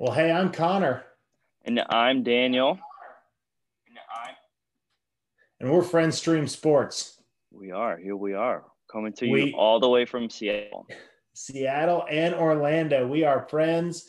Well, 0.00 0.14
hey, 0.14 0.32
I'm 0.32 0.50
Connor. 0.50 1.04
And 1.66 1.84
I'm 1.90 2.22
Daniel. 2.22 2.70
And 3.86 3.98
I'm 4.16 4.34
and 5.60 5.70
we're 5.70 5.82
Friends 5.82 6.16
Stream 6.16 6.48
Sports. 6.48 7.20
We 7.50 7.70
are. 7.70 7.98
Here 7.98 8.16
we 8.16 8.32
are. 8.32 8.64
Coming 8.90 9.12
to 9.12 9.30
we, 9.30 9.50
you 9.50 9.56
all 9.58 9.78
the 9.78 9.90
way 9.90 10.06
from 10.06 10.30
Seattle. 10.30 10.86
Seattle 11.34 12.06
and 12.10 12.34
Orlando. 12.34 13.06
We 13.06 13.24
are 13.24 13.46
friends 13.50 14.08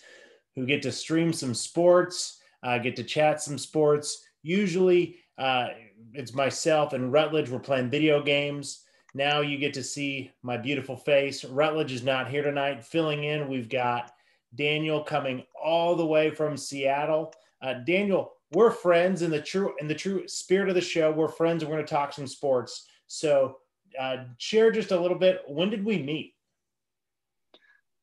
who 0.55 0.65
get 0.65 0.81
to 0.83 0.93
stream 0.93 1.33
some 1.33 1.53
sports, 1.53 2.39
uh, 2.63 2.77
get 2.77 2.95
to 2.95 3.03
chat 3.03 3.41
some 3.41 3.57
sports. 3.57 4.25
Usually 4.43 5.17
uh, 5.37 5.67
it's 6.13 6.33
myself 6.33 6.93
and 6.93 7.11
Rutledge. 7.11 7.49
We're 7.49 7.59
playing 7.59 7.89
video 7.89 8.23
games. 8.23 8.85
Now 9.13 9.41
you 9.41 9.57
get 9.57 9.73
to 9.73 9.83
see 9.83 10.31
my 10.41 10.55
beautiful 10.55 10.95
face. 10.95 11.43
Rutledge 11.43 11.91
is 11.91 12.01
not 12.01 12.29
here 12.29 12.43
tonight. 12.43 12.81
Filling 12.81 13.25
in, 13.25 13.49
we've 13.49 13.67
got 13.67 14.13
Daniel 14.55 15.01
coming 15.01 15.43
all 15.61 15.95
the 15.95 16.05
way 16.05 16.29
from 16.29 16.57
Seattle. 16.57 17.33
Uh, 17.61 17.75
Daniel, 17.85 18.33
we're 18.51 18.71
friends 18.71 19.21
in 19.21 19.31
the 19.31 19.41
true 19.41 19.73
in 19.79 19.87
the 19.87 19.95
true 19.95 20.27
spirit 20.27 20.69
of 20.69 20.75
the 20.75 20.81
show. 20.81 21.11
We're 21.11 21.29
friends. 21.29 21.63
We're 21.63 21.71
going 21.71 21.85
to 21.85 21.91
talk 21.91 22.13
some 22.13 22.27
sports. 22.27 22.87
So, 23.07 23.57
uh, 23.99 24.25
share 24.37 24.71
just 24.71 24.91
a 24.91 24.99
little 24.99 25.17
bit. 25.17 25.41
When 25.47 25.69
did 25.69 25.85
we 25.85 26.01
meet? 26.01 26.35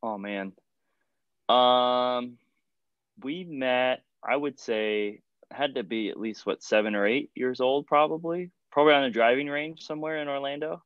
Oh 0.02 0.16
man, 0.16 0.52
um, 1.48 2.38
we 3.22 3.44
met. 3.44 4.02
I 4.22 4.36
would 4.36 4.58
say 4.58 5.20
had 5.50 5.74
to 5.74 5.82
be 5.82 6.08
at 6.10 6.20
least 6.20 6.46
what 6.46 6.62
seven 6.62 6.94
or 6.94 7.06
eight 7.06 7.30
years 7.34 7.60
old, 7.60 7.86
probably. 7.86 8.50
Probably 8.70 8.94
on 8.94 9.04
a 9.04 9.10
driving 9.10 9.48
range 9.48 9.82
somewhere 9.82 10.18
in 10.18 10.28
Orlando. 10.28 10.82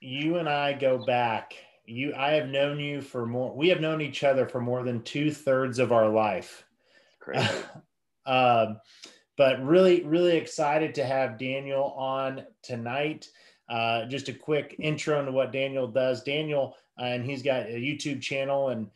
You 0.00 0.38
and 0.38 0.48
I 0.48 0.72
go 0.72 1.04
back 1.04 1.54
you 1.84 2.14
i 2.14 2.30
have 2.32 2.48
known 2.48 2.78
you 2.78 3.00
for 3.00 3.26
more 3.26 3.54
we 3.54 3.68
have 3.68 3.80
known 3.80 4.00
each 4.00 4.24
other 4.24 4.46
for 4.46 4.60
more 4.60 4.82
than 4.82 5.02
two-thirds 5.02 5.78
of 5.78 5.92
our 5.92 6.08
life. 6.08 6.64
Crazy. 7.20 7.48
um, 8.26 8.80
but 9.36 9.64
really 9.64 10.04
really 10.04 10.36
excited 10.36 10.94
to 10.94 11.04
have 11.04 11.38
daniel 11.38 11.94
on 11.96 12.44
tonight. 12.62 13.28
Uh, 13.68 14.04
just 14.06 14.28
a 14.28 14.34
quick 14.34 14.76
intro 14.78 15.18
into 15.20 15.32
what 15.32 15.52
daniel 15.52 15.88
does. 15.88 16.22
Daniel 16.22 16.76
uh, 17.00 17.04
and 17.04 17.24
he's 17.24 17.42
got 17.42 17.66
a 17.66 17.80
youtube 17.80 18.20
channel 18.20 18.68
and 18.68 18.88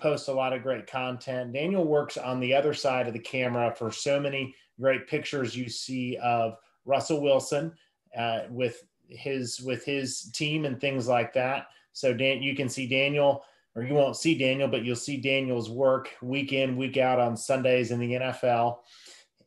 posts 0.00 0.28
a 0.28 0.32
lot 0.32 0.52
of 0.52 0.62
great 0.62 0.86
content. 0.86 1.52
Daniel 1.52 1.84
works 1.84 2.16
on 2.16 2.38
the 2.38 2.54
other 2.54 2.72
side 2.72 3.08
of 3.08 3.12
the 3.12 3.18
camera 3.18 3.74
for 3.76 3.90
so 3.90 4.20
many 4.20 4.54
great 4.80 5.08
pictures 5.08 5.56
you 5.56 5.68
see 5.68 6.16
of 6.22 6.56
russell 6.84 7.20
wilson 7.20 7.72
uh, 8.16 8.42
with 8.50 8.84
his 9.08 9.60
with 9.60 9.84
his 9.84 10.30
team 10.32 10.64
and 10.64 10.80
things 10.80 11.06
like 11.06 11.32
that 11.32 11.68
so 11.96 12.12
Dan, 12.12 12.42
you 12.42 12.54
can 12.54 12.68
see 12.68 12.86
Daniel, 12.86 13.42
or 13.74 13.82
you 13.82 13.94
won't 13.94 14.18
see 14.18 14.36
Daniel, 14.36 14.68
but 14.68 14.84
you'll 14.84 14.96
see 14.96 15.16
Daniel's 15.16 15.70
work 15.70 16.10
week 16.20 16.52
in, 16.52 16.76
week 16.76 16.98
out 16.98 17.18
on 17.18 17.38
Sundays 17.38 17.90
in 17.90 17.98
the 17.98 18.12
NFL. 18.12 18.80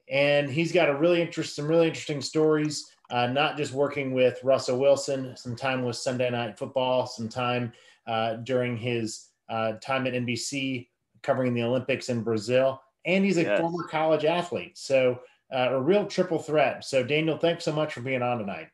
And 0.09 0.50
he's 0.50 0.72
got 0.72 0.89
a 0.89 0.95
really 0.95 1.22
interesting, 1.22 1.64
some 1.64 1.70
really 1.70 1.88
interesting 1.88 2.23
stories. 2.23 2.89
Uh, 3.11 3.27
not 3.27 3.55
just 3.55 3.72
working 3.72 4.14
with 4.16 4.44
Russell 4.44 4.80
Wilson, 4.80 5.38
some 5.38 5.55
time 5.55 5.83
with 5.83 5.95
Sunday 5.95 6.31
Night 6.31 6.58
Football, 6.58 7.05
some 7.05 7.30
time 7.30 7.72
uh, 8.08 8.38
during 8.38 8.75
his 8.75 9.27
uh, 9.47 9.73
time 9.73 10.08
at 10.08 10.14
NBC 10.14 10.88
covering 11.22 11.53
the 11.53 11.61
Olympics 11.61 12.09
in 12.09 12.23
Brazil, 12.23 12.81
and 13.05 13.23
he's 13.23 13.38
a 13.38 13.44
yes. 13.44 13.59
former 13.59 13.83
college 13.83 14.25
athlete. 14.25 14.75
So 14.75 15.20
uh, 15.53 15.70
a 15.70 15.80
real 15.80 16.08
triple 16.08 16.39
threat. 16.39 16.83
So 16.83 17.03
Daniel, 17.03 17.38
thanks 17.38 17.64
so 17.64 17.73
much 17.73 17.94
for 17.94 18.02
being 18.02 18.23
on 18.23 18.39
tonight. 18.39 18.70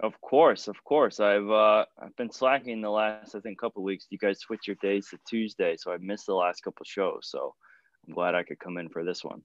Of 0.00 0.20
course, 0.20 0.68
of 0.68 0.82
course. 0.84 1.20
I've 1.20 1.48
uh, 1.48 1.86
I've 2.00 2.14
been 2.16 2.30
slacking 2.30 2.82
the 2.82 2.90
last 2.90 3.34
I 3.34 3.40
think 3.40 3.58
couple 3.58 3.82
weeks. 3.82 4.06
You 4.10 4.18
guys 4.18 4.40
switch 4.40 4.66
your 4.66 4.76
days 4.82 5.08
to 5.08 5.18
Tuesday, 5.28 5.76
so 5.78 5.92
I 5.92 5.96
missed 5.98 6.26
the 6.26 6.34
last 6.34 6.62
couple 6.62 6.84
shows. 6.84 7.20
So 7.24 7.54
I'm 8.06 8.14
glad 8.14 8.34
I 8.34 8.42
could 8.42 8.58
come 8.58 8.76
in 8.76 8.88
for 8.90 9.04
this 9.04 9.24
one. 9.24 9.42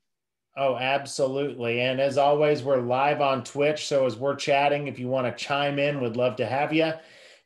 Oh, 0.57 0.75
absolutely. 0.75 1.79
And 1.79 2.01
as 2.01 2.17
always, 2.17 2.63
we're 2.63 2.81
live 2.81 3.21
on 3.21 3.45
Twitch. 3.45 3.87
So 3.87 4.05
as 4.05 4.17
we're 4.17 4.35
chatting, 4.35 4.87
if 4.87 4.99
you 4.99 5.07
want 5.07 5.25
to 5.25 5.43
chime 5.43 5.79
in, 5.79 6.01
we'd 6.01 6.17
love 6.17 6.35
to 6.37 6.45
have 6.45 6.73
you. 6.73 6.91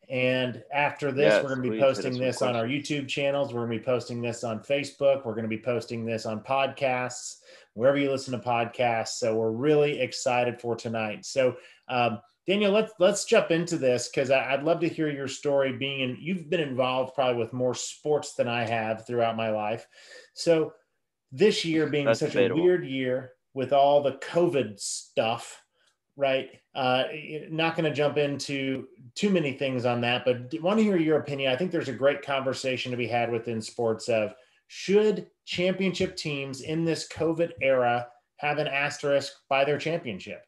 And 0.09 0.63
after 0.73 1.11
this, 1.11 1.33
yes, 1.33 1.43
we're 1.43 1.55
going 1.55 1.63
to 1.63 1.71
be 1.71 1.79
posting 1.79 2.17
this 2.17 2.41
on 2.41 2.55
our 2.55 2.65
YouTube 2.65 3.07
channels. 3.07 3.53
We're 3.53 3.65
going 3.65 3.73
to 3.73 3.79
be 3.79 3.85
posting 3.85 4.21
this 4.21 4.43
on 4.43 4.59
Facebook. 4.59 5.25
We're 5.25 5.33
going 5.33 5.43
to 5.43 5.49
be 5.49 5.61
posting 5.61 6.05
this 6.05 6.25
on 6.25 6.41
podcasts, 6.41 7.37
wherever 7.73 7.97
you 7.97 8.11
listen 8.11 8.31
to 8.33 8.39
podcasts. 8.39 9.19
So 9.19 9.35
we're 9.35 9.51
really 9.51 9.99
excited 9.99 10.59
for 10.59 10.75
tonight. 10.75 11.25
So 11.25 11.57
um, 11.87 12.19
Daniel, 12.47 12.71
let's 12.71 12.93
let's 12.99 13.25
jump 13.25 13.49
into 13.49 13.77
this 13.77 14.07
because 14.07 14.29
I'd 14.29 14.63
love 14.63 14.79
to 14.81 14.89
hear 14.89 15.09
your 15.09 15.27
story. 15.27 15.73
Being 15.73 16.01
in, 16.01 16.17
you've 16.19 16.49
been 16.49 16.59
involved 16.59 17.15
probably 17.15 17.37
with 17.37 17.53
more 17.53 17.73
sports 17.73 18.33
than 18.33 18.47
I 18.47 18.65
have 18.65 19.05
throughout 19.05 19.35
my 19.35 19.49
life. 19.49 19.87
So 20.33 20.73
this 21.31 21.65
year 21.65 21.87
being 21.87 22.05
That's 22.05 22.19
such 22.19 22.33
debatable. 22.33 22.61
a 22.61 22.63
weird 22.63 22.85
year 22.85 23.31
with 23.55 23.73
all 23.73 24.03
the 24.03 24.13
COVID 24.13 24.79
stuff, 24.79 25.59
right? 26.15 26.49
Uh, 26.75 27.05
not 27.49 27.75
going 27.75 27.89
to 27.89 27.95
jump 27.95 28.17
into 28.17 28.87
too 29.15 29.29
many 29.31 29.53
things 29.53 29.85
on 29.85 30.01
that, 30.01 30.23
but 30.23 30.53
want 30.61 30.77
to 30.77 30.83
hear 30.83 30.97
your 30.97 31.19
opinion. 31.19 31.51
I 31.51 31.55
think 31.55 31.71
there's 31.71 31.89
a 31.89 31.93
great 31.93 32.21
conversation 32.21 32.91
to 32.91 32.97
be 32.97 33.07
had 33.07 33.31
within 33.31 33.59
sports 33.59 34.07
of 34.07 34.33
should 34.67 35.27
championship 35.45 36.15
teams 36.15 36.61
in 36.61 36.85
this 36.85 37.07
COVID 37.07 37.51
era 37.61 38.07
have 38.37 38.57
an 38.57 38.67
asterisk 38.67 39.33
by 39.49 39.63
their 39.63 39.77
championship? 39.77 40.43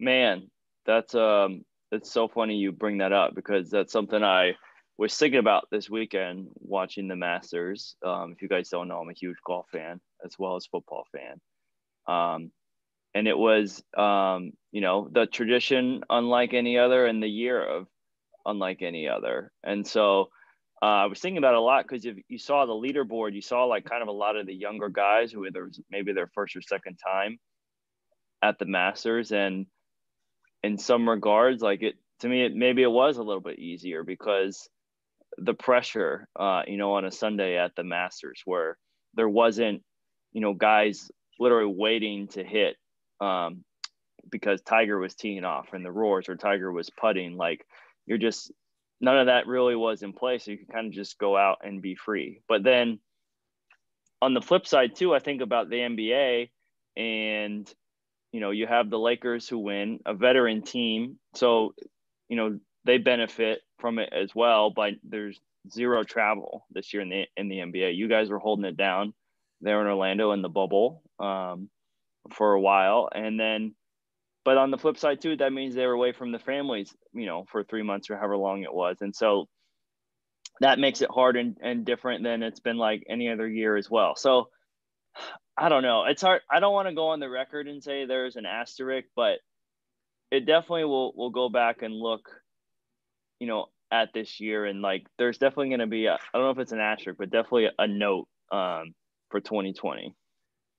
Man, 0.00 0.50
that's 0.86 1.14
um 1.14 1.64
it's 1.90 2.10
so 2.10 2.28
funny 2.28 2.56
you 2.56 2.72
bring 2.72 2.98
that 2.98 3.12
up 3.12 3.34
because 3.34 3.70
that's 3.70 3.92
something 3.92 4.22
I 4.22 4.54
was 4.98 5.14
thinking 5.16 5.40
about 5.40 5.68
this 5.70 5.90
weekend 5.90 6.48
watching 6.58 7.08
the 7.08 7.16
Masters. 7.16 7.96
Um, 8.04 8.32
if 8.32 8.42
you 8.42 8.48
guys 8.48 8.68
don't 8.68 8.88
know, 8.88 8.98
I'm 8.98 9.10
a 9.10 9.14
huge 9.14 9.36
golf 9.46 9.66
fan 9.72 10.00
as 10.24 10.34
well 10.38 10.56
as 10.56 10.66
football 10.66 11.04
fan. 11.12 11.40
Um, 12.06 12.50
and 13.14 13.28
it 13.28 13.36
was, 13.36 13.82
um, 13.96 14.52
you 14.70 14.80
know, 14.80 15.08
the 15.10 15.26
tradition 15.26 16.02
unlike 16.08 16.54
any 16.54 16.78
other 16.78 17.04
and 17.06 17.22
the 17.22 17.28
year 17.28 17.62
of 17.62 17.86
unlike 18.46 18.80
any 18.80 19.08
other. 19.08 19.52
And 19.62 19.86
so 19.86 20.30
uh, 20.82 20.86
I 20.86 21.06
was 21.06 21.20
thinking 21.20 21.38
about 21.38 21.54
a 21.54 21.60
lot 21.60 21.84
because 21.86 22.04
if 22.06 22.16
you 22.28 22.38
saw 22.38 22.66
the 22.66 22.72
leaderboard, 22.72 23.34
you 23.34 23.42
saw 23.42 23.64
like 23.64 23.84
kind 23.84 24.02
of 24.02 24.08
a 24.08 24.12
lot 24.12 24.36
of 24.36 24.46
the 24.46 24.54
younger 24.54 24.88
guys 24.88 25.30
who 25.30 25.46
either 25.46 25.70
maybe 25.90 26.12
their 26.12 26.30
first 26.34 26.56
or 26.56 26.62
second 26.62 26.96
time 26.96 27.38
at 28.42 28.58
the 28.58 28.66
Masters. 28.66 29.30
And 29.30 29.66
in 30.62 30.78
some 30.78 31.08
regards 31.08 31.62
like 31.62 31.82
it 31.82 31.94
to 32.20 32.28
me 32.28 32.44
it 32.44 32.54
maybe 32.54 32.82
it 32.82 32.90
was 32.90 33.16
a 33.16 33.22
little 33.22 33.40
bit 33.40 33.58
easier 33.58 34.02
because 34.04 34.68
the 35.38 35.54
pressure 35.54 36.28
uh, 36.38 36.62
you 36.66 36.76
know 36.76 36.92
on 36.94 37.04
a 37.04 37.10
sunday 37.10 37.56
at 37.56 37.74
the 37.76 37.84
masters 37.84 38.42
where 38.44 38.76
there 39.14 39.28
wasn't 39.28 39.82
you 40.32 40.40
know 40.40 40.54
guys 40.54 41.10
literally 41.38 41.72
waiting 41.72 42.28
to 42.28 42.44
hit 42.44 42.76
um, 43.20 43.64
because 44.30 44.60
tiger 44.62 44.98
was 44.98 45.14
teeing 45.14 45.44
off 45.44 45.72
and 45.72 45.84
the 45.84 45.92
roars 45.92 46.28
or 46.28 46.36
tiger 46.36 46.70
was 46.70 46.90
putting 46.90 47.36
like 47.36 47.64
you're 48.06 48.18
just 48.18 48.52
none 49.00 49.18
of 49.18 49.26
that 49.26 49.48
really 49.48 49.74
was 49.74 50.04
in 50.04 50.12
place. 50.12 50.44
So 50.44 50.52
you 50.52 50.58
can 50.58 50.68
kind 50.68 50.86
of 50.86 50.92
just 50.92 51.18
go 51.18 51.36
out 51.36 51.62
and 51.64 51.82
be 51.82 51.96
free. 51.96 52.40
But 52.48 52.62
then 52.62 53.00
on 54.22 54.34
the 54.34 54.40
flip 54.40 54.66
side 54.66 54.94
too 54.94 55.12
i 55.12 55.18
think 55.18 55.42
about 55.42 55.68
the 55.68 55.76
nba 55.76 56.48
and 56.96 57.74
you 58.32 58.40
know, 58.40 58.50
you 58.50 58.66
have 58.66 58.90
the 58.90 58.98
Lakers 58.98 59.48
who 59.48 59.58
win, 59.58 60.00
a 60.06 60.14
veteran 60.14 60.62
team. 60.62 61.18
So, 61.34 61.74
you 62.28 62.36
know, 62.36 62.58
they 62.84 62.98
benefit 62.98 63.60
from 63.78 63.98
it 63.98 64.12
as 64.12 64.34
well, 64.34 64.70
but 64.70 64.94
there's 65.04 65.38
zero 65.70 66.02
travel 66.02 66.66
this 66.70 66.92
year 66.92 67.02
in 67.02 67.10
the 67.10 67.24
in 67.36 67.48
the 67.48 67.58
NBA. 67.58 67.96
You 67.96 68.08
guys 68.08 68.30
were 68.30 68.38
holding 68.38 68.64
it 68.64 68.76
down 68.76 69.12
there 69.60 69.80
in 69.80 69.86
Orlando 69.86 70.32
in 70.32 70.42
the 70.42 70.48
bubble 70.48 71.02
um, 71.20 71.68
for 72.32 72.54
a 72.54 72.60
while, 72.60 73.08
and 73.14 73.38
then, 73.38 73.74
but 74.44 74.56
on 74.56 74.70
the 74.70 74.78
flip 74.78 74.96
side 74.96 75.20
too, 75.20 75.36
that 75.36 75.52
means 75.52 75.74
they 75.74 75.86
were 75.86 75.92
away 75.92 76.12
from 76.12 76.32
the 76.32 76.38
families, 76.38 76.92
you 77.12 77.26
know, 77.26 77.44
for 77.52 77.62
three 77.62 77.82
months 77.82 78.10
or 78.10 78.16
however 78.16 78.36
long 78.36 78.62
it 78.62 78.74
was, 78.74 78.96
and 79.02 79.14
so 79.14 79.46
that 80.60 80.78
makes 80.78 81.02
it 81.02 81.10
hard 81.10 81.36
and, 81.36 81.56
and 81.62 81.84
different 81.84 82.22
than 82.24 82.42
it's 82.42 82.60
been 82.60 82.76
like 82.76 83.04
any 83.08 83.28
other 83.28 83.48
year 83.48 83.76
as 83.76 83.90
well. 83.90 84.14
So 84.16 84.48
I 85.56 85.68
don't 85.68 85.82
know. 85.82 86.04
It's 86.04 86.22
hard. 86.22 86.42
I 86.50 86.60
don't 86.60 86.72
want 86.72 86.88
to 86.88 86.94
go 86.94 87.08
on 87.08 87.20
the 87.20 87.28
record 87.28 87.68
and 87.68 87.82
say 87.82 88.06
there's 88.06 88.36
an 88.36 88.46
asterisk, 88.46 89.08
but 89.14 89.38
it 90.30 90.46
definitely 90.46 90.84
will 90.84 91.12
will 91.14 91.30
go 91.30 91.48
back 91.48 91.82
and 91.82 91.94
look, 91.94 92.30
you 93.38 93.46
know, 93.46 93.66
at 93.92 94.08
this 94.14 94.40
year 94.40 94.64
and 94.64 94.80
like 94.80 95.06
there's 95.18 95.36
definitely 95.36 95.68
going 95.68 95.80
to 95.80 95.86
be 95.86 96.08
I 96.08 96.16
don't 96.32 96.42
know 96.42 96.50
if 96.50 96.58
it's 96.58 96.72
an 96.72 96.80
asterisk, 96.80 97.18
but 97.18 97.30
definitely 97.30 97.68
a, 97.78 97.86
note 97.86 98.26
um, 98.50 98.94
for 99.30 99.40
2020. 99.40 100.14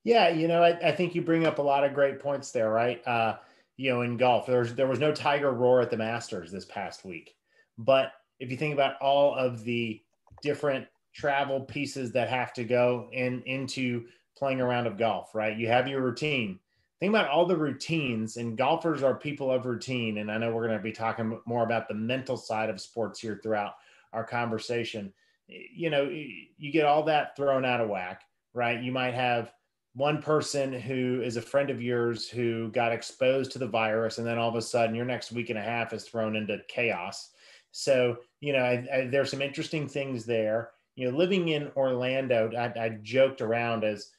Yeah, 0.04 0.30
you 0.30 0.48
know, 0.48 0.64
I, 0.64 0.90
I, 0.90 0.92
think 0.92 1.14
you 1.16 1.22
bring 1.22 1.46
up 1.46 1.60
a 1.60 1.62
lot 1.62 1.86
of 1.86 1.94
great 1.94 2.20
points 2.20 2.52
there, 2.52 2.70
right? 2.72 3.08
Uh, 3.08 3.38
you 3.78 3.92
know, 3.92 4.02
in 4.02 4.18
golf, 4.18 4.48
there's 4.48 4.74
there 4.74 4.88
was 4.88 5.00
no 5.00 5.14
Tiger 5.14 5.52
roar 5.54 5.80
at 5.82 5.92
the 5.92 5.98
Masters 5.98 6.52
this 6.52 6.66
past 6.66 7.06
week, 7.06 7.36
but 7.78 8.12
if 8.40 8.50
you 8.50 8.58
think 8.58 8.74
about 8.74 9.00
all 9.00 9.36
of 9.36 9.64
the 9.64 10.02
different 10.42 10.88
travel 11.14 11.62
pieces 11.62 12.12
that 12.12 12.28
have 12.28 12.52
to 12.54 12.64
go 12.64 13.08
in 13.14 13.44
into 13.44 14.06
playing 14.38 14.62
a 14.62 14.66
round 14.66 14.88
of 14.88 14.98
golf, 14.98 15.34
right? 15.36 15.58
You 15.58 15.68
have 15.68 15.88
your 15.88 16.02
routine. 16.02 16.60
Think 17.00 17.10
about 17.10 17.30
all 17.30 17.46
the 17.46 17.58
routines, 17.58 18.38
and 18.38 18.58
golfers 18.58 19.04
are 19.04 19.16
people 19.16 19.52
of 19.52 19.66
routine. 19.66 20.20
And 20.20 20.32
I 20.32 20.38
know 20.38 20.52
we're 20.54 20.68
going 20.68 20.78
to 20.78 20.84
be 20.84 20.92
talking 20.92 21.40
more 21.46 21.64
about 21.64 21.88
the 21.88 21.94
mental 21.94 22.38
side 22.38 22.70
of 22.70 22.80
sports 22.80 23.20
here 23.20 23.40
throughout 23.44 23.74
our 24.14 24.24
conversation. 24.24 25.12
You 25.48 25.90
know, 25.90 26.04
you 26.04 26.72
get 26.72 26.86
all 26.86 27.04
that 27.04 27.36
thrown 27.36 27.66
out 27.66 27.82
of 27.82 27.90
whack. 27.90 28.24
right? 28.54 28.82
You 28.82 28.92
might 28.92 29.14
have 29.14 29.54
one 29.96 30.22
person 30.22 30.74
who 30.74 31.22
is 31.24 31.38
a 31.38 31.42
friend 31.42 31.70
of 31.70 31.82
yours 31.82 32.28
who 32.28 32.72
got 32.72 32.92
exposed 32.92 33.52
to 33.52 33.60
the 33.60 33.68
virus, 33.68 34.18
and 34.18 34.26
then 34.26 34.38
all 34.38 34.50
of 34.50 34.56
a 34.56 34.62
sudden 34.62 34.96
your 34.96 35.06
next 35.06 35.32
week 35.32 35.50
and 35.50 35.60
a 35.60 35.64
half 35.64 35.94
is 35.94 36.04
thrown 36.04 36.36
into 36.36 36.60
chaos. 36.68 37.32
So, 37.72 38.18
you 38.40 38.54
know, 38.54 38.60
I, 38.60 38.88
I, 38.94 39.08
there's 39.08 39.32
some 39.32 39.42
interesting 39.42 39.88
things 39.88 40.26
there. 40.26 40.72
You 40.96 41.10
know, 41.12 41.18
living 41.18 41.50
in 41.50 41.72
Orlando, 41.76 42.52
I, 42.56 42.80
I 42.80 42.90
joked 43.02 43.42
around 43.42 43.84
as 43.84 44.12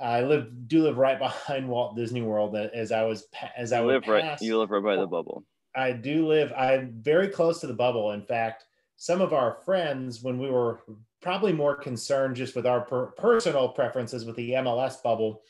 I 0.00 0.22
live 0.22 0.68
do 0.68 0.82
live 0.82 0.98
right 0.98 1.18
behind 1.18 1.68
Walt 1.68 1.96
Disney 1.96 2.22
World 2.22 2.56
as 2.56 2.92
I 2.92 3.02
was 3.04 3.26
as 3.56 3.72
I 3.72 3.80
live 3.82 4.02
pass, 4.02 4.10
right. 4.10 4.40
You 4.40 4.58
live 4.58 4.70
right 4.70 4.82
by 4.82 4.96
the 4.96 5.06
bubble. 5.06 5.44
I 5.74 5.92
do 5.92 6.26
live. 6.26 6.52
I'm 6.56 6.92
very 7.00 7.28
close 7.28 7.60
to 7.60 7.66
the 7.66 7.74
bubble. 7.74 8.12
In 8.12 8.22
fact, 8.22 8.64
some 8.96 9.20
of 9.20 9.32
our 9.32 9.58
friends, 9.64 10.22
when 10.22 10.38
we 10.38 10.50
were 10.50 10.80
probably 11.20 11.52
more 11.52 11.76
concerned 11.76 12.36
just 12.36 12.56
with 12.56 12.66
our 12.66 12.80
per- 12.80 13.06
personal 13.12 13.68
preferences 13.68 14.24
with 14.24 14.36
the 14.36 14.52
MLS 14.52 15.02
bubble, 15.02 15.42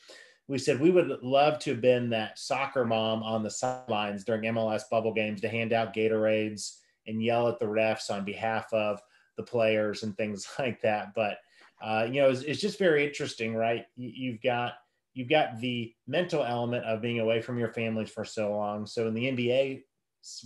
we 0.47 0.57
said 0.57 0.79
we 0.79 0.91
would 0.91 1.23
love 1.23 1.59
to 1.59 1.71
have 1.71 1.81
been 1.81 2.09
that 2.09 2.37
soccer 2.37 2.85
mom 2.85 3.23
on 3.23 3.43
the 3.43 3.49
sidelines 3.49 4.23
during 4.23 4.43
MLS 4.53 4.81
bubble 4.89 5.13
games 5.13 5.41
to 5.41 5.49
hand 5.49 5.73
out 5.73 5.93
Gatorades 5.93 6.77
and 7.07 7.23
yell 7.23 7.47
at 7.47 7.59
the 7.59 7.65
refs 7.65 8.11
on 8.11 8.25
behalf 8.25 8.71
of 8.73 8.99
the 9.37 9.43
players 9.43 10.03
and 10.03 10.15
things 10.17 10.47
like 10.59 10.81
that. 10.81 11.13
But 11.15 11.37
uh, 11.81 12.07
you 12.09 12.21
know, 12.21 12.29
it's, 12.29 12.41
it's, 12.41 12.61
just 12.61 12.77
very 12.77 13.05
interesting, 13.05 13.55
right? 13.55 13.85
You've 13.95 14.41
got 14.41 14.73
you've 15.13 15.29
got 15.29 15.59
the 15.59 15.93
mental 16.07 16.43
element 16.43 16.85
of 16.85 17.01
being 17.01 17.19
away 17.19 17.41
from 17.41 17.57
your 17.57 17.73
families 17.73 18.09
for 18.09 18.25
so 18.25 18.51
long. 18.51 18.85
So 18.85 19.07
in 19.07 19.13
the 19.13 19.25
NBA 19.25 19.83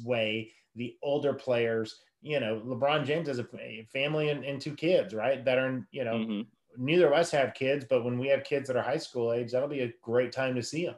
way, 0.04 0.52
the 0.76 0.96
older 1.02 1.34
players, 1.34 2.00
you 2.22 2.40
know, 2.40 2.62
LeBron 2.66 3.06
James 3.06 3.28
has 3.28 3.40
a 3.40 3.88
family 3.92 4.30
and, 4.30 4.44
and 4.44 4.62
two 4.62 4.76
kids, 4.76 5.14
right? 5.14 5.44
That 5.44 5.58
are, 5.58 5.86
you 5.92 6.04
know, 6.04 6.16
mm-hmm. 6.16 6.42
neither 6.78 7.08
of 7.08 7.14
us 7.14 7.30
have 7.32 7.54
kids, 7.54 7.86
but 7.88 8.06
when 8.06 8.18
we 8.18 8.28
have 8.28 8.44
kids 8.44 8.68
that 8.68 8.78
are 8.78 8.84
high 8.84 8.98
school 8.98 9.34
age, 9.34 9.52
that'll 9.52 9.68
be 9.68 9.82
a 9.82 9.94
great 10.02 10.32
time 10.32 10.56
to 10.56 10.64
see 10.64 10.86
them. 10.86 10.96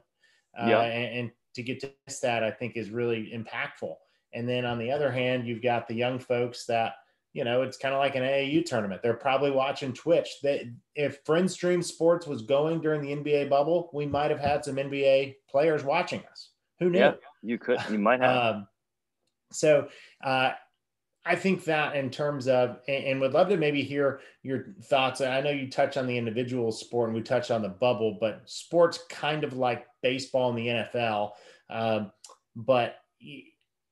Uh, 0.57 0.67
yeah. 0.67 0.81
and, 0.81 1.19
and 1.19 1.31
to 1.55 1.63
get 1.63 1.79
to 1.81 1.91
that, 2.21 2.43
I 2.43 2.51
think 2.51 2.77
is 2.77 2.89
really 2.89 3.31
impactful. 3.33 3.95
And 4.33 4.47
then 4.47 4.65
on 4.65 4.77
the 4.77 4.91
other 4.91 5.11
hand, 5.11 5.47
you've 5.47 5.63
got 5.63 5.87
the 5.87 5.95
young 5.95 6.19
folks 6.19 6.65
that 6.65 6.95
you 7.35 7.43
know, 7.43 7.63
it's 7.63 7.75
kind 7.75 7.93
of 7.93 7.99
like 7.99 8.15
an 8.15 8.23
AAU 8.23 8.65
tournament. 8.65 9.01
They're 9.03 9.13
probably 9.13 9.51
watching 9.51 9.91
Twitch. 9.91 10.37
They, 10.41 10.71
if 10.95 11.19
Friends 11.25 11.51
Stream 11.51 11.81
Sports 11.81 12.25
was 12.25 12.41
going 12.41 12.79
during 12.79 13.01
the 13.01 13.13
NBA 13.13 13.49
bubble, 13.49 13.89
we 13.91 14.05
might 14.05 14.31
have 14.31 14.39
had 14.39 14.63
some 14.63 14.77
NBA 14.77 15.35
players 15.49 15.83
watching 15.83 16.23
us. 16.31 16.51
Who 16.79 16.89
knew? 16.89 16.99
Yeah, 16.99 17.15
you 17.43 17.57
could. 17.57 17.79
You 17.91 17.99
might 17.99 18.21
have. 18.21 18.55
um, 18.55 18.67
so 19.51 19.89
uh, 20.23 20.51
I 21.25 21.35
think 21.35 21.65
that 21.65 21.97
in 21.97 22.09
terms 22.09 22.47
of, 22.47 22.79
and, 22.87 23.03
and, 23.03 23.19
would 23.19 23.33
love 23.33 23.49
to 23.49 23.57
maybe 23.57 23.83
hear 23.83 24.21
your 24.41 24.67
thoughts. 24.83 25.19
I 25.19 25.41
know 25.41 25.49
you 25.49 25.69
touch 25.69 25.97
on 25.97 26.07
the 26.07 26.17
individual 26.17 26.71
sport 26.71 27.09
and 27.09 27.17
we 27.17 27.21
touched 27.21 27.51
on 27.51 27.61
the 27.61 27.67
bubble, 27.67 28.17
but 28.17 28.43
sports 28.45 28.99
kind 29.09 29.43
of 29.43 29.57
like 29.57 29.87
baseball 30.01 30.51
and 30.51 30.57
the 30.57 30.67
NFL. 30.67 31.31
Um, 31.69 32.13
but 32.55 32.95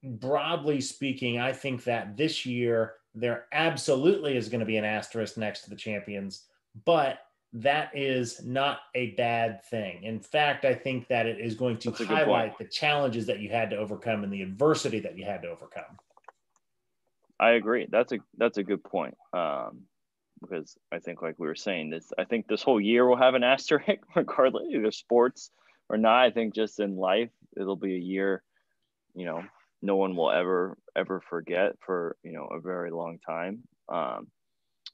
broadly 0.01 0.79
speaking, 0.79 1.39
I 1.39 1.51
think 1.51 1.83
that 1.83 2.15
this 2.15 2.45
year 2.45 2.93
there 3.15 3.45
absolutely 3.51 4.37
is 4.37 4.49
going 4.49 4.59
to 4.59 4.65
be 4.65 4.77
an 4.77 4.85
asterisk 4.85 5.37
next 5.37 5.61
to 5.63 5.69
the 5.69 5.75
champions, 5.75 6.45
but 6.85 7.19
that 7.53 7.91
is 7.95 8.43
not 8.43 8.79
a 8.95 9.11
bad 9.11 9.63
thing. 9.65 10.03
In 10.03 10.19
fact, 10.19 10.65
I 10.65 10.73
think 10.73 11.07
that 11.09 11.27
it 11.27 11.39
is 11.39 11.53
going 11.53 11.77
to 11.79 11.91
highlight 11.91 12.57
the 12.57 12.65
challenges 12.65 13.27
that 13.27 13.39
you 13.39 13.49
had 13.49 13.69
to 13.69 13.77
overcome 13.77 14.23
and 14.23 14.33
the 14.33 14.41
adversity 14.41 14.99
that 15.01 15.17
you 15.17 15.25
had 15.25 15.43
to 15.43 15.49
overcome. 15.49 15.97
I 17.39 17.51
agree. 17.51 17.87
That's 17.89 18.11
a 18.11 18.19
that's 18.37 18.57
a 18.57 18.63
good 18.63 18.83
point. 18.83 19.15
Um, 19.33 19.81
because 20.41 20.77
I 20.91 20.99
think, 20.99 21.21
like 21.21 21.35
we 21.37 21.47
were 21.47 21.55
saying, 21.55 21.91
this 21.91 22.11
I 22.17 22.25
think 22.25 22.47
this 22.47 22.63
whole 22.63 22.81
year 22.81 23.07
will 23.07 23.17
have 23.17 23.35
an 23.35 23.43
asterisk, 23.43 24.01
regardless 24.15 24.63
of 24.73 24.95
sports 24.95 25.51
or 25.89 25.97
not. 25.97 26.23
I 26.23 26.31
think 26.31 26.55
just 26.55 26.79
in 26.79 26.97
life, 26.97 27.29
it'll 27.55 27.75
be 27.75 27.95
a 27.95 27.99
year, 27.99 28.43
you 29.13 29.25
know, 29.25 29.43
no 29.83 29.97
one 29.97 30.15
will 30.15 30.31
ever 30.31 30.77
ever 30.95 31.21
forget 31.29 31.73
for 31.85 32.15
you 32.23 32.31
know 32.31 32.47
a 32.47 32.59
very 32.59 32.89
long 32.89 33.19
time. 33.19 33.59
Um, 33.91 34.27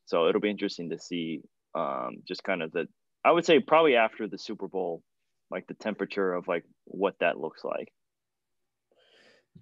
so 0.06 0.28
it'll 0.28 0.42
be 0.42 0.50
interesting 0.50 0.90
to 0.90 1.00
see 1.00 1.42
um, 1.76 2.18
just 2.28 2.44
kind 2.44 2.64
of 2.64 2.72
the 2.72 2.88
I 3.24 3.32
would 3.32 3.46
say 3.46 3.60
probably 3.60 3.96
after 3.96 4.28
the 4.28 4.38
Super 4.38 4.68
Bowl, 4.68 5.04
like 5.52 5.68
the 5.68 5.76
temperature 5.76 6.34
of 6.34 6.48
like 6.48 6.64
what 6.86 7.16
that 7.20 7.40
looks 7.40 7.64
like. 7.64 7.94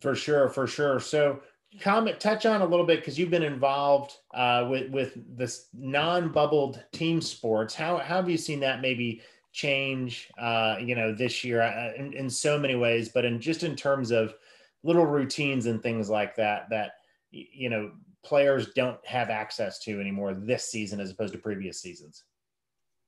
For 0.02 0.16
sure, 0.16 0.48
for 0.50 0.66
sure. 0.66 1.00
So 1.00 1.42
comment 1.82 2.20
touch 2.20 2.46
on 2.46 2.62
a 2.62 2.66
little 2.66 2.86
bit 2.86 3.00
because 3.00 3.20
you've 3.20 3.30
been 3.30 3.44
involved 3.44 4.14
uh, 4.34 4.68
with 4.70 4.90
with 4.92 5.18
this 5.38 5.68
non-bubbled 5.74 6.84
team 6.94 7.20
sports. 7.20 7.76
How, 7.76 7.98
how 7.98 8.16
have 8.16 8.30
you 8.30 8.38
seen 8.38 8.62
that 8.62 8.82
maybe 8.82 9.22
change? 9.52 10.30
Uh, 10.40 10.78
you 10.80 10.96
know, 10.96 11.14
this 11.14 11.44
year 11.44 11.62
uh, 11.62 11.92
in, 11.98 12.14
in 12.14 12.30
so 12.30 12.58
many 12.58 12.76
ways, 12.76 13.10
but 13.10 13.26
in 13.26 13.42
just 13.42 13.64
in 13.64 13.76
terms 13.76 14.12
of 14.12 14.36
little 14.84 15.06
routines 15.06 15.66
and 15.66 15.82
things 15.82 16.10
like 16.10 16.36
that 16.36 16.70
that 16.70 16.92
you 17.32 17.70
know 17.70 17.92
players 18.24 18.74
don't 18.74 19.04
have 19.06 19.30
access 19.30 19.80
to 19.80 20.00
anymore 20.00 20.34
this 20.34 20.70
season 20.70 21.00
as 21.00 21.12
opposed 21.12 21.34
to 21.34 21.40
previous 21.40 21.82
seasons. 21.82 22.24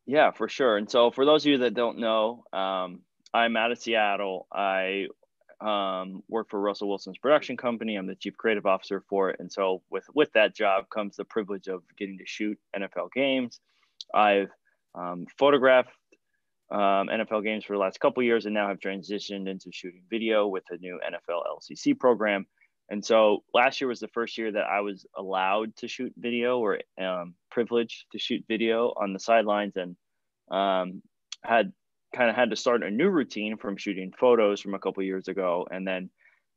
Yeah, 0.05 0.31
for 0.31 0.47
sure. 0.47 0.77
And 0.77 0.89
so 0.89 1.11
for 1.11 1.25
those 1.25 1.45
of 1.45 1.51
you 1.51 1.57
that 1.59 1.73
don't 1.73 1.99
know, 1.99 2.43
um, 2.51 3.01
I'm 3.33 3.55
out 3.57 3.71
of 3.71 3.77
Seattle. 3.77 4.47
I 4.51 5.07
um, 5.61 6.23
work 6.27 6.49
for 6.49 6.59
Russell 6.59 6.87
Wilson's 6.87 7.17
production 7.17 7.57
company. 7.57 7.95
I'm 7.95 8.07
the 8.07 8.15
chief 8.15 8.35
creative 8.37 8.65
officer 8.65 9.03
for 9.09 9.29
it. 9.29 9.39
And 9.39 9.51
so 9.51 9.81
with 9.89 10.05
with 10.13 10.31
that 10.33 10.55
job 10.55 10.89
comes 10.89 11.15
the 11.15 11.25
privilege 11.25 11.67
of 11.67 11.83
getting 11.97 12.17
to 12.17 12.25
shoot 12.25 12.57
NFL 12.75 13.11
games. 13.13 13.59
I've 14.13 14.49
um, 14.95 15.27
photographed 15.37 15.91
um, 16.71 17.07
NFL 17.07 17.43
games 17.43 17.65
for 17.65 17.73
the 17.73 17.79
last 17.79 17.99
couple 17.99 18.21
years 18.21 18.45
and 18.45 18.53
now 18.53 18.67
have 18.67 18.79
transitioned 18.79 19.49
into 19.49 19.71
shooting 19.71 20.03
video 20.09 20.47
with 20.47 20.63
the 20.69 20.77
new 20.77 20.99
NFL 21.03 21.43
LCC 21.47 21.97
program. 21.97 22.45
And 22.89 23.05
so 23.05 23.43
last 23.53 23.81
year 23.81 23.87
was 23.87 23.99
the 23.99 24.07
first 24.09 24.37
year 24.37 24.51
that 24.51 24.65
I 24.65 24.81
was 24.81 25.05
allowed 25.15 25.75
to 25.77 25.87
shoot 25.87 26.13
video 26.17 26.59
or 26.59 26.79
um, 27.01 27.35
privileged 27.51 28.05
to 28.11 28.19
shoot 28.19 28.43
video 28.47 28.93
on 28.97 29.13
the 29.13 29.19
sidelines 29.19 29.75
and 29.75 29.95
um, 30.51 31.01
had 31.43 31.71
kind 32.15 32.29
of 32.29 32.35
had 32.35 32.49
to 32.49 32.55
start 32.55 32.83
a 32.83 32.89
new 32.89 33.09
routine 33.09 33.57
from 33.57 33.77
shooting 33.77 34.11
photos 34.19 34.61
from 34.61 34.73
a 34.73 34.79
couple 34.79 35.03
years 35.03 35.27
ago. 35.27 35.67
And 35.69 35.87
then 35.87 36.09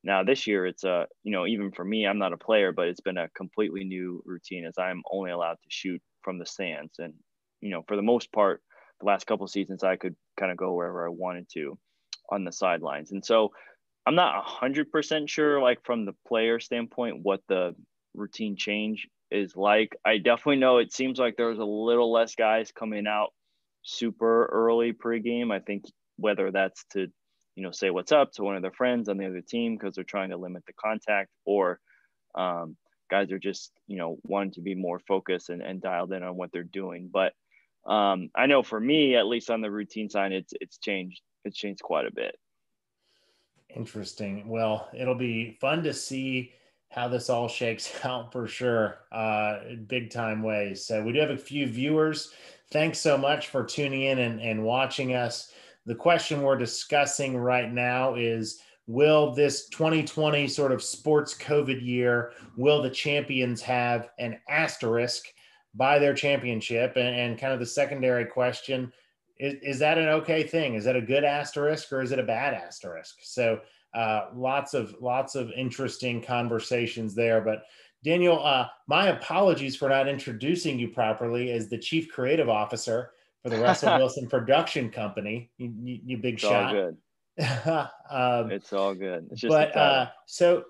now 0.05 0.25
this 0.25 0.47
year 0.47 0.67
it's 0.67 0.85
a, 0.85 1.07
you 1.23 1.33
know, 1.33 1.47
even 1.47 1.71
for 1.71 1.85
me, 1.85 2.07
I'm 2.07 2.19
not 2.19 2.33
a 2.33 2.39
player, 2.39 2.73
but 2.73 2.89
it's 2.89 3.01
been 3.01 3.19
a 3.19 3.29
completely 3.31 3.85
new 3.85 4.23
routine 4.25 4.65
as 4.65 4.79
I'm 4.79 5.03
only 5.11 5.31
allowed 5.31 5.59
to 5.63 5.69
shoot 5.69 6.01
from 6.23 6.39
the 6.39 6.47
stands. 6.47 6.99
And, 6.99 7.15
you 7.61 7.71
know, 7.71 7.83
for 7.87 7.97
the 7.97 8.03
most 8.03 8.33
part, 8.33 8.63
the 9.03 9.09
last 9.09 9.27
couple 9.27 9.47
seasons 9.47 9.85
I 9.85 9.97
could 9.97 10.17
kind 10.39 10.51
of 10.51 10.57
go 10.57 10.73
wherever 10.73 11.07
I 11.07 11.11
wanted 11.11 11.49
to 11.55 11.79
on 12.31 12.45
the 12.45 12.53
sidelines. 12.53 13.13
And 13.13 13.25
so 13.25 13.53
I'm 14.07 14.15
not 14.15 14.45
100% 14.45 15.29
sure, 15.29 15.61
like 15.61 15.85
from 15.85 16.05
the 16.05 16.15
player 16.27 16.61
standpoint, 16.61 17.23
what 17.23 17.41
the 17.49 17.75
routine 18.15 18.57
change 18.57 19.09
is 19.31 19.57
like. 19.57 19.97
I 20.05 20.19
definitely 20.19 20.57
know 20.57 20.79
it 20.79 20.93
seems 20.93 21.19
like 21.19 21.37
there's 21.37 21.59
a 21.59 21.65
little 21.65 22.13
less 22.13 22.35
guys 22.35 22.73
coming 22.73 23.07
out 23.07 23.31
super 23.83 24.47
early 24.47 24.93
pregame. 24.93 25.53
I 25.53 25.61
think 25.61 25.85
whether 26.17 26.51
that's 26.51 26.85
to, 26.93 27.09
you 27.57 27.63
know, 27.63 27.71
say 27.71 27.91
what's 27.91 28.13
up 28.13 28.33
to 28.33 28.43
one 28.43 28.57
of 28.57 28.63
their 28.63 28.73
friends 28.73 29.09
on 29.09 29.19
the 29.19 29.27
other 29.27 29.43
team 29.43 29.77
because 29.77 29.95
they're 29.95 30.05
trying 30.05 30.31
to 30.31 30.37
limit 30.37 30.65
the 30.67 30.73
contact 30.75 31.31
or 31.45 31.81
um, 32.35 32.77
guys 33.11 33.31
are 33.31 33.39
just, 33.39 33.73
you 33.87 33.99
know, 33.99 34.19
wanting 34.25 34.53
to 34.53 34.61
be 34.61 34.75
more 34.75 34.99
focused 35.07 35.49
and, 35.51 35.63
and 35.63 35.81
dialed 35.81 36.13
in 36.13 36.23
on 36.23 36.37
what 36.37 36.51
they're 36.53 36.63
doing. 36.63 37.11
But 37.13 37.35
um, 37.87 38.31
I 38.35 38.47
know 38.47 38.63
for 38.63 38.81
me, 38.81 39.17
at 39.17 39.27
least 39.27 39.51
on 39.51 39.61
the 39.61 39.71
routine 39.71 40.09
side, 40.09 40.33
it's 40.33 40.53
it's 40.61 40.79
changed. 40.79 41.21
It's 41.45 41.57
changed 41.57 41.83
quite 41.83 42.07
a 42.07 42.13
bit. 42.13 42.37
Interesting. 43.75 44.49
Well, 44.49 44.89
it'll 44.95 45.15
be 45.15 45.57
fun 45.61 45.83
to 45.85 45.95
see 45.95 46.53
how 46.91 47.09
this 47.09 47.31
all 47.31 47.49
shakes 47.49 47.93
out 48.05 48.33
for 48.33 48.47
sure, 48.47 48.99
uh, 49.11 49.61
big 49.87 50.11
time 50.11 50.43
ways. 50.43 50.85
So 50.85 51.03
we 51.03 51.13
do 51.13 51.21
have 51.21 51.31
a 51.31 51.37
few 51.37 51.67
viewers. 51.67 52.33
Thanks 52.71 52.99
so 52.99 53.19
much 53.19 53.49
for 53.49 53.65
tuning 53.65 54.03
in 54.03 54.19
and, 54.19 54.41
and 54.41 54.63
watching 54.63 55.15
us. 55.15 55.53
The 55.85 55.95
question 55.95 56.43
we're 56.43 56.57
discussing 56.57 57.37
right 57.37 57.71
now 57.73 58.15
is 58.15 58.61
will 58.87 59.35
this 59.35 59.69
2020 59.69 60.47
sort 60.49 60.73
of 60.73 60.83
sports 60.83 61.35
COVID 61.37 61.85
year, 61.85 62.33
will 62.57 62.83
the 62.83 62.91
champions 62.91 63.63
have 63.63 64.11
an 64.19 64.39
asterisk 64.49 65.27
by 65.75 65.99
their 65.99 66.15
championship? 66.15 66.97
And, 66.97 67.15
and 67.15 67.39
kind 67.39 67.53
of 67.53 67.61
the 67.61 67.67
secondary 67.67 68.25
question 68.25 68.93
is, 69.39 69.55
is 69.63 69.79
that 69.81 69.99
an 69.99 70.09
okay 70.09 70.43
thing? 70.43 70.75
Is 70.75 70.85
that 70.85 70.97
a 70.97 71.01
good 71.01 71.25
asterisk 71.25 71.93
or 71.93 72.03
is 72.03 72.13
it 72.13 72.19
a 72.19 72.25
bad 72.25 72.55
asterisk? 72.55 73.17
So 73.23 73.61
uh, 73.95 74.29
lots 74.35 74.75
of 74.75 74.95
lots 75.01 75.35
of 75.35 75.51
interesting 75.53 76.23
conversations 76.23 77.15
there. 77.15 77.41
But 77.41 77.65
Daniel, 78.05 78.45
uh, 78.45 78.69
my 78.87 79.09
apologies 79.09 79.77
for 79.77 79.89
not 79.89 80.09
introducing 80.09 80.79
you 80.79 80.89
properly 80.89 81.51
as 81.53 81.69
the 81.69 81.79
chief 81.79 82.11
creative 82.11 82.49
officer 82.49 83.13
for 83.43 83.51
the 83.51 83.59
Russell 83.59 83.97
Wilson 83.99 84.29
Production 84.29 84.91
Company. 84.91 85.51
You, 85.59 85.73
you, 85.83 86.01
you 86.05 86.17
big 86.17 86.35
it's 86.35 86.43
shot. 86.43 86.67
All 86.67 86.73
good. 86.73 86.97
um, 88.11 88.51
it's 88.51 88.73
all 88.73 88.95
good. 88.95 89.29
It's 89.31 89.43
but 89.43 89.77
uh, 89.77 90.09
so 90.27 90.65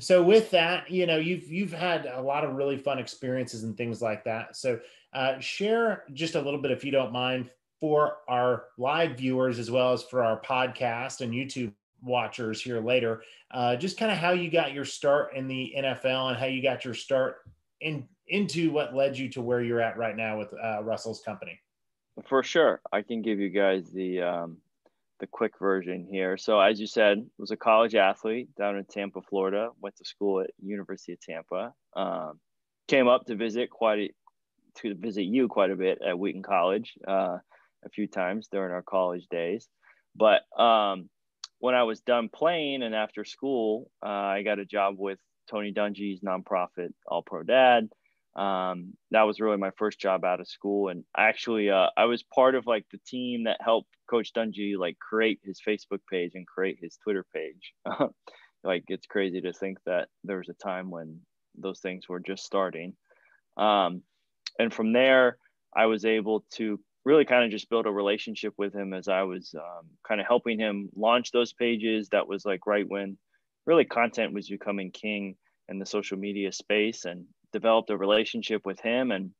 so 0.00 0.22
with 0.22 0.50
that, 0.52 0.90
you 0.90 1.06
know, 1.06 1.16
you've 1.16 1.50
you've 1.50 1.72
had 1.72 2.06
a 2.06 2.20
lot 2.20 2.44
of 2.44 2.54
really 2.54 2.76
fun 2.76 2.98
experiences 2.98 3.64
and 3.64 3.76
things 3.76 4.00
like 4.00 4.24
that. 4.24 4.56
So 4.56 4.80
uh, 5.12 5.38
share 5.40 6.04
just 6.12 6.34
a 6.34 6.40
little 6.40 6.60
bit, 6.60 6.70
if 6.70 6.84
you 6.84 6.92
don't 6.92 7.12
mind, 7.12 7.50
for 7.80 8.18
our 8.28 8.64
live 8.76 9.16
viewers 9.16 9.58
as 9.58 9.70
well 9.70 9.92
as 9.92 10.02
for 10.02 10.22
our 10.22 10.40
podcast 10.40 11.20
and 11.20 11.32
YouTube 11.32 11.72
watchers 12.02 12.60
here 12.60 12.80
later, 12.80 13.22
uh, 13.50 13.76
just 13.76 13.98
kind 13.98 14.12
of 14.12 14.18
how 14.18 14.32
you 14.32 14.50
got 14.50 14.72
your 14.72 14.84
start 14.84 15.34
in 15.34 15.48
the 15.48 15.74
NFL 15.76 16.30
and 16.30 16.38
how 16.38 16.46
you 16.46 16.62
got 16.62 16.84
your 16.84 16.94
start 16.94 17.38
in 17.80 18.06
into 18.28 18.70
what 18.70 18.94
led 18.94 19.16
you 19.16 19.28
to 19.30 19.40
where 19.40 19.62
you're 19.62 19.80
at 19.80 19.96
right 19.96 20.16
now 20.16 20.38
with 20.38 20.52
uh, 20.62 20.82
Russell's 20.82 21.22
company. 21.22 21.58
For 22.26 22.42
sure, 22.42 22.80
I 22.92 23.02
can 23.02 23.22
give 23.22 23.38
you 23.38 23.48
guys 23.48 23.90
the 23.90 24.20
um, 24.22 24.58
the 25.20 25.26
quick 25.26 25.58
version 25.58 26.06
here. 26.10 26.36
So 26.36 26.60
as 26.60 26.80
you 26.80 26.86
said, 26.86 27.26
was 27.38 27.50
a 27.50 27.56
college 27.56 27.94
athlete 27.94 28.48
down 28.56 28.76
in 28.76 28.84
Tampa, 28.84 29.20
Florida. 29.22 29.70
Went 29.80 29.96
to 29.96 30.04
school 30.04 30.40
at 30.40 30.50
University 30.62 31.12
of 31.12 31.20
Tampa. 31.20 31.72
Um, 31.96 32.40
came 32.86 33.08
up 33.08 33.26
to 33.26 33.34
visit 33.34 33.70
quite 33.70 33.98
a, 33.98 34.10
to 34.80 34.94
visit 34.94 35.24
you 35.24 35.48
quite 35.48 35.70
a 35.70 35.76
bit 35.76 36.00
at 36.06 36.18
Wheaton 36.18 36.42
College 36.42 36.94
uh, 37.06 37.38
a 37.84 37.88
few 37.92 38.06
times 38.06 38.48
during 38.50 38.72
our 38.72 38.82
college 38.82 39.26
days. 39.30 39.68
But 40.14 40.42
um, 40.58 41.08
when 41.58 41.74
I 41.74 41.82
was 41.82 42.00
done 42.00 42.28
playing 42.32 42.82
and 42.82 42.94
after 42.94 43.24
school, 43.24 43.90
uh, 44.04 44.08
I 44.08 44.42
got 44.42 44.58
a 44.58 44.64
job 44.64 44.94
with 44.98 45.18
Tony 45.50 45.72
Dungy's 45.72 46.20
nonprofit 46.20 46.92
All 47.06 47.22
Pro 47.22 47.42
Dad. 47.42 47.88
Um, 48.36 48.94
that 49.10 49.22
was 49.22 49.40
really 49.40 49.56
my 49.56 49.70
first 49.76 49.98
job 49.98 50.24
out 50.24 50.40
of 50.40 50.48
school, 50.48 50.88
and 50.88 51.04
actually, 51.16 51.70
uh, 51.70 51.88
I 51.96 52.04
was 52.04 52.22
part 52.22 52.54
of 52.54 52.66
like 52.66 52.84
the 52.92 53.00
team 53.06 53.44
that 53.44 53.58
helped 53.60 53.88
Coach 54.08 54.32
Dungy 54.32 54.76
like 54.78 54.98
create 54.98 55.40
his 55.42 55.60
Facebook 55.66 56.00
page 56.10 56.32
and 56.34 56.46
create 56.46 56.78
his 56.80 56.96
Twitter 57.02 57.24
page. 57.34 57.72
like 58.64 58.84
it's 58.88 59.06
crazy 59.06 59.40
to 59.40 59.52
think 59.52 59.78
that 59.86 60.08
there 60.24 60.38
was 60.38 60.48
a 60.48 60.64
time 60.64 60.90
when 60.90 61.20
those 61.56 61.80
things 61.80 62.08
were 62.08 62.20
just 62.20 62.44
starting. 62.44 62.94
Um, 63.56 64.02
and 64.58 64.72
from 64.72 64.92
there, 64.92 65.38
I 65.76 65.86
was 65.86 66.04
able 66.04 66.44
to 66.54 66.80
really 67.04 67.24
kind 67.24 67.44
of 67.44 67.50
just 67.50 67.70
build 67.70 67.86
a 67.86 67.90
relationship 67.90 68.54
with 68.58 68.74
him 68.74 68.92
as 68.92 69.08
I 69.08 69.22
was 69.22 69.54
um, 69.56 69.86
kind 70.06 70.20
of 70.20 70.26
helping 70.26 70.58
him 70.58 70.90
launch 70.94 71.30
those 71.30 71.52
pages. 71.52 72.08
That 72.10 72.28
was 72.28 72.44
like 72.44 72.66
right 72.66 72.86
when 72.86 73.16
really 73.66 73.84
content 73.84 74.32
was 74.32 74.48
becoming 74.48 74.90
king 74.90 75.36
in 75.68 75.78
the 75.78 75.86
social 75.86 76.16
media 76.16 76.52
space 76.52 77.04
and 77.04 77.24
developed 77.52 77.90
a 77.90 77.96
relationship 77.96 78.62
with 78.64 78.80
him 78.80 79.10
and 79.10 79.30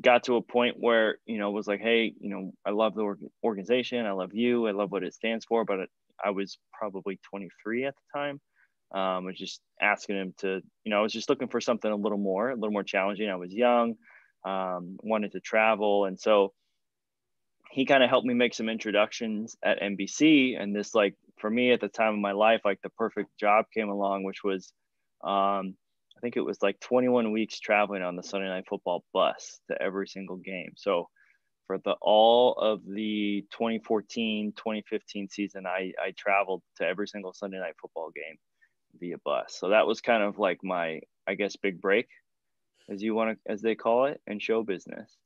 got 0.00 0.24
to 0.24 0.36
a 0.36 0.42
point 0.42 0.76
where, 0.78 1.18
you 1.26 1.38
know, 1.38 1.50
was 1.50 1.66
like, 1.66 1.80
hey, 1.80 2.14
you 2.20 2.30
know, 2.30 2.52
I 2.64 2.70
love 2.70 2.94
the 2.94 3.14
organization. 3.44 4.06
I 4.06 4.12
love 4.12 4.30
you. 4.32 4.66
I 4.66 4.72
love 4.72 4.90
what 4.90 5.04
it 5.04 5.14
stands 5.14 5.44
for. 5.44 5.64
But 5.64 5.80
I 6.22 6.30
was 6.30 6.58
probably 6.72 7.18
23 7.30 7.84
at 7.86 7.94
the 7.94 8.18
time. 8.18 8.40
Um, 8.92 9.24
I 9.24 9.26
was 9.26 9.38
just 9.38 9.60
asking 9.80 10.16
him 10.16 10.34
to, 10.38 10.60
you 10.84 10.90
know, 10.90 10.98
I 10.98 11.02
was 11.02 11.12
just 11.12 11.28
looking 11.28 11.48
for 11.48 11.60
something 11.60 11.90
a 11.90 11.96
little 11.96 12.18
more, 12.18 12.50
a 12.50 12.54
little 12.54 12.72
more 12.72 12.82
challenging. 12.82 13.28
I 13.28 13.36
was 13.36 13.52
young, 13.52 13.94
um, 14.44 14.96
wanted 15.02 15.32
to 15.32 15.40
travel. 15.40 16.06
And 16.06 16.18
so 16.18 16.52
he 17.70 17.86
kind 17.86 18.02
of 18.02 18.10
helped 18.10 18.26
me 18.26 18.34
make 18.34 18.54
some 18.54 18.68
introductions 18.68 19.56
at 19.62 19.80
NBC. 19.80 20.60
And 20.60 20.74
this, 20.74 20.94
like, 20.94 21.14
for 21.38 21.48
me 21.48 21.72
at 21.72 21.80
the 21.80 21.88
time 21.88 22.14
of 22.14 22.20
my 22.20 22.32
life, 22.32 22.62
like 22.64 22.80
the 22.82 22.90
perfect 22.90 23.30
job 23.38 23.66
came 23.72 23.88
along, 23.88 24.24
which 24.24 24.42
was, 24.42 24.72
um, 25.22 25.76
I 26.20 26.22
think 26.22 26.36
it 26.36 26.44
was 26.44 26.60
like 26.60 26.78
21 26.80 27.32
weeks 27.32 27.58
traveling 27.60 28.02
on 28.02 28.14
the 28.14 28.22
Sunday 28.22 28.48
Night 28.48 28.66
Football 28.68 29.04
bus 29.14 29.58
to 29.70 29.80
every 29.80 30.06
single 30.06 30.36
game. 30.36 30.72
So 30.76 31.08
for 31.66 31.78
the 31.78 31.94
all 32.02 32.56
of 32.56 32.84
the 32.84 33.46
2014 33.52 34.52
2015 34.54 35.30
season, 35.30 35.66
I, 35.66 35.94
I 35.98 36.10
traveled 36.18 36.62
to 36.76 36.84
every 36.84 37.08
single 37.08 37.32
Sunday 37.32 37.58
Night 37.58 37.72
Football 37.80 38.10
game 38.14 38.36
via 38.98 39.16
bus. 39.24 39.56
So 39.58 39.70
that 39.70 39.86
was 39.86 40.02
kind 40.02 40.22
of 40.22 40.38
like 40.38 40.62
my, 40.62 41.00
I 41.26 41.36
guess, 41.36 41.56
big 41.56 41.80
break, 41.80 42.08
as 42.90 43.02
you 43.02 43.14
want 43.14 43.38
to, 43.38 43.50
as 43.50 43.62
they 43.62 43.74
call 43.74 44.04
it, 44.04 44.20
in 44.26 44.40
show 44.40 44.62
business. 44.62 45.16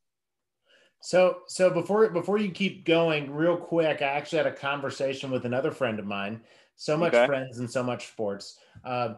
So, 1.01 1.39
so 1.49 1.71
before 1.71 2.09
before 2.11 2.39
you 2.39 2.53
keep 2.53 2.85
going, 2.85 3.33
real 3.33 3.57
quick, 3.57 4.01
I 4.01 4.05
actually 4.05 4.39
had 4.39 4.47
a 4.47 4.53
conversation 4.53 5.33
with 5.33 5.45
another 5.45 5.73
friend 5.73 5.99
of 5.99 6.07
mine. 6.07 6.43
So 6.77 6.97
much 6.97 7.15
okay. 7.15 7.27
friends 7.27 7.59
and 7.59 7.69
so 7.69 7.83
much 7.83 8.07
sports. 8.07 8.59
Uh, 8.85 9.15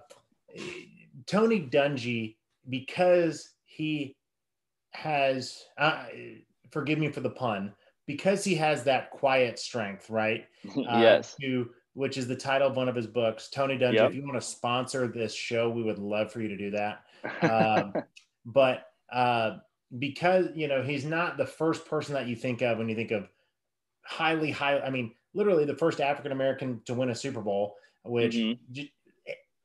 Tony 1.26 1.60
Dungy, 1.60 2.36
because 2.68 3.54
he 3.64 4.16
has, 4.92 5.62
uh, 5.78 6.04
forgive 6.70 6.98
me 6.98 7.10
for 7.10 7.20
the 7.20 7.30
pun, 7.30 7.72
because 8.06 8.44
he 8.44 8.54
has 8.56 8.84
that 8.84 9.10
quiet 9.10 9.58
strength, 9.58 10.10
right? 10.10 10.46
Uh, 10.76 10.98
yes. 10.98 11.34
To, 11.40 11.70
which 11.94 12.18
is 12.18 12.26
the 12.26 12.36
title 12.36 12.68
of 12.68 12.76
one 12.76 12.88
of 12.88 12.94
his 12.94 13.06
books. 13.06 13.48
Tony 13.48 13.78
Dungy, 13.78 13.94
yep. 13.94 14.10
if 14.10 14.16
you 14.16 14.22
want 14.22 14.34
to 14.34 14.40
sponsor 14.40 15.08
this 15.08 15.32
show, 15.34 15.70
we 15.70 15.82
would 15.82 15.98
love 15.98 16.30
for 16.30 16.40
you 16.42 16.48
to 16.48 16.56
do 16.56 16.70
that. 16.72 17.04
Um, 17.42 17.94
but 18.44 18.84
uh, 19.10 19.58
because 19.98 20.48
you 20.54 20.68
know 20.68 20.82
he's 20.82 21.04
not 21.04 21.36
the 21.36 21.46
first 21.46 21.86
person 21.86 22.14
that 22.14 22.26
you 22.26 22.36
think 22.36 22.62
of 22.62 22.78
when 22.78 22.88
you 22.88 22.94
think 22.94 23.12
of 23.12 23.28
highly 24.04 24.50
high 24.50 24.78
i 24.80 24.90
mean 24.90 25.12
literally 25.34 25.64
the 25.64 25.76
first 25.76 26.00
african 26.00 26.32
american 26.32 26.80
to 26.84 26.94
win 26.94 27.10
a 27.10 27.14
super 27.14 27.40
bowl 27.40 27.76
which 28.04 28.34
mm-hmm. 28.34 28.82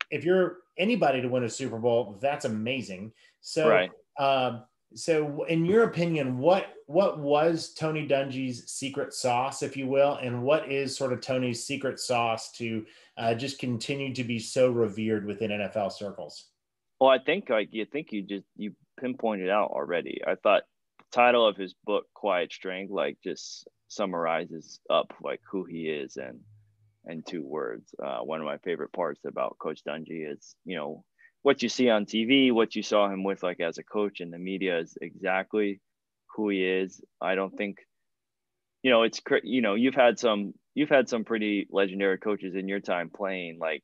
if 0.09 0.23
you're 0.23 0.57
anybody 0.81 1.21
to 1.21 1.27
win 1.27 1.43
a 1.43 1.49
super 1.49 1.77
bowl 1.77 2.17
that's 2.21 2.45
amazing 2.45 3.11
so 3.41 3.69
right. 3.69 3.91
um, 4.19 4.63
so 4.93 5.43
in 5.45 5.65
your 5.65 5.83
opinion 5.83 6.37
what 6.37 6.73
what 6.87 7.19
was 7.19 7.73
tony 7.73 8.07
dungy's 8.07 8.69
secret 8.69 9.13
sauce 9.13 9.63
if 9.63 9.77
you 9.77 9.87
will 9.87 10.15
and 10.15 10.41
what 10.41 10.69
is 10.69 10.95
sort 10.95 11.13
of 11.13 11.21
tony's 11.21 11.63
secret 11.63 11.99
sauce 11.99 12.51
to 12.51 12.85
uh, 13.17 13.33
just 13.33 13.59
continue 13.59 14.13
to 14.13 14.23
be 14.23 14.37
so 14.37 14.69
revered 14.69 15.25
within 15.25 15.51
nfl 15.51 15.91
circles 15.91 16.47
well 16.99 17.09
i 17.09 17.17
think 17.17 17.49
like 17.49 17.69
you 17.71 17.85
think 17.85 18.11
you 18.11 18.21
just 18.21 18.45
you 18.57 18.73
pinpointed 19.01 19.49
out 19.49 19.71
already. 19.71 20.21
I 20.25 20.35
thought 20.35 20.63
the 20.99 21.05
title 21.11 21.47
of 21.47 21.57
his 21.57 21.73
book, 21.85 22.05
Quiet 22.13 22.53
Strength, 22.53 22.91
like 22.91 23.17
just 23.23 23.67
summarizes 23.87 24.79
up 24.89 25.13
like 25.21 25.41
who 25.49 25.65
he 25.65 25.89
is 25.89 26.15
and 26.15 26.39
in 27.05 27.23
two 27.23 27.45
words. 27.45 27.93
Uh, 28.01 28.19
one 28.19 28.39
of 28.39 28.45
my 28.45 28.57
favorite 28.59 28.93
parts 28.93 29.21
about 29.25 29.57
Coach 29.59 29.81
Dungy 29.87 30.31
is, 30.31 30.55
you 30.65 30.77
know, 30.77 31.03
what 31.41 31.63
you 31.63 31.69
see 31.69 31.89
on 31.89 32.05
TV, 32.05 32.51
what 32.51 32.75
you 32.75 32.83
saw 32.83 33.09
him 33.09 33.23
with 33.23 33.43
like 33.43 33.59
as 33.59 33.77
a 33.77 33.83
coach 33.83 34.21
in 34.21 34.29
the 34.29 34.37
media 34.37 34.79
is 34.79 34.97
exactly 35.01 35.81
who 36.35 36.49
he 36.49 36.63
is. 36.63 37.01
I 37.19 37.35
don't 37.35 37.55
think, 37.55 37.77
you 38.83 38.91
know, 38.91 39.03
it's 39.03 39.21
you 39.43 39.61
know 39.61 39.75
you've 39.75 39.95
had 39.95 40.19
some 40.19 40.53
you've 40.75 40.89
had 40.89 41.09
some 41.09 41.23
pretty 41.23 41.67
legendary 41.71 42.17
coaches 42.17 42.55
in 42.55 42.67
your 42.67 42.79
time 42.79 43.09
playing. 43.09 43.57
Like, 43.59 43.83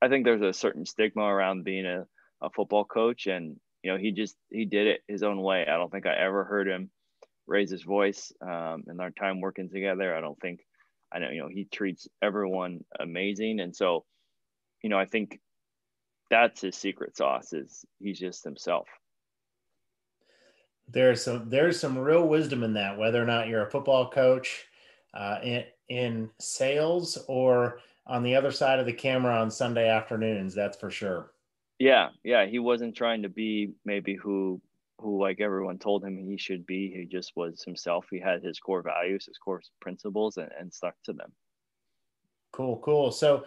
I 0.00 0.08
think 0.08 0.24
there's 0.24 0.42
a 0.42 0.52
certain 0.52 0.86
stigma 0.86 1.22
around 1.22 1.64
being 1.64 1.86
a, 1.86 2.06
a 2.42 2.50
football 2.50 2.84
coach, 2.84 3.26
and 3.26 3.56
you 3.82 3.92
know, 3.92 3.98
he 3.98 4.12
just 4.12 4.36
he 4.50 4.64
did 4.64 4.86
it 4.86 5.00
his 5.06 5.22
own 5.22 5.40
way. 5.40 5.66
I 5.66 5.76
don't 5.76 5.90
think 5.92 6.06
I 6.06 6.16
ever 6.16 6.44
heard 6.44 6.66
him 6.66 6.90
raise 7.46 7.70
his 7.70 7.82
voice 7.82 8.32
um, 8.40 8.84
in 8.90 9.00
our 9.00 9.10
time 9.10 9.40
working 9.40 9.70
together. 9.70 10.16
I 10.16 10.20
don't 10.20 10.38
think 10.40 10.60
I 11.12 11.18
know. 11.18 11.30
You 11.30 11.42
know, 11.42 11.48
he 11.48 11.64
treats 11.64 12.08
everyone 12.22 12.84
amazing, 12.98 13.60
and 13.60 13.74
so 13.74 14.04
you 14.82 14.90
know, 14.90 14.98
I 14.98 15.06
think 15.06 15.40
that's 16.30 16.60
his 16.60 16.76
secret 16.76 17.16
sauce 17.16 17.52
is 17.52 17.84
he's 17.98 18.18
just 18.18 18.44
himself. 18.44 18.88
There's 20.88 21.24
some 21.24 21.48
there's 21.48 21.80
some 21.80 21.98
real 21.98 22.28
wisdom 22.28 22.62
in 22.62 22.74
that, 22.74 22.98
whether 22.98 23.20
or 23.20 23.26
not 23.26 23.48
you're 23.48 23.66
a 23.66 23.70
football 23.70 24.08
coach 24.10 24.66
uh, 25.14 25.38
in 25.42 25.64
in 25.88 26.30
sales 26.38 27.18
or 27.28 27.80
on 28.06 28.22
the 28.22 28.36
other 28.36 28.52
side 28.52 28.78
of 28.78 28.86
the 28.86 28.92
camera 28.92 29.40
on 29.40 29.50
Sunday 29.50 29.88
afternoons. 29.88 30.54
That's 30.54 30.76
for 30.76 30.90
sure. 30.90 31.32
Yeah, 31.78 32.10
yeah, 32.24 32.46
he 32.46 32.58
wasn't 32.58 32.96
trying 32.96 33.22
to 33.22 33.28
be 33.28 33.72
maybe 33.84 34.14
who 34.14 34.60
who 34.98 35.20
like 35.20 35.40
everyone 35.40 35.78
told 35.78 36.04
him 36.04 36.16
he 36.16 36.36
should 36.36 36.66
be. 36.66 36.90
He 36.90 37.04
just 37.04 37.32
was 37.36 37.62
himself. 37.62 38.06
He 38.10 38.18
had 38.18 38.42
his 38.42 38.58
core 38.58 38.82
values, 38.82 39.26
his 39.26 39.38
core 39.38 39.62
principles, 39.80 40.36
and, 40.36 40.50
and 40.58 40.72
stuck 40.72 40.94
to 41.04 41.12
them. 41.12 41.32
Cool, 42.52 42.78
cool. 42.78 43.12
So, 43.12 43.44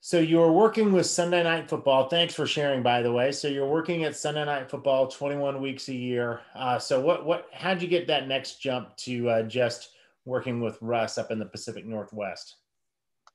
so 0.00 0.18
you 0.18 0.38
were 0.38 0.52
working 0.52 0.92
with 0.92 1.06
Sunday 1.06 1.42
Night 1.42 1.70
Football. 1.70 2.08
Thanks 2.08 2.34
for 2.34 2.46
sharing, 2.46 2.82
by 2.82 3.02
the 3.02 3.12
way. 3.12 3.32
So 3.32 3.48
you're 3.48 3.68
working 3.68 4.04
at 4.04 4.16
Sunday 4.16 4.44
Night 4.44 4.70
Football 4.70 5.08
21 5.08 5.62
weeks 5.62 5.88
a 5.88 5.94
year. 5.94 6.40
Uh, 6.54 6.78
so 6.78 7.00
what 7.00 7.24
what 7.24 7.46
how'd 7.52 7.80
you 7.80 7.88
get 7.88 8.06
that 8.08 8.28
next 8.28 8.60
jump 8.60 8.96
to 8.98 9.30
uh, 9.30 9.42
just 9.44 9.90
working 10.24 10.60
with 10.60 10.76
Russ 10.80 11.18
up 11.18 11.30
in 11.30 11.38
the 11.38 11.46
Pacific 11.46 11.86
Northwest? 11.86 12.56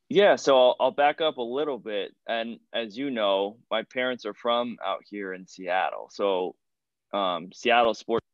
Yeah, 0.10 0.38
so 0.38 0.58
I'll, 0.58 0.76
I'll 0.80 0.92
back 0.92 1.20
up 1.20 1.38
a 1.38 1.42
little 1.42 1.78
bit. 1.78 2.16
And 2.30 2.60
as 2.74 2.98
you 2.98 3.10
know, 3.10 3.58
my 3.70 3.84
parents 3.84 4.26
are 4.26 4.34
from 4.34 4.78
out 4.86 5.04
here 5.10 5.34
in 5.34 5.48
Seattle. 5.48 6.10
So 6.12 6.56
um, 7.14 7.50
Seattle 7.54 7.94
sports, 7.94 8.26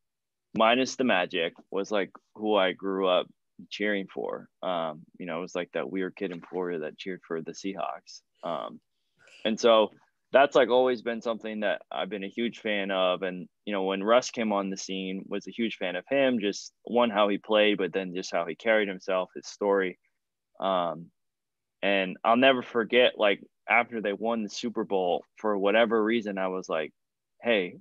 minus 0.56 0.96
the 0.96 1.04
magic, 1.04 1.54
was 1.70 1.90
like 1.90 2.10
who 2.34 2.54
I 2.54 2.72
grew 2.72 3.08
up 3.08 3.26
cheering 3.70 4.06
for. 4.12 4.48
Um, 4.62 5.02
you 5.18 5.26
know, 5.26 5.38
it 5.38 5.42
was 5.42 5.54
like 5.54 5.70
that 5.74 5.90
weird 5.90 6.16
kid 6.16 6.30
in 6.32 6.40
Florida 6.40 6.80
that 6.80 6.98
cheered 6.98 7.20
for 7.26 7.40
the 7.40 7.52
Seahawks. 7.52 8.20
Um, 8.42 8.80
and 9.44 9.58
so 9.58 9.90
that's 10.32 10.56
like 10.56 10.68
always 10.68 11.02
been 11.02 11.22
something 11.22 11.60
that 11.60 11.82
I've 11.92 12.10
been 12.10 12.24
a 12.24 12.28
huge 12.28 12.58
fan 12.58 12.90
of. 12.90 13.22
And, 13.22 13.48
you 13.64 13.72
know, 13.72 13.84
when 13.84 14.02
Russ 14.02 14.30
came 14.30 14.52
on 14.52 14.70
the 14.70 14.76
scene, 14.76 15.24
was 15.28 15.46
a 15.46 15.52
huge 15.52 15.76
fan 15.76 15.96
of 15.96 16.04
him, 16.08 16.40
just 16.40 16.72
one, 16.82 17.10
how 17.10 17.28
he 17.28 17.38
played, 17.38 17.78
but 17.78 17.92
then 17.92 18.14
just 18.14 18.32
how 18.32 18.44
he 18.44 18.56
carried 18.56 18.88
himself, 18.88 19.30
his 19.34 19.46
story. 19.46 19.98
Um, 20.60 21.06
and 21.82 22.16
I'll 22.24 22.36
never 22.36 22.62
forget 22.62 23.12
like 23.16 23.40
after 23.68 24.00
they 24.00 24.12
won 24.12 24.42
the 24.42 24.48
Super 24.48 24.84
Bowl, 24.84 25.24
for 25.36 25.56
whatever 25.56 26.02
reason, 26.02 26.38
I 26.38 26.48
was 26.48 26.68
like, 26.68 26.92
hey, 27.42 27.76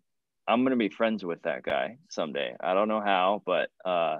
I'm 0.47 0.63
gonna 0.63 0.75
be 0.75 0.89
friends 0.89 1.23
with 1.23 1.41
that 1.43 1.63
guy 1.63 1.97
someday. 2.09 2.55
I 2.59 2.73
don't 2.73 2.87
know 2.87 3.01
how, 3.01 3.41
but 3.45 3.69
uh, 3.85 4.17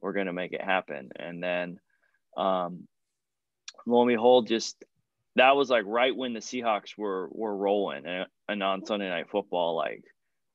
we're 0.00 0.12
gonna 0.12 0.32
make 0.32 0.52
it 0.52 0.62
happen. 0.62 1.10
And 1.16 1.42
then, 1.42 1.78
um, 2.36 2.86
lo 3.86 4.02
and 4.02 4.08
behold, 4.08 4.46
just 4.48 4.82
that 5.36 5.56
was 5.56 5.70
like 5.70 5.84
right 5.86 6.16
when 6.16 6.32
the 6.32 6.40
Seahawks 6.40 6.96
were 6.96 7.28
were 7.30 7.56
rolling 7.56 8.06
and, 8.06 8.26
and 8.48 8.62
on 8.62 8.84
Sunday 8.84 9.08
Night 9.08 9.30
Football, 9.30 9.76
like 9.76 10.04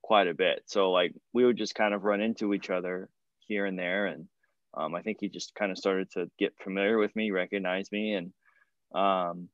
quite 0.01 0.27
a 0.27 0.33
bit. 0.33 0.63
So 0.65 0.91
like 0.91 1.13
we 1.33 1.45
would 1.45 1.57
just 1.57 1.75
kind 1.75 1.93
of 1.93 2.03
run 2.03 2.21
into 2.21 2.53
each 2.53 2.69
other 2.69 3.09
here 3.39 3.65
and 3.65 3.77
there, 3.77 4.07
and 4.07 4.27
um, 4.75 4.95
I 4.95 5.01
think 5.01 5.17
he 5.21 5.29
just 5.29 5.55
kind 5.55 5.71
of 5.71 5.77
started 5.77 6.12
to 6.12 6.29
get 6.38 6.53
familiar 6.63 6.97
with 6.97 7.15
me, 7.15 7.31
recognize 7.31 7.91
me, 7.91 8.13
and 8.13 8.33
um, 8.93 9.50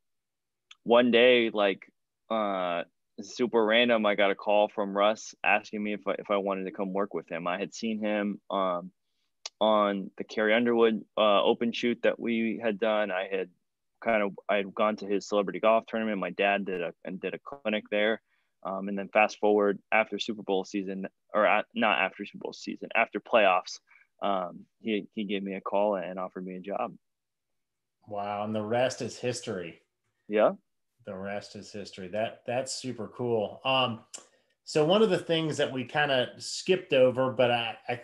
one 0.84 1.12
day, 1.12 1.50
like 1.50 1.82
uh, 2.30 2.84
super 3.26 3.64
random, 3.64 4.06
I 4.06 4.16
got 4.16 4.32
a 4.32 4.36
call 4.36 4.70
from 4.70 4.96
Russ 4.96 5.36
asking 5.44 5.84
me 5.84 5.94
if 5.94 6.08
I, 6.08 6.14
if 6.20 6.30
I 6.30 6.38
wanted 6.38 6.66
to 6.66 6.72
come 6.72 6.94
work 6.94 7.14
with 7.14 7.30
him. 7.30 7.48
I 7.48 7.60
had 7.60 7.74
seen 7.74 8.00
him 8.00 8.40
um, 8.50 8.92
on 9.60 10.12
the 10.18 10.24
Carrie 10.24 10.54
Underwood 10.54 11.04
uh, 11.18 11.44
open 11.44 11.72
shoot 11.72 12.00
that 12.04 12.20
we 12.20 12.60
had 12.64 12.80
done. 12.80 13.12
I 13.12 13.28
had 13.32 13.50
kind 14.04 14.24
of 14.24 14.32
I 14.50 14.58
had 14.58 14.74
gone 14.74 14.96
to 14.98 15.08
his 15.08 15.28
celebrity 15.28 15.60
golf 15.60 15.86
tournament. 15.88 16.20
My 16.20 16.32
dad 16.32 16.66
did 16.66 16.82
a 16.82 16.94
and 17.06 17.20
did 17.20 17.34
a 17.34 17.40
clinic 17.40 17.86
there. 17.92 18.22
Um, 18.64 18.90
and 18.90 18.98
then 18.98 19.10
fast 19.10 19.40
forward 19.40 19.80
after 19.92 20.20
Super 20.20 20.44
Bowl 20.44 20.64
season, 20.64 21.08
or 21.34 21.48
at, 21.48 21.66
not 21.74 21.98
after 21.98 22.26
Super 22.26 22.44
Bowl 22.44 22.54
season, 22.54 22.90
after 22.96 23.20
playoffs, 23.20 23.80
um, 24.22 24.66
he 24.80 25.08
he 25.16 25.24
gave 25.24 25.42
me 25.42 25.56
a 25.56 25.62
call 25.62 25.96
and 25.96 26.20
offered 26.20 26.46
me 26.46 26.56
a 26.56 26.60
job. 26.60 26.94
Wow, 28.08 28.44
and 28.44 28.54
the 28.54 28.62
rest 28.62 29.02
is 29.02 29.18
history. 29.18 29.82
Yeah, 30.28 30.52
the 31.06 31.16
rest 31.16 31.56
is 31.56 31.72
history. 31.72 32.08
That 32.08 32.42
that's 32.46 32.74
super 32.74 33.08
cool. 33.10 33.62
Um, 33.66 34.02
so 34.64 34.86
one 34.86 35.02
of 35.02 35.10
the 35.10 35.18
things 35.18 35.58
that 35.58 35.72
we 35.72 35.84
kind 35.84 36.12
of 36.12 36.42
skipped 36.42 36.94
over, 36.94 37.32
but 37.32 37.52
I, 37.52 37.78
I 37.90 38.02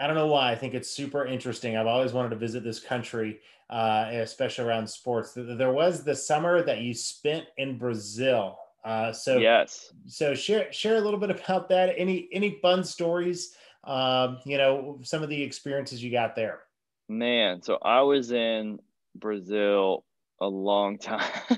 I 0.00 0.06
don't 0.06 0.16
know 0.16 0.28
why 0.28 0.52
I 0.52 0.54
think 0.54 0.74
it's 0.74 0.90
super 0.90 1.26
interesting. 1.26 1.76
I've 1.76 1.86
always 1.86 2.12
wanted 2.12 2.30
to 2.30 2.36
visit 2.36 2.62
this 2.62 2.78
country, 2.78 3.40
uh, 3.70 4.08
especially 4.12 4.64
around 4.64 4.88
sports. 4.88 5.32
There 5.34 5.72
was 5.72 6.04
the 6.04 6.14
summer 6.14 6.62
that 6.62 6.82
you 6.82 6.94
spent 6.94 7.46
in 7.56 7.78
Brazil. 7.78 8.58
Uh, 8.84 9.12
so 9.12 9.38
yes, 9.38 9.92
so 10.06 10.34
share 10.34 10.72
share 10.72 10.96
a 10.96 11.00
little 11.00 11.18
bit 11.18 11.30
about 11.30 11.68
that. 11.70 11.94
Any 11.96 12.28
any 12.32 12.58
fun 12.62 12.84
stories? 12.84 13.54
Um, 13.84 14.38
you 14.44 14.58
know, 14.58 14.98
some 15.02 15.22
of 15.22 15.28
the 15.28 15.42
experiences 15.42 16.02
you 16.02 16.10
got 16.10 16.36
there. 16.36 16.60
Man, 17.08 17.62
so 17.62 17.78
I 17.82 18.02
was 18.02 18.32
in 18.32 18.78
Brazil 19.14 20.04
a 20.40 20.46
long 20.46 20.98
time. 20.98 21.57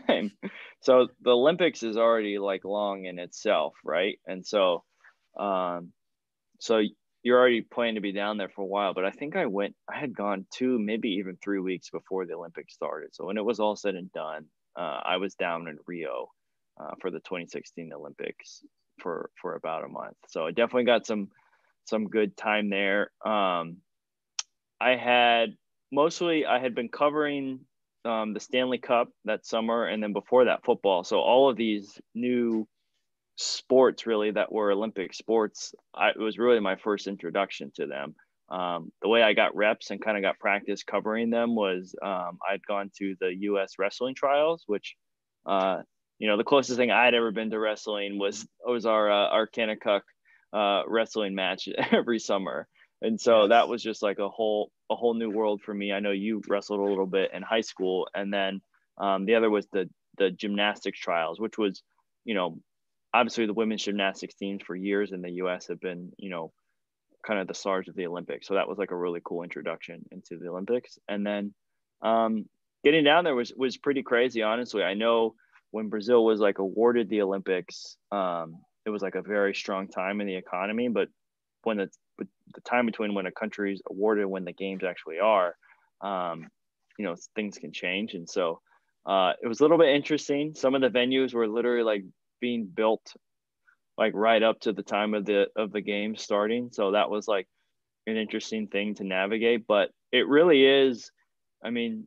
So 0.80 1.08
the 1.20 1.30
Olympics 1.30 1.82
is 1.82 1.96
already 1.96 2.38
like 2.38 2.64
long 2.64 3.04
in 3.04 3.18
itself, 3.18 3.74
right? 3.84 4.18
And 4.26 4.46
so, 4.46 4.84
um, 5.38 5.92
so 6.58 6.82
you're 7.22 7.38
already 7.38 7.60
planning 7.62 7.96
to 7.96 8.00
be 8.00 8.12
down 8.12 8.38
there 8.38 8.48
for 8.48 8.62
a 8.62 8.66
while. 8.66 8.94
But 8.94 9.04
I 9.04 9.10
think 9.10 9.36
I 9.36 9.46
went, 9.46 9.74
I 9.92 9.98
had 9.98 10.16
gone 10.16 10.46
two, 10.52 10.78
maybe 10.78 11.10
even 11.10 11.36
three 11.36 11.60
weeks 11.60 11.90
before 11.90 12.24
the 12.26 12.34
Olympics 12.34 12.74
started. 12.74 13.14
So 13.14 13.26
when 13.26 13.36
it 13.36 13.44
was 13.44 13.60
all 13.60 13.76
said 13.76 13.94
and 13.94 14.10
done, 14.12 14.46
uh, 14.76 15.00
I 15.04 15.18
was 15.18 15.34
down 15.34 15.68
in 15.68 15.78
Rio 15.86 16.30
uh, 16.80 16.94
for 17.00 17.10
the 17.10 17.20
2016 17.20 17.92
Olympics 17.92 18.62
for 19.00 19.30
for 19.40 19.54
about 19.54 19.84
a 19.84 19.88
month. 19.88 20.16
So 20.28 20.46
I 20.46 20.50
definitely 20.50 20.84
got 20.84 21.06
some 21.06 21.28
some 21.84 22.08
good 22.08 22.36
time 22.36 22.70
there. 22.70 23.10
Um, 23.24 23.78
I 24.80 24.96
had 24.96 25.56
mostly 25.92 26.46
I 26.46 26.58
had 26.58 26.74
been 26.74 26.88
covering 26.88 27.60
um, 28.04 28.34
the 28.34 28.40
Stanley 28.40 28.78
Cup 28.78 29.08
that 29.24 29.46
summer, 29.46 29.86
and 29.86 30.02
then 30.02 30.12
before 30.12 30.46
that, 30.46 30.64
football. 30.64 31.04
So 31.04 31.20
all 31.20 31.50
of 31.50 31.56
these 31.56 32.00
new 32.14 32.66
sports, 33.36 34.06
really, 34.06 34.30
that 34.32 34.52
were 34.52 34.72
Olympic 34.72 35.14
sports, 35.14 35.74
I, 35.94 36.10
it 36.10 36.18
was 36.18 36.38
really 36.38 36.60
my 36.60 36.76
first 36.76 37.06
introduction 37.06 37.72
to 37.76 37.86
them. 37.86 38.14
Um, 38.48 38.90
the 39.00 39.08
way 39.08 39.22
I 39.22 39.32
got 39.32 39.54
reps 39.54 39.90
and 39.90 40.02
kind 40.02 40.16
of 40.16 40.22
got 40.22 40.38
practice 40.38 40.82
covering 40.82 41.30
them 41.30 41.54
was 41.54 41.94
um, 42.02 42.38
I'd 42.48 42.66
gone 42.66 42.90
to 42.98 43.14
the 43.20 43.32
U.S. 43.42 43.74
wrestling 43.78 44.14
trials, 44.14 44.64
which, 44.66 44.96
uh, 45.46 45.82
you 46.18 46.26
know, 46.26 46.36
the 46.36 46.44
closest 46.44 46.76
thing 46.76 46.90
I'd 46.90 47.14
ever 47.14 47.30
been 47.30 47.50
to 47.50 47.58
wrestling 47.58 48.18
was 48.18 48.46
was 48.66 48.86
our 48.86 49.10
uh, 49.10 49.28
our 49.28 49.46
Kanakuk 49.46 50.00
uh, 50.52 50.82
wrestling 50.88 51.34
match 51.34 51.68
every 51.92 52.18
summer 52.18 52.66
and 53.02 53.20
so 53.20 53.42
yes. 53.42 53.48
that 53.50 53.68
was 53.68 53.82
just 53.82 54.02
like 54.02 54.18
a 54.18 54.28
whole 54.28 54.70
a 54.90 54.96
whole 54.96 55.14
new 55.14 55.30
world 55.30 55.62
for 55.62 55.72
me. 55.72 55.92
I 55.92 56.00
know 56.00 56.10
you 56.10 56.42
wrestled 56.48 56.80
a 56.80 56.84
little 56.84 57.06
bit 57.06 57.30
in 57.32 57.42
high 57.42 57.60
school 57.60 58.08
and 58.14 58.32
then 58.32 58.60
um, 58.98 59.24
the 59.24 59.34
other 59.34 59.50
was 59.50 59.66
the 59.72 59.88
the 60.18 60.30
gymnastics 60.30 60.98
trials 60.98 61.40
which 61.40 61.56
was 61.56 61.82
you 62.24 62.34
know 62.34 62.58
obviously 63.14 63.46
the 63.46 63.54
women's 63.54 63.84
gymnastics 63.84 64.34
teams 64.34 64.62
for 64.62 64.76
years 64.76 65.12
in 65.12 65.22
the 65.22 65.30
us 65.30 65.68
have 65.68 65.80
been 65.80 66.12
you 66.18 66.30
know 66.30 66.52
kind 67.26 67.38
of 67.38 67.46
the 67.46 67.54
stars 67.54 67.88
of 67.88 67.94
the 67.94 68.06
olympics. 68.06 68.46
So 68.46 68.54
that 68.54 68.68
was 68.68 68.78
like 68.78 68.90
a 68.90 68.96
really 68.96 69.20
cool 69.24 69.42
introduction 69.42 70.04
into 70.10 70.38
the 70.38 70.48
olympics. 70.48 70.98
And 71.08 71.26
then 71.26 71.54
um, 72.02 72.46
getting 72.84 73.04
down 73.04 73.24
there 73.24 73.34
was 73.34 73.52
was 73.56 73.76
pretty 73.76 74.02
crazy 74.02 74.42
honestly. 74.42 74.82
I 74.82 74.94
know 74.94 75.34
when 75.72 75.88
brazil 75.88 76.24
was 76.24 76.40
like 76.40 76.58
awarded 76.58 77.08
the 77.08 77.22
olympics 77.22 77.96
um, 78.10 78.56
it 78.84 78.90
was 78.90 79.02
like 79.02 79.14
a 79.14 79.22
very 79.22 79.54
strong 79.54 79.86
time 79.88 80.20
in 80.20 80.26
the 80.26 80.34
economy 80.34 80.88
but 80.88 81.08
when 81.62 81.76
the 81.76 81.88
the 82.54 82.60
time 82.62 82.86
between 82.86 83.14
when 83.14 83.26
a 83.26 83.32
country 83.32 83.72
is 83.72 83.82
awarded 83.88 84.26
when 84.26 84.44
the 84.44 84.52
games 84.52 84.82
actually 84.84 85.18
are, 85.18 85.54
um, 86.00 86.48
you 86.98 87.04
know, 87.04 87.14
things 87.34 87.58
can 87.58 87.72
change. 87.72 88.14
And 88.14 88.28
so 88.28 88.60
uh, 89.06 89.32
it 89.42 89.46
was 89.46 89.60
a 89.60 89.64
little 89.64 89.78
bit 89.78 89.94
interesting. 89.94 90.54
Some 90.54 90.74
of 90.74 90.80
the 90.80 90.88
venues 90.90 91.34
were 91.34 91.48
literally 91.48 91.82
like 91.82 92.04
being 92.40 92.66
built 92.66 93.14
like 93.96 94.12
right 94.14 94.42
up 94.42 94.60
to 94.60 94.72
the 94.72 94.82
time 94.82 95.14
of 95.14 95.26
the 95.26 95.48
of 95.56 95.72
the 95.72 95.80
game 95.80 96.16
starting. 96.16 96.70
So 96.72 96.92
that 96.92 97.10
was 97.10 97.28
like 97.28 97.46
an 98.06 98.16
interesting 98.16 98.66
thing 98.66 98.94
to 98.96 99.04
navigate. 99.04 99.66
But 99.66 99.90
it 100.12 100.26
really 100.26 100.64
is, 100.64 101.10
I 101.62 101.70
mean, 101.70 102.06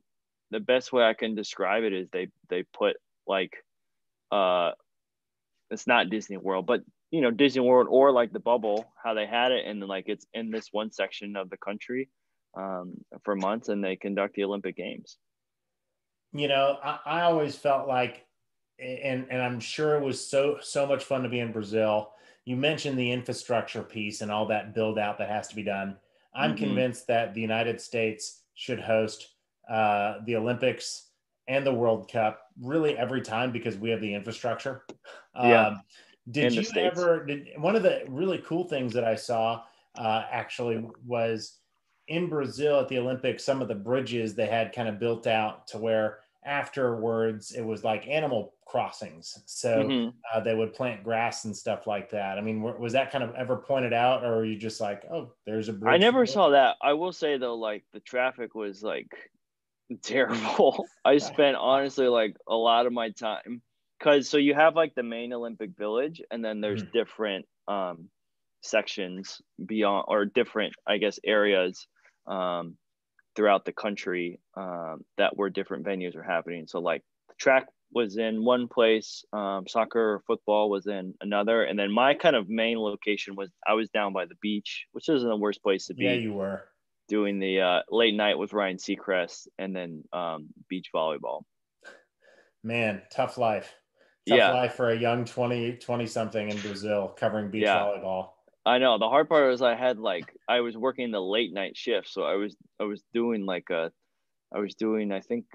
the 0.51 0.59
best 0.59 0.91
way 0.91 1.03
I 1.03 1.13
can 1.13 1.35
describe 1.35 1.83
it 1.83 1.93
is 1.93 2.09
they 2.11 2.27
they 2.49 2.63
put 2.73 2.95
like 3.27 3.53
uh 4.31 4.71
it's 5.69 5.87
not 5.87 6.09
Disney 6.09 6.37
World, 6.37 6.65
but 6.65 6.81
you 7.13 7.21
know 7.21 7.29
Disney 7.29 7.61
World 7.61 7.87
or 7.91 8.11
like 8.11 8.33
the 8.33 8.39
bubble, 8.39 8.91
how 9.01 9.13
they 9.13 9.27
had 9.27 9.51
it, 9.51 9.67
and 9.67 9.79
then 9.79 9.87
like 9.87 10.05
it's 10.07 10.25
in 10.33 10.49
this 10.49 10.69
one 10.71 10.91
section 10.91 11.35
of 11.35 11.51
the 11.51 11.57
country 11.57 12.09
um, 12.57 12.95
for 13.23 13.35
months, 13.35 13.69
and 13.69 13.83
they 13.83 13.95
conduct 13.95 14.33
the 14.33 14.43
Olympic 14.43 14.75
Games. 14.75 15.17
You 16.31 16.47
know, 16.47 16.79
I, 16.83 16.99
I 17.05 17.21
always 17.21 17.55
felt 17.55 17.87
like, 17.87 18.25
and 18.79 19.27
and 19.29 19.43
I'm 19.43 19.59
sure 19.59 19.95
it 19.95 20.03
was 20.03 20.27
so 20.27 20.57
so 20.59 20.87
much 20.87 21.03
fun 21.03 21.21
to 21.21 21.29
be 21.29 21.39
in 21.39 21.51
Brazil. 21.51 22.13
You 22.45 22.55
mentioned 22.55 22.97
the 22.97 23.11
infrastructure 23.11 23.83
piece 23.83 24.21
and 24.21 24.31
all 24.31 24.47
that 24.47 24.73
build 24.73 24.97
out 24.97 25.19
that 25.19 25.29
has 25.29 25.47
to 25.49 25.55
be 25.55 25.63
done. 25.63 25.97
I'm 26.33 26.55
mm-hmm. 26.55 26.65
convinced 26.65 27.05
that 27.07 27.35
the 27.35 27.41
United 27.41 27.79
States 27.79 28.41
should 28.55 28.79
host 28.79 29.35
uh, 29.69 30.15
the 30.25 30.35
Olympics 30.35 31.09
and 31.47 31.63
the 31.63 31.73
World 31.73 32.11
Cup 32.11 32.41
really 32.59 32.97
every 32.97 33.21
time 33.21 33.51
because 33.51 33.77
we 33.77 33.91
have 33.91 34.01
the 34.01 34.15
infrastructure. 34.15 34.83
Yeah. 35.35 35.75
Did 36.31 36.53
you 36.53 36.65
ever? 36.77 37.25
Did 37.25 37.49
one 37.57 37.75
of 37.75 37.83
the 37.83 38.03
really 38.07 38.43
cool 38.45 38.63
things 38.65 38.93
that 38.93 39.03
I 39.03 39.15
saw 39.15 39.63
uh, 39.95 40.23
actually 40.31 40.85
was 41.05 41.59
in 42.07 42.29
Brazil 42.29 42.79
at 42.79 42.87
the 42.87 42.97
Olympics. 42.97 43.43
Some 43.43 43.61
of 43.61 43.67
the 43.67 43.75
bridges 43.75 44.33
they 44.33 44.47
had 44.47 44.73
kind 44.73 44.87
of 44.87 44.99
built 44.99 45.27
out 45.27 45.67
to 45.67 45.77
where 45.77 46.19
afterwards 46.45 47.51
it 47.51 47.61
was 47.61 47.83
like 47.83 48.07
animal 48.07 48.53
crossings. 48.65 49.39
So 49.45 49.83
mm-hmm. 49.83 50.09
uh, 50.33 50.39
they 50.41 50.55
would 50.55 50.73
plant 50.73 51.03
grass 51.03 51.45
and 51.45 51.55
stuff 51.55 51.87
like 51.87 52.09
that. 52.11 52.37
I 52.37 52.41
mean, 52.41 52.61
was 52.61 52.93
that 52.93 53.11
kind 53.11 53.23
of 53.23 53.35
ever 53.35 53.57
pointed 53.57 53.93
out, 53.93 54.23
or 54.23 54.39
are 54.39 54.45
you 54.45 54.57
just 54.57 54.81
like, 54.81 55.03
oh, 55.11 55.31
there's 55.45 55.69
a 55.69 55.73
bridge? 55.73 55.93
I 55.93 55.97
never 55.97 56.25
saw 56.25 56.49
that. 56.49 56.77
I 56.81 56.93
will 56.93 57.13
say 57.13 57.37
though, 57.37 57.55
like 57.55 57.83
the 57.93 57.99
traffic 57.99 58.55
was 58.55 58.81
like 58.81 59.11
terrible. 60.01 60.85
I 61.05 61.17
spent 61.19 61.57
honestly 61.57 62.07
like 62.07 62.35
a 62.47 62.55
lot 62.55 62.85
of 62.85 62.93
my 62.93 63.09
time 63.09 63.61
because 64.03 64.29
so 64.29 64.37
you 64.37 64.53
have 64.53 64.75
like 64.75 64.95
the 64.95 65.03
main 65.03 65.33
Olympic 65.33 65.77
Village, 65.77 66.21
and 66.29 66.43
then 66.43 66.59
there's 66.59 66.83
mm-hmm. 66.83 66.97
different 66.97 67.45
um, 67.67 68.09
sections 68.61 69.41
beyond 69.65 70.05
or 70.07 70.25
different, 70.25 70.73
I 70.85 70.97
guess, 70.97 71.19
areas 71.23 71.87
um, 72.27 72.75
throughout 73.35 73.65
the 73.65 73.71
country 73.71 74.39
um, 74.57 75.01
that 75.17 75.37
where 75.37 75.49
different 75.49 75.85
venues 75.85 76.15
are 76.15 76.23
happening. 76.23 76.67
So 76.67 76.79
like 76.79 77.01
the 77.29 77.35
track 77.39 77.67
was 77.93 78.17
in 78.17 78.43
one 78.43 78.67
place, 78.67 79.23
um, 79.31 79.65
soccer 79.67 80.15
or 80.15 80.23
football 80.27 80.69
was 80.69 80.87
in 80.87 81.13
another, 81.21 81.63
and 81.63 81.79
then 81.79 81.91
my 81.91 82.13
kind 82.13 82.35
of 82.35 82.49
main 82.49 82.79
location 82.79 83.35
was 83.35 83.51
I 83.65 83.73
was 83.73 83.89
down 83.89 84.11
by 84.11 84.25
the 84.25 84.35
beach, 84.41 84.85
which 84.91 85.07
isn't 85.07 85.29
the 85.29 85.37
worst 85.37 85.63
place 85.63 85.87
to 85.87 85.93
be. 85.93 86.05
Yeah, 86.05 86.13
you 86.13 86.33
were 86.33 86.65
doing 87.07 87.39
the 87.39 87.61
uh, 87.61 87.79
late 87.89 88.15
night 88.15 88.37
with 88.37 88.51
Ryan 88.51 88.77
Seacrest, 88.77 89.47
and 89.57 89.73
then 89.73 90.03
um, 90.11 90.47
beach 90.67 90.89
volleyball. 90.93 91.43
Man, 92.65 93.01
tough 93.11 93.37
life 93.37 93.73
tough 94.27 94.37
yeah. 94.37 94.51
life 94.51 94.73
for 94.73 94.91
a 94.91 94.97
young 94.97 95.25
20 95.25 95.73
20 95.73 96.07
something 96.07 96.49
in 96.49 96.57
brazil 96.59 97.13
covering 97.17 97.49
beach 97.49 97.63
yeah. 97.63 97.79
volleyball. 97.79 98.29
I 98.65 98.77
know. 98.77 98.97
The 98.97 99.09
hard 99.09 99.27
part 99.27 99.49
was 99.49 99.61
i 99.61 99.75
had 99.75 99.99
like 99.99 100.33
i 100.47 100.61
was 100.61 100.77
working 100.77 101.11
the 101.11 101.21
late 101.21 101.53
night 101.53 101.75
shift 101.75 102.09
so 102.09 102.23
i 102.23 102.35
was 102.35 102.55
i 102.79 102.83
was 102.83 103.03
doing 103.13 103.45
like 103.45 103.69
a 103.69 103.91
i 104.55 104.59
was 104.59 104.75
doing 104.75 105.11
i 105.11 105.19
think 105.19 105.45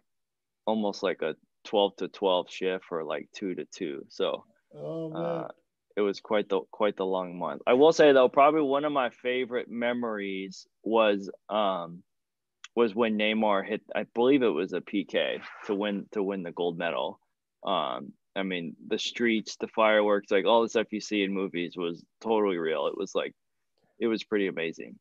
almost 0.67 1.03
like 1.03 1.23
a 1.23 1.35
12 1.65 1.97
to 1.97 2.09
12 2.09 2.51
shift 2.51 2.85
or 2.91 3.05
like 3.05 3.29
2 3.35 3.55
to 3.55 3.65
2 3.65 4.05
so 4.09 4.45
Oh 4.75 5.13
uh, 5.13 5.49
it 5.97 6.01
was 6.03 6.21
quite 6.21 6.49
the 6.49 6.61
quite 6.71 6.97
the 6.97 7.05
long 7.05 7.39
month. 7.39 7.63
I 7.67 7.73
will 7.73 7.93
say 7.93 8.13
though 8.13 8.29
probably 8.29 8.63
one 8.63 8.85
of 8.85 8.93
my 8.93 9.11
favorite 9.11 9.69
memories 9.69 10.67
was 10.85 11.31
um 11.49 12.03
was 12.77 12.95
when 12.95 13.19
neymar 13.19 13.67
hit 13.67 13.83
i 13.97 14.05
believe 14.15 14.43
it 14.43 14.49
was 14.49 14.73
a 14.73 14.81
pk 14.81 15.41
to 15.67 15.75
win 15.75 16.07
to 16.13 16.23
win 16.23 16.45
the 16.45 16.53
gold 16.53 16.79
medal 16.79 17.19
um 17.65 18.13
i 18.37 18.43
mean 18.43 18.75
the 18.89 18.99
streets 18.99 19.57
the 19.57 19.69
fireworks 19.69 20.31
like 20.31 20.45
all 20.45 20.63
the 20.63 20.69
stuff 20.69 20.93
you 20.93 21.01
see 21.01 21.23
in 21.23 21.33
movies 21.33 21.77
was 21.77 22.05
totally 22.21 22.59
real 22.59 22.87
it 22.87 22.97
was 22.97 23.15
like 23.15 23.35
it 23.99 24.07
was 24.07 24.25
pretty 24.25 24.47
amazing 24.47 24.97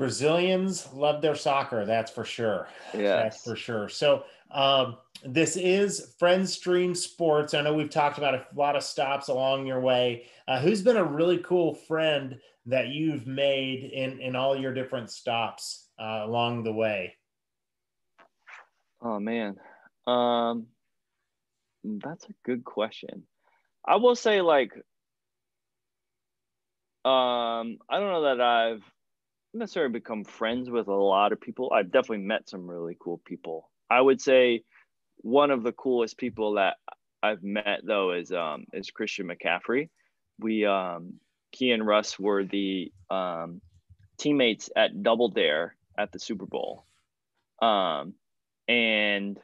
Brazilians 0.00 0.90
love 0.94 1.20
their 1.20 1.34
soccer, 1.34 1.84
that's 1.84 2.10
for 2.10 2.24
sure. 2.24 2.68
Yeah, 2.94 3.16
that's 3.16 3.44
for 3.44 3.54
sure. 3.54 3.86
So 3.90 4.24
um, 4.50 4.96
this 5.22 5.58
is 5.58 6.14
Friends 6.18 6.54
Stream 6.54 6.94
Sports. 6.94 7.52
I 7.52 7.60
know 7.60 7.74
we've 7.74 7.90
talked 7.90 8.16
about 8.16 8.32
a 8.32 8.46
lot 8.56 8.76
of 8.76 8.82
stops 8.82 9.28
along 9.28 9.66
your 9.66 9.80
way. 9.80 10.24
Uh, 10.48 10.58
who's 10.58 10.80
been 10.80 10.96
a 10.96 11.04
really 11.04 11.36
cool 11.38 11.74
friend 11.74 12.38
that 12.64 12.88
you've 12.88 13.26
made 13.26 13.90
in 13.92 14.20
in 14.20 14.34
all 14.36 14.56
your 14.56 14.72
different 14.72 15.10
stops 15.10 15.88
uh, 16.00 16.22
along 16.24 16.64
the 16.64 16.72
way? 16.72 17.14
Oh 19.02 19.20
man, 19.20 19.56
um, 20.06 20.66
that's 21.84 22.24
a 22.24 22.34
good 22.44 22.64
question. 22.64 23.24
I 23.86 23.96
will 23.96 24.16
say 24.16 24.40
like, 24.40 24.72
um, 27.04 27.78
I 27.88 27.98
don't 27.98 28.12
know 28.12 28.22
that 28.36 28.40
I've 28.40 28.82
necessarily 29.54 29.92
become 29.92 30.24
friends 30.24 30.70
with 30.70 30.88
a 30.88 30.94
lot 30.94 31.32
of 31.32 31.40
people. 31.40 31.72
I've 31.74 31.90
definitely 31.90 32.24
met 32.26 32.48
some 32.48 32.68
really 32.70 32.96
cool 32.98 33.20
people. 33.24 33.70
I 33.90 34.00
would 34.00 34.20
say 34.20 34.62
one 35.18 35.50
of 35.50 35.62
the 35.62 35.72
coolest 35.72 36.18
people 36.18 36.54
that 36.54 36.76
I've 37.22 37.42
met 37.42 37.80
though 37.84 38.12
is 38.12 38.32
um 38.32 38.64
is 38.72 38.90
Christian 38.90 39.28
McCaffrey. 39.28 39.88
We 40.38 40.64
um 40.64 41.14
Key 41.52 41.72
and 41.72 41.86
Russ 41.86 42.18
were 42.18 42.44
the 42.44 42.92
um 43.10 43.60
teammates 44.18 44.70
at 44.76 45.02
Double 45.02 45.28
Dare 45.28 45.76
at 45.98 46.12
the 46.12 46.18
Super 46.18 46.46
Bowl. 46.46 46.84
Um 47.60 48.14
and 48.68 49.38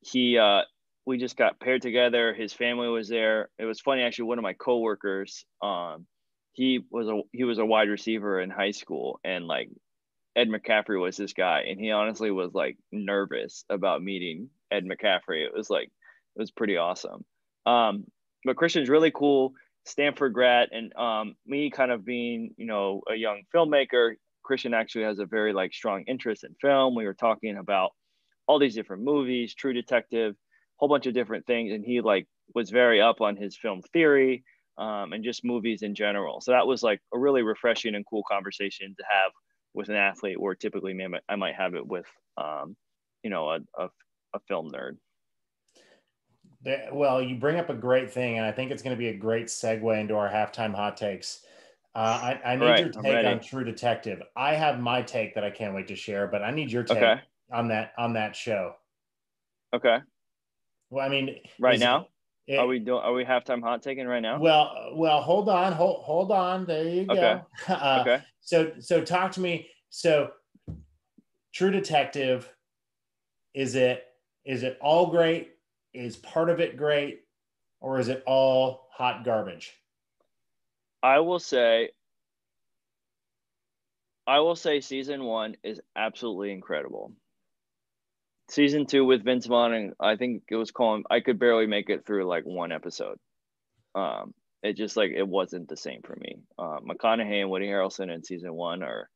he 0.00 0.38
uh 0.38 0.62
we 1.06 1.18
just 1.18 1.36
got 1.36 1.60
paired 1.60 1.82
together. 1.82 2.32
His 2.34 2.52
family 2.52 2.88
was 2.88 3.08
there. 3.08 3.50
It 3.58 3.64
was 3.64 3.80
funny 3.80 4.02
actually 4.02 4.26
one 4.26 4.38
of 4.38 4.42
my 4.42 4.54
coworkers 4.54 5.44
um 5.62 6.06
he 6.52 6.80
was 6.90 7.08
a 7.08 7.20
he 7.32 7.44
was 7.44 7.58
a 7.58 7.66
wide 7.66 7.88
receiver 7.88 8.40
in 8.40 8.48
high 8.48 8.70
school 8.70 9.20
and 9.24 9.46
like 9.46 9.68
Ed 10.36 10.48
McCaffrey 10.48 11.00
was 11.00 11.16
this 11.16 11.32
guy 11.32 11.64
and 11.68 11.78
he 11.78 11.90
honestly 11.90 12.30
was 12.30 12.54
like 12.54 12.76
nervous 12.92 13.64
about 13.68 14.02
meeting 14.02 14.48
Ed 14.70 14.84
McCaffrey. 14.84 15.44
It 15.44 15.52
was 15.54 15.70
like 15.70 15.90
it 16.36 16.40
was 16.40 16.50
pretty 16.50 16.76
awesome. 16.76 17.24
Um, 17.66 18.04
but 18.44 18.56
Christian's 18.56 18.88
really 18.88 19.10
cool, 19.10 19.52
Stanford 19.84 20.32
grad, 20.32 20.68
and 20.72 20.94
um, 20.96 21.34
me 21.46 21.70
kind 21.70 21.90
of 21.90 22.04
being 22.04 22.54
you 22.56 22.66
know 22.66 23.02
a 23.10 23.14
young 23.14 23.42
filmmaker. 23.54 24.14
Christian 24.42 24.74
actually 24.74 25.04
has 25.04 25.18
a 25.20 25.26
very 25.26 25.52
like 25.52 25.72
strong 25.72 26.02
interest 26.06 26.44
in 26.44 26.54
film. 26.60 26.94
We 26.94 27.06
were 27.06 27.14
talking 27.14 27.56
about 27.56 27.92
all 28.46 28.58
these 28.58 28.74
different 28.74 29.02
movies, 29.02 29.54
True 29.54 29.72
Detective, 29.72 30.36
whole 30.76 30.88
bunch 30.88 31.06
of 31.06 31.14
different 31.14 31.46
things, 31.46 31.72
and 31.72 31.84
he 31.84 32.00
like 32.00 32.26
was 32.54 32.70
very 32.70 33.00
up 33.00 33.20
on 33.20 33.36
his 33.36 33.56
film 33.56 33.82
theory 33.92 34.44
um, 34.78 35.12
and 35.12 35.24
just 35.24 35.44
movies 35.44 35.82
in 35.82 35.94
general. 35.94 36.40
So 36.40 36.52
that 36.52 36.66
was 36.66 36.82
like 36.82 37.00
a 37.12 37.18
really 37.18 37.42
refreshing 37.42 37.94
and 37.94 38.04
cool 38.08 38.24
conversation 38.30 38.94
to 38.98 39.04
have 39.08 39.32
with 39.72 39.88
an 39.88 39.96
athlete, 39.96 40.40
where 40.40 40.54
typically 40.54 40.96
I 41.28 41.36
might 41.36 41.54
have 41.54 41.74
it 41.74 41.86
with, 41.86 42.06
um, 42.36 42.76
you 43.22 43.30
know, 43.30 43.50
a, 43.50 43.58
a, 43.78 43.88
a 44.34 44.40
film 44.48 44.70
nerd. 44.70 44.96
Well, 46.92 47.20
you 47.20 47.36
bring 47.36 47.58
up 47.58 47.68
a 47.68 47.74
great 47.74 48.10
thing, 48.10 48.38
and 48.38 48.46
I 48.46 48.52
think 48.52 48.70
it's 48.70 48.82
going 48.82 48.96
to 48.96 48.98
be 48.98 49.08
a 49.08 49.16
great 49.16 49.46
segue 49.46 50.00
into 50.00 50.14
our 50.16 50.30
halftime 50.30 50.74
hot 50.74 50.96
takes. 50.96 51.44
Uh, 51.94 51.98
I, 52.44 52.52
I, 52.52 52.56
need 52.56 52.64
right, 52.64 52.80
your 52.80 53.02
take 53.02 53.26
on 53.26 53.40
True 53.40 53.64
Detective. 53.64 54.22
I 54.34 54.54
have 54.54 54.80
my 54.80 55.02
take 55.02 55.34
that 55.34 55.44
I 55.44 55.50
can't 55.50 55.74
wait 55.74 55.88
to 55.88 55.96
share, 55.96 56.26
but 56.26 56.42
I 56.42 56.50
need 56.50 56.72
your 56.72 56.82
take 56.82 56.96
okay. 56.98 57.20
on 57.52 57.68
that 57.68 57.92
on 57.98 58.14
that 58.14 58.34
show. 58.34 58.72
Okay. 59.74 59.98
Well, 60.94 61.04
I 61.04 61.08
mean, 61.08 61.40
right 61.58 61.80
now. 61.80 62.06
It, 62.46 62.56
are 62.56 62.68
we 62.68 62.78
doing? 62.78 63.00
Are 63.02 63.12
we 63.12 63.24
halftime 63.24 63.60
hot 63.60 63.82
taking 63.82 64.06
right 64.06 64.20
now? 64.20 64.38
Well, 64.38 64.92
well, 64.94 65.20
hold 65.20 65.48
on, 65.48 65.72
hold 65.72 66.04
hold 66.04 66.30
on. 66.30 66.66
There 66.66 66.84
you 66.84 67.06
go. 67.06 67.12
Okay. 67.12 67.40
Uh, 67.68 67.98
okay. 68.02 68.22
So 68.40 68.72
so 68.78 69.02
talk 69.02 69.32
to 69.32 69.40
me. 69.40 69.68
So, 69.90 70.30
True 71.52 71.72
Detective, 71.72 72.48
is 73.54 73.74
it 73.74 74.04
is 74.44 74.62
it 74.62 74.78
all 74.80 75.06
great? 75.08 75.50
Is 75.94 76.16
part 76.16 76.48
of 76.48 76.60
it 76.60 76.76
great, 76.76 77.22
or 77.80 77.98
is 77.98 78.08
it 78.08 78.22
all 78.24 78.88
hot 78.92 79.24
garbage? 79.24 79.72
I 81.02 81.18
will 81.20 81.40
say. 81.40 81.90
I 84.26 84.38
will 84.40 84.56
say 84.56 84.80
season 84.80 85.24
one 85.24 85.56
is 85.64 85.80
absolutely 85.96 86.52
incredible 86.52 87.12
season 88.48 88.86
two 88.86 89.04
with 89.04 89.24
Vince 89.24 89.46
Vaughn, 89.46 89.72
and 89.72 89.92
I 90.00 90.16
think 90.16 90.44
it 90.50 90.56
was 90.56 90.70
Colin. 90.70 91.04
I 91.10 91.20
could 91.20 91.38
barely 91.38 91.66
make 91.66 91.90
it 91.90 92.06
through 92.06 92.26
like 92.26 92.44
one 92.44 92.72
episode. 92.72 93.18
Um, 93.94 94.34
it 94.62 94.76
just 94.76 94.96
like 94.96 95.10
it 95.10 95.26
wasn't 95.26 95.68
the 95.68 95.76
same 95.76 96.00
for 96.02 96.16
me. 96.16 96.38
Uh, 96.58 96.80
McConaughey 96.80 97.40
and 97.40 97.50
Woody 97.50 97.66
Harrelson 97.66 98.12
in 98.12 98.24
season 98.24 98.54
one 98.54 98.82
are 98.82 99.08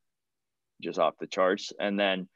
just 0.82 0.98
off 0.98 1.14
the 1.18 1.26
charts, 1.26 1.72
and 1.78 1.98
then 1.98 2.28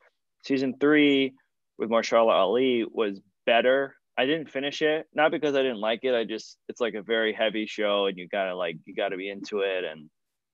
season 0.45 0.75
three 0.81 1.35
with 1.79 1.91
Mahershala 1.91 2.33
Ali 2.33 2.85
was 2.91 3.21
better. 3.47 3.97
I 4.17 4.27
didn't 4.27 4.51
finish 4.51 4.83
it, 4.83 5.07
not 5.15 5.31
because 5.31 5.55
I 5.55 5.63
didn't 5.63 5.81
like 5.81 6.01
it. 6.03 6.15
I 6.15 6.25
just 6.25 6.59
it's 6.69 6.81
like 6.81 6.95
a 6.95 7.03
very 7.03 7.33
heavy 7.33 7.67
show, 7.67 8.07
and 8.07 8.19
you 8.19 8.29
gotta 8.29 8.55
like 8.55 8.77
you 8.85 8.95
gotta 8.95 9.17
be 9.17 9.29
into 9.29 9.61
it, 9.61 9.85
and 9.85 10.11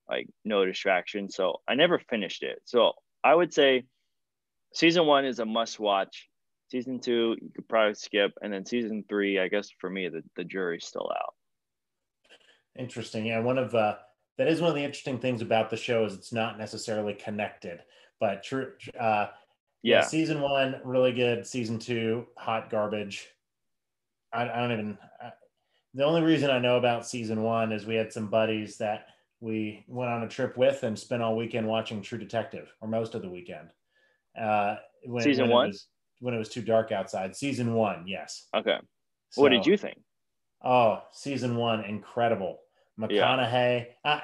like 0.09 0.29
no 0.44 0.64
distraction. 0.64 1.31
So 1.31 1.57
I 1.68 1.74
never 1.74 1.98
finished 1.98 2.42
it. 2.42 2.61
So 2.64 2.92
I 3.22 3.35
would 3.35 3.53
say 3.53 3.85
season 4.72 5.07
one 5.07 5.24
is 5.24 5.38
a 5.38 5.44
must 5.44 5.78
watch. 5.81 6.28
Season 6.70 7.00
two, 7.00 7.37
you 7.40 7.50
could 7.54 7.68
probably 7.68 7.94
skip, 7.94 8.33
and 8.42 8.52
then 8.52 8.66
season 8.66 9.04
three, 9.09 9.38
I 9.38 9.48
guess 9.48 9.70
for 9.78 9.88
me, 9.88 10.09
the, 10.09 10.22
the 10.37 10.44
jury's 10.44 10.85
still 10.85 11.11
out. 11.11 11.35
Interesting. 12.78 13.26
Yeah, 13.26 13.40
one 13.40 13.59
of 13.59 13.74
uh, 13.74 13.96
that 14.37 14.48
is 14.48 14.61
one 14.61 14.70
of 14.70 14.76
the 14.76 14.85
interesting 14.85 15.18
things 15.18 15.42
about 15.42 15.70
the 15.70 15.76
show 15.76 16.04
is 16.04 16.14
it's 16.14 16.33
not 16.33 16.59
necessarily 16.59 17.14
connected, 17.14 17.81
but 18.20 18.42
true. 18.42 18.72
Uh, 18.98 19.28
yeah. 19.83 19.96
yeah, 19.96 20.00
season 20.02 20.40
one 20.40 20.81
really 20.85 21.12
good. 21.12 21.46
Season 21.46 21.78
two, 21.78 22.26
hot 22.37 22.70
garbage. 22.70 23.28
I, 24.33 24.48
I 24.48 24.61
don't 24.61 24.72
even. 24.72 24.98
I, 25.20 25.33
the 25.94 26.04
only 26.04 26.22
reason 26.22 26.50
I 26.50 26.59
know 26.59 26.76
about 26.76 27.07
season 27.07 27.42
one 27.42 27.72
is 27.72 27.87
we 27.87 27.94
had 27.94 28.12
some 28.12 28.28
buddies 28.28 28.76
that 28.78 29.07
we 29.40 29.85
went 29.88 30.11
on 30.11 30.22
a 30.22 30.28
trip 30.28 30.57
with 30.57 30.83
and 30.83 30.98
spent 30.98 31.22
all 31.22 31.37
weekend 31.37 31.66
watching 31.66 32.02
True 32.02 32.18
Detective, 32.18 32.72
or 32.81 32.88
most 32.88 33.14
of 33.14 33.22
the 33.22 33.31
weekend. 33.31 33.70
Uh, 34.38 34.77
when, 35.05 35.22
season 35.22 35.44
when 35.44 35.51
one 35.51 35.64
it 35.66 35.68
was, 35.68 35.87
when 36.20 36.35
it 36.35 36.38
was 36.38 36.48
too 36.48 36.62
dark 36.62 36.92
outside. 36.92 37.37
Season 37.37 37.74
one, 37.74 38.05
yes. 38.07 38.46
Okay. 38.55 38.79
So, 39.31 39.42
what 39.42 39.51
did 39.51 39.66
you 39.66 39.77
think? 39.77 39.98
Oh, 40.64 41.03
season 41.12 41.57
one, 41.57 41.85
incredible. 41.85 42.61
McConaughey. 42.98 43.87
Yeah. 44.05 44.20
I, 44.20 44.22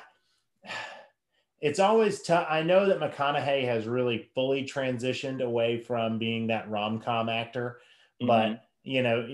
it's 1.61 1.79
always 1.79 2.23
tough. 2.23 2.47
I 2.51 2.63
know 2.63 2.87
that 2.87 3.01
McConaughey 3.01 3.65
has 3.65 3.87
really 3.87 4.29
fully 4.35 4.65
transitioned 4.65 5.43
away 5.43 5.79
from 5.79 6.19
being 6.19 6.49
that 6.49 6.69
rom 6.69 7.01
com 7.01 7.29
actor, 7.29 7.79
mm-hmm. 8.21 8.27
but 8.27 8.65
you 8.83 9.03
know, 9.03 9.27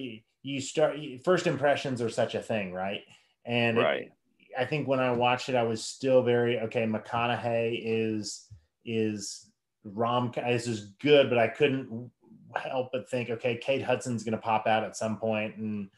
you 0.42 0.60
start 0.60 0.98
first 1.24 1.46
impressions 1.46 2.00
are 2.00 2.10
such 2.10 2.34
a 2.34 2.42
thing, 2.42 2.72
right? 2.72 3.02
And 3.44 3.78
right. 3.78 4.02
It, 4.02 4.12
I 4.58 4.64
think 4.64 4.88
when 4.88 5.00
I 5.00 5.12
watched 5.12 5.48
it, 5.48 5.54
I 5.54 5.62
was 5.62 5.82
still 5.82 6.22
very 6.22 6.60
okay. 6.60 6.84
McConaughey 6.84 7.80
is 7.84 8.46
is 8.84 9.49
rom 9.84 10.32
this 10.34 10.66
is 10.66 10.92
good, 11.00 11.28
but 11.28 11.38
I 11.38 11.48
couldn't 11.48 12.10
help 12.56 12.90
but 12.92 13.08
think, 13.08 13.30
okay, 13.30 13.56
Kate 13.56 13.82
Hudson's 13.82 14.24
going 14.24 14.32
to 14.32 14.38
pop 14.38 14.66
out 14.66 14.84
at 14.84 14.96
some 14.96 15.18
point, 15.18 15.56
and 15.56 15.88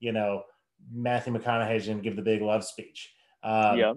you 0.00 0.12
know 0.12 0.44
Matthew 0.92 1.32
McConaughey's 1.32 1.86
going 1.86 1.98
to 1.98 2.04
give 2.04 2.16
the 2.16 2.22
big 2.22 2.42
love 2.42 2.64
speech. 2.64 3.12
Um, 3.42 3.78
yeah, 3.78 3.94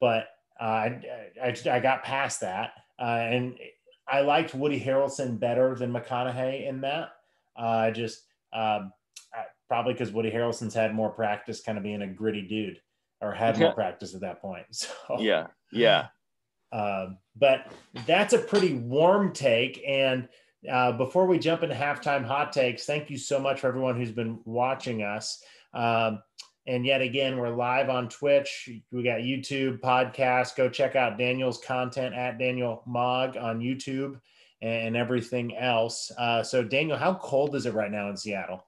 but 0.00 0.28
uh, 0.60 0.64
I, 0.64 1.00
I, 1.42 1.56
I 1.70 1.80
got 1.80 2.02
past 2.02 2.40
that, 2.40 2.72
uh, 2.98 3.02
and 3.02 3.56
I 4.06 4.20
liked 4.20 4.54
Woody 4.54 4.80
Harrelson 4.80 5.38
better 5.38 5.74
than 5.74 5.92
McConaughey 5.92 6.68
in 6.68 6.80
that. 6.82 7.10
Uh, 7.56 7.90
just 7.90 8.22
um, 8.52 8.92
probably 9.68 9.92
because 9.92 10.12
Woody 10.12 10.30
Harrelson's 10.30 10.74
had 10.74 10.94
more 10.94 11.10
practice, 11.10 11.60
kind 11.60 11.78
of 11.78 11.84
being 11.84 12.02
a 12.02 12.06
gritty 12.06 12.42
dude, 12.42 12.80
or 13.20 13.32
had 13.32 13.58
more 13.58 13.72
practice 13.74 14.14
at 14.14 14.20
that 14.20 14.40
point. 14.40 14.66
So 14.70 14.92
yeah, 15.18 15.48
yeah. 15.72 16.08
Um, 16.74 17.18
but 17.36 17.72
that's 18.04 18.32
a 18.32 18.38
pretty 18.38 18.74
warm 18.74 19.32
take. 19.32 19.82
And 19.86 20.28
uh, 20.70 20.92
before 20.92 21.26
we 21.26 21.38
jump 21.38 21.62
into 21.62 21.74
halftime 21.74 22.24
hot 22.24 22.52
takes, 22.52 22.84
thank 22.84 23.10
you 23.10 23.16
so 23.16 23.38
much 23.38 23.60
for 23.60 23.68
everyone 23.68 23.96
who's 23.96 24.10
been 24.10 24.40
watching 24.44 25.02
us. 25.02 25.42
Um, 25.72 26.20
and 26.66 26.84
yet 26.84 27.00
again, 27.00 27.36
we're 27.36 27.54
live 27.54 27.90
on 27.90 28.08
Twitch. 28.08 28.68
We 28.90 29.02
got 29.04 29.20
YouTube 29.20 29.80
podcast. 29.80 30.56
Go 30.56 30.68
check 30.68 30.96
out 30.96 31.18
Daniel's 31.18 31.58
content 31.58 32.14
at 32.14 32.38
Daniel 32.38 32.82
Mog 32.86 33.36
on 33.36 33.60
YouTube. 33.60 34.20
and 34.62 34.96
everything 34.96 35.54
else. 35.56 36.10
Uh, 36.16 36.42
so, 36.42 36.64
Daniel, 36.64 36.96
how 36.96 37.14
cold 37.14 37.54
is 37.54 37.66
it 37.66 37.74
right 37.74 37.90
now 37.90 38.08
in 38.08 38.16
Seattle? 38.16 38.64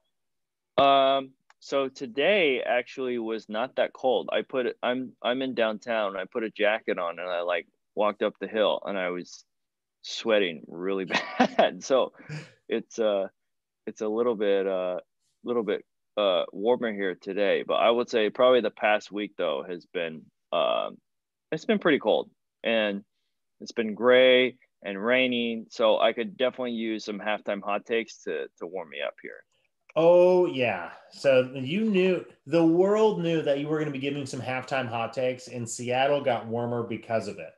Um, 0.76 1.30
so 1.58 1.88
today 1.88 2.60
actually 2.60 3.18
was 3.18 3.48
not 3.48 3.76
that 3.76 3.94
cold. 3.94 4.28
I 4.30 4.42
put. 4.42 4.76
I'm 4.82 5.12
I'm 5.22 5.40
in 5.42 5.54
downtown. 5.54 6.16
I 6.16 6.24
put 6.24 6.44
a 6.44 6.50
jacket 6.50 6.98
on 6.98 7.18
and 7.18 7.28
I 7.28 7.40
like 7.40 7.66
walked 7.96 8.22
up 8.22 8.35
the 8.38 8.46
hill 8.46 8.80
and 8.85 8.96
I 8.96 9.09
was 9.09 9.44
sweating 10.02 10.62
really 10.68 11.04
bad. 11.38 11.82
so 11.82 12.12
it's 12.68 12.98
uh 12.98 13.26
it's 13.87 14.00
a 14.00 14.09
little 14.09 14.37
bit 14.37 14.66
uh 14.66 14.98
little 15.44 15.64
bit 15.64 15.85
uh 16.16 16.44
warmer 16.52 16.92
here 16.92 17.16
today. 17.20 17.64
But 17.66 17.74
I 17.74 17.90
would 17.90 18.09
say 18.09 18.30
probably 18.30 18.61
the 18.61 18.70
past 18.70 19.11
week 19.11 19.32
though 19.37 19.64
has 19.68 19.87
been 19.87 20.22
um 20.52 20.98
it's 21.50 21.64
been 21.64 21.78
pretty 21.78 21.98
cold 21.98 22.30
and 22.62 23.02
it's 23.61 23.72
been 23.72 23.94
gray 23.94 24.56
and 24.85 25.02
raining. 25.02 25.66
So 25.70 25.98
I 25.98 26.12
could 26.12 26.37
definitely 26.37 26.72
use 26.72 27.04
some 27.04 27.18
halftime 27.18 27.62
hot 27.62 27.87
takes 27.87 28.22
to 28.24 28.46
to 28.59 28.66
warm 28.66 28.90
me 28.90 28.98
up 29.04 29.14
here. 29.22 29.42
Oh 29.96 30.44
yeah. 30.44 30.90
So 31.11 31.50
you 31.54 31.87
knew 31.87 32.24
the 32.46 32.64
world 32.64 33.22
knew 33.22 33.40
that 33.42 33.59
you 33.59 33.66
were 33.66 33.78
going 33.78 33.87
to 33.87 33.92
be 33.92 33.98
giving 33.98 34.26
some 34.26 34.40
halftime 34.40 34.88
hot 34.88 35.14
takes, 35.14 35.48
and 35.48 35.68
Seattle 35.68 36.20
got 36.20 36.46
warmer 36.46 36.82
because 36.82 37.28
of 37.28 37.38
it. 37.38 37.55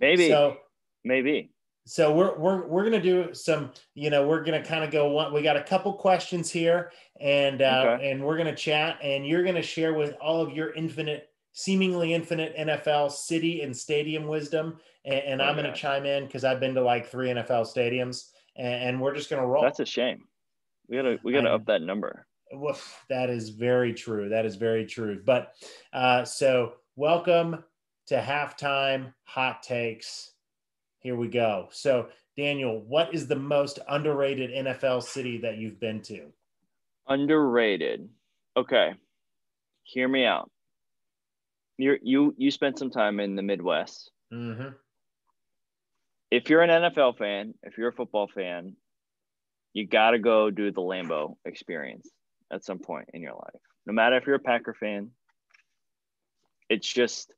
Maybe. 0.00 0.28
So 0.28 0.56
maybe. 1.04 1.50
So 1.86 2.12
we're 2.12 2.36
we're 2.36 2.66
we're 2.66 2.84
gonna 2.84 3.00
do 3.00 3.32
some. 3.32 3.70
You 3.94 4.10
know, 4.10 4.26
we're 4.26 4.42
gonna 4.42 4.64
kind 4.64 4.82
of 4.82 4.90
go 4.90 5.08
one. 5.08 5.32
We 5.32 5.42
got 5.42 5.56
a 5.56 5.62
couple 5.62 5.92
questions 5.92 6.50
here, 6.50 6.90
and 7.20 7.62
uh, 7.62 7.84
okay. 7.86 8.10
and 8.10 8.24
we're 8.24 8.36
gonna 8.36 8.56
chat, 8.56 8.98
and 9.02 9.24
you're 9.24 9.44
gonna 9.44 9.62
share 9.62 9.94
with 9.94 10.14
all 10.20 10.42
of 10.42 10.52
your 10.52 10.74
infinite, 10.74 11.30
seemingly 11.52 12.12
infinite 12.12 12.56
NFL 12.56 13.12
city 13.12 13.62
and 13.62 13.76
stadium 13.76 14.26
wisdom, 14.26 14.78
and, 15.04 15.20
and 15.20 15.42
I'm 15.42 15.54
gonna 15.54 15.72
chime 15.74 16.06
in 16.06 16.26
because 16.26 16.42
I've 16.42 16.58
been 16.58 16.74
to 16.74 16.82
like 16.82 17.06
three 17.06 17.28
NFL 17.28 17.72
stadiums, 17.72 18.30
and, 18.56 18.82
and 18.82 19.00
we're 19.00 19.14
just 19.14 19.30
gonna 19.30 19.46
roll. 19.46 19.62
That's 19.62 19.78
a 19.78 19.86
shame. 19.86 20.24
We 20.88 20.96
gotta 20.96 21.18
we 21.22 21.32
gotta 21.32 21.50
up 21.50 21.66
that 21.66 21.82
number. 21.82 22.26
that 23.08 23.30
is 23.30 23.50
very 23.50 23.94
true. 23.94 24.28
That 24.28 24.44
is 24.44 24.56
very 24.56 24.86
true. 24.86 25.22
But 25.24 25.54
uh, 25.92 26.24
so 26.24 26.74
welcome 26.96 27.62
to 28.06 28.20
halftime 28.20 29.12
hot 29.24 29.62
takes. 29.62 30.32
Here 31.00 31.16
we 31.16 31.28
go. 31.28 31.68
So 31.70 32.08
Daniel, 32.36 32.80
what 32.82 33.14
is 33.14 33.26
the 33.26 33.36
most 33.36 33.78
underrated 33.88 34.50
NFL 34.50 35.02
city 35.02 35.38
that 35.38 35.58
you've 35.58 35.80
been 35.80 36.02
to? 36.02 36.26
Underrated. 37.08 38.08
Okay. 38.56 38.94
Hear 39.84 40.08
me 40.08 40.24
out. 40.24 40.50
You 41.78 41.96
you 42.02 42.34
you 42.36 42.50
spent 42.50 42.78
some 42.78 42.90
time 42.90 43.20
in 43.20 43.36
the 43.36 43.42
Midwest. 43.42 44.10
Mm-hmm. 44.32 44.68
If 46.30 46.50
you're 46.50 46.62
an 46.62 46.70
NFL 46.70 47.18
fan, 47.18 47.54
if 47.62 47.78
you're 47.78 47.90
a 47.90 47.92
football 47.92 48.28
fan, 48.34 48.76
you 49.72 49.86
got 49.86 50.10
to 50.10 50.18
go 50.18 50.50
do 50.50 50.72
the 50.72 50.80
Lambeau 50.80 51.36
experience 51.44 52.08
at 52.50 52.64
some 52.64 52.78
point 52.78 53.10
in 53.14 53.22
your 53.22 53.34
life. 53.34 53.60
No 53.86 53.92
matter 53.92 54.16
if 54.16 54.26
you're 54.26 54.36
a 54.36 54.40
Packer 54.40 54.74
fan, 54.74 55.10
it's 56.68 56.92
just 56.92 57.32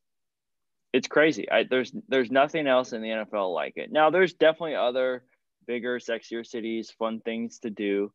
it's 0.92 1.08
crazy. 1.08 1.50
I, 1.50 1.64
there's 1.64 1.92
there's 2.08 2.30
nothing 2.30 2.66
else 2.66 2.92
in 2.92 3.02
the 3.02 3.08
NFL 3.08 3.52
like 3.54 3.76
it. 3.76 3.92
Now 3.92 4.10
there's 4.10 4.34
definitely 4.34 4.74
other 4.74 5.24
bigger, 5.66 5.98
sexier 5.98 6.46
cities, 6.46 6.90
fun 6.90 7.20
things 7.20 7.58
to 7.60 7.70
do. 7.70 8.12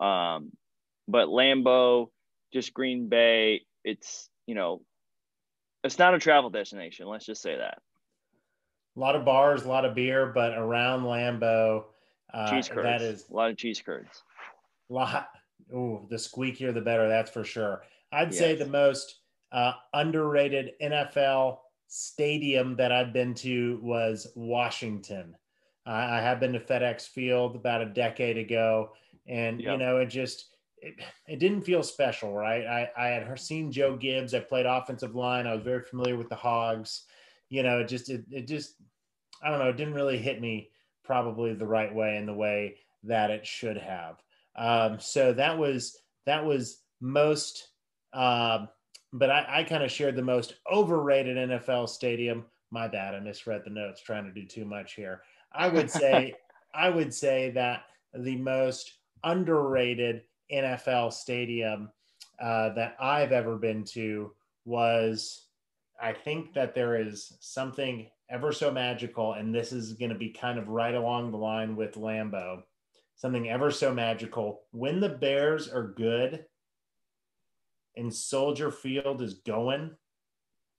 Um, 0.00 0.52
but 1.08 1.28
Lambeau, 1.28 2.10
just 2.52 2.72
Green 2.72 3.08
Bay, 3.08 3.62
it's 3.84 4.28
you 4.46 4.54
know, 4.54 4.82
it's 5.84 5.98
not 5.98 6.14
a 6.14 6.18
travel 6.18 6.50
destination. 6.50 7.06
Let's 7.06 7.26
just 7.26 7.42
say 7.42 7.56
that. 7.56 7.78
A 8.96 9.00
lot 9.00 9.16
of 9.16 9.24
bars, 9.24 9.64
a 9.64 9.68
lot 9.68 9.84
of 9.84 9.94
beer, 9.94 10.26
but 10.26 10.52
around 10.56 11.02
Lambeau, 11.02 11.84
uh, 12.32 12.50
cheese 12.50 12.68
curds. 12.68 12.84
That 12.84 13.02
is 13.02 13.24
a 13.30 13.34
lot 13.34 13.50
of 13.50 13.56
cheese 13.56 13.82
curds. 13.84 14.22
Lot. 14.88 15.28
Ooh, 15.72 16.06
the 16.10 16.16
squeakier 16.16 16.74
the 16.74 16.80
better. 16.80 17.08
That's 17.08 17.30
for 17.30 17.44
sure. 17.44 17.82
I'd 18.12 18.30
yes. 18.30 18.38
say 18.38 18.54
the 18.54 18.66
most 18.66 19.20
uh, 19.50 19.72
underrated 19.94 20.72
NFL 20.82 21.58
stadium 21.94 22.74
that 22.76 22.90
I've 22.90 23.12
been 23.12 23.34
to 23.34 23.78
was 23.82 24.26
Washington. 24.34 25.36
I 25.84 26.22
have 26.22 26.40
been 26.40 26.54
to 26.54 26.60
FedEx 26.60 27.08
Field 27.08 27.54
about 27.54 27.82
a 27.82 27.86
decade 27.86 28.38
ago, 28.38 28.92
and 29.26 29.60
yep. 29.60 29.72
you 29.72 29.78
know 29.78 29.98
it 29.98 30.06
just 30.06 30.46
it, 30.78 30.94
it, 31.26 31.38
didn't 31.38 31.62
feel 31.62 31.82
special, 31.82 32.32
right? 32.32 32.64
I, 32.64 32.90
I 32.96 33.06
had 33.08 33.38
seen 33.38 33.70
Joe 33.70 33.96
Gibbs. 33.96 34.32
I 34.32 34.40
played 34.40 34.64
offensive 34.64 35.14
line. 35.14 35.46
I 35.46 35.54
was 35.54 35.64
very 35.64 35.82
familiar 35.82 36.16
with 36.16 36.30
the 36.30 36.36
Hogs. 36.36 37.02
You 37.50 37.62
know, 37.62 37.80
it 37.80 37.88
just 37.88 38.08
it, 38.08 38.24
it 38.30 38.46
just 38.46 38.76
I 39.42 39.50
don't 39.50 39.58
know. 39.58 39.68
It 39.68 39.76
didn't 39.76 39.94
really 39.94 40.18
hit 40.18 40.40
me 40.40 40.70
probably 41.04 41.52
the 41.52 41.66
right 41.66 41.94
way 41.94 42.16
and 42.16 42.26
the 42.26 42.32
way 42.32 42.76
that 43.02 43.30
it 43.30 43.46
should 43.46 43.76
have. 43.76 44.22
Um, 44.56 44.98
so 44.98 45.34
that 45.34 45.58
was 45.58 46.00
that 46.24 46.46
was 46.46 46.78
most, 47.02 47.68
uh, 48.14 48.66
but 49.12 49.30
I, 49.30 49.46
I 49.48 49.64
kind 49.64 49.82
of 49.82 49.90
shared 49.90 50.16
the 50.16 50.22
most 50.22 50.54
overrated 50.72 51.36
NFL 51.36 51.88
stadium. 51.88 52.44
My 52.70 52.88
bad, 52.88 53.14
I 53.14 53.20
misread 53.20 53.62
the 53.64 53.70
notes. 53.70 54.02
Trying 54.02 54.24
to 54.24 54.32
do 54.32 54.46
too 54.46 54.64
much 54.64 54.94
here. 54.94 55.22
I 55.52 55.68
would 55.68 55.90
say 55.90 56.34
I 56.74 56.88
would 56.88 57.12
say 57.12 57.50
that 57.50 57.84
the 58.14 58.36
most 58.36 58.98
underrated 59.24 60.22
NFL 60.52 61.12
stadium 61.12 61.90
uh, 62.40 62.70
that 62.70 62.96
I've 63.00 63.32
ever 63.32 63.56
been 63.56 63.84
to 63.92 64.32
was. 64.64 65.46
I 66.00 66.12
think 66.12 66.52
that 66.54 66.74
there 66.74 67.00
is 67.00 67.36
something 67.38 68.08
ever 68.28 68.50
so 68.50 68.72
magical, 68.72 69.34
and 69.34 69.54
this 69.54 69.70
is 69.70 69.92
going 69.92 70.10
to 70.10 70.18
be 70.18 70.30
kind 70.30 70.58
of 70.58 70.66
right 70.66 70.96
along 70.96 71.30
the 71.30 71.36
line 71.36 71.76
with 71.76 71.94
Lambeau. 71.94 72.62
Something 73.14 73.48
ever 73.48 73.70
so 73.70 73.94
magical. 73.94 74.62
When 74.72 74.98
the 74.98 75.10
Bears 75.10 75.68
are 75.68 75.94
good 75.96 76.44
and 77.96 78.12
Soldier 78.12 78.70
Field 78.70 79.22
is 79.22 79.34
going, 79.34 79.90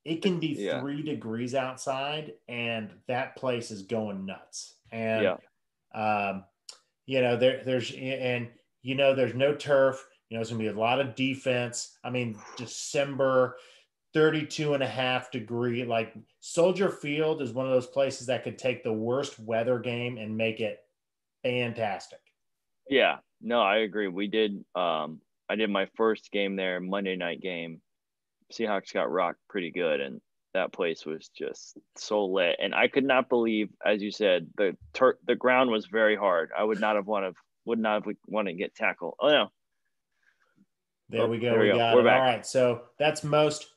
it 0.06 0.22
can 0.22 0.40
be 0.40 0.48
yeah. 0.48 0.82
three 0.82 1.02
degrees 1.02 1.56
outside, 1.56 2.34
and 2.48 2.92
that 3.08 3.36
place 3.36 3.72
is 3.72 3.84
going 3.84 4.26
nuts. 4.26 4.76
And 4.92 5.24
yeah. 5.24 6.30
um, 6.30 6.44
you 7.06 7.22
know, 7.22 7.38
there 7.38 7.64
there's 7.64 7.92
and 7.92 8.50
you 8.82 8.96
know, 8.96 9.16
there's 9.16 9.34
no 9.36 9.56
turf. 9.56 10.06
You 10.30 10.38
know, 10.38 10.42
it's 10.42 10.50
gonna 10.50 10.60
be 10.60 10.68
a 10.68 10.74
lot 10.74 11.00
of 11.00 11.16
defense. 11.16 11.98
I 12.04 12.10
mean, 12.10 12.38
December 12.58 13.56
32 14.14 14.76
and 14.76 14.84
a 14.84 14.88
half 14.88 15.32
degree 15.32 15.84
like 15.84 16.14
soldier 16.40 16.90
field 16.90 17.42
is 17.42 17.52
one 17.52 17.66
of 17.66 17.72
those 17.72 17.88
places 17.88 18.28
that 18.28 18.44
could 18.44 18.58
take 18.58 18.84
the 18.84 18.94
worst 18.94 19.40
weather 19.40 19.80
game 19.80 20.18
and 20.18 20.38
make 20.38 20.60
it 20.60 20.80
fantastic 21.44 22.20
yeah 22.90 23.18
no 23.42 23.60
i 23.60 23.78
agree 23.78 24.08
we 24.08 24.28
did 24.28 24.64
um 24.76 25.20
i 25.50 25.56
did 25.56 25.70
my 25.70 25.88
first 25.96 26.32
game 26.32 26.56
there 26.56 26.80
monday 26.80 27.16
night 27.16 27.42
game 27.42 27.82
seahawks 28.52 28.94
got 28.94 29.12
rocked 29.12 29.40
pretty 29.50 29.72
good 29.72 30.00
and 30.00 30.22
that 30.54 30.72
place 30.72 31.06
was 31.06 31.30
just 31.36 31.78
so 31.98 32.26
lit 32.26 32.56
and 32.62 32.76
i 32.76 32.88
could 32.88 33.04
not 33.04 33.30
believe 33.30 33.70
as 33.86 34.02
you 34.02 34.12
said 34.12 34.48
the 34.58 34.76
tur- 34.94 35.18
the 35.26 35.36
ground 35.36 35.70
was 35.70 35.88
very 35.88 36.16
hard 36.16 36.52
i 36.58 36.64
would 36.64 36.80
not 36.80 36.96
have 36.96 37.08
wanted 37.08 37.34
would 37.66 37.80
not 37.80 38.06
have 38.06 38.16
wanted 38.28 38.52
to 38.52 38.58
get 38.58 38.76
tackled 38.76 39.16
oh 39.20 39.30
no 39.30 39.50
there 41.14 41.28
we 41.28 41.38
go. 41.38 41.52
There 41.52 41.60
we, 41.60 41.66
we 41.68 41.72
go. 41.72 41.78
got 41.78 41.96
We're 41.96 42.02
it. 42.02 42.06
Back. 42.06 42.20
All 42.20 42.26
right. 42.26 42.46
So 42.46 42.82
that's 42.98 43.24
most 43.24 43.68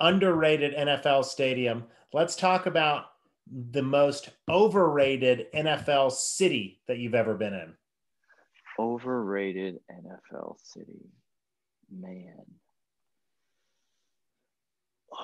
underrated 0.00 0.74
NFL 0.74 1.24
stadium. 1.24 1.84
Let's 2.12 2.36
talk 2.36 2.66
about 2.66 3.06
the 3.70 3.82
most 3.82 4.30
overrated 4.48 5.46
NFL 5.54 6.12
city 6.12 6.80
that 6.88 6.98
you've 6.98 7.14
ever 7.14 7.34
been 7.34 7.54
in. 7.54 7.74
Overrated 8.78 9.80
NFL 9.90 10.56
city. 10.62 11.10
Man. 11.90 12.44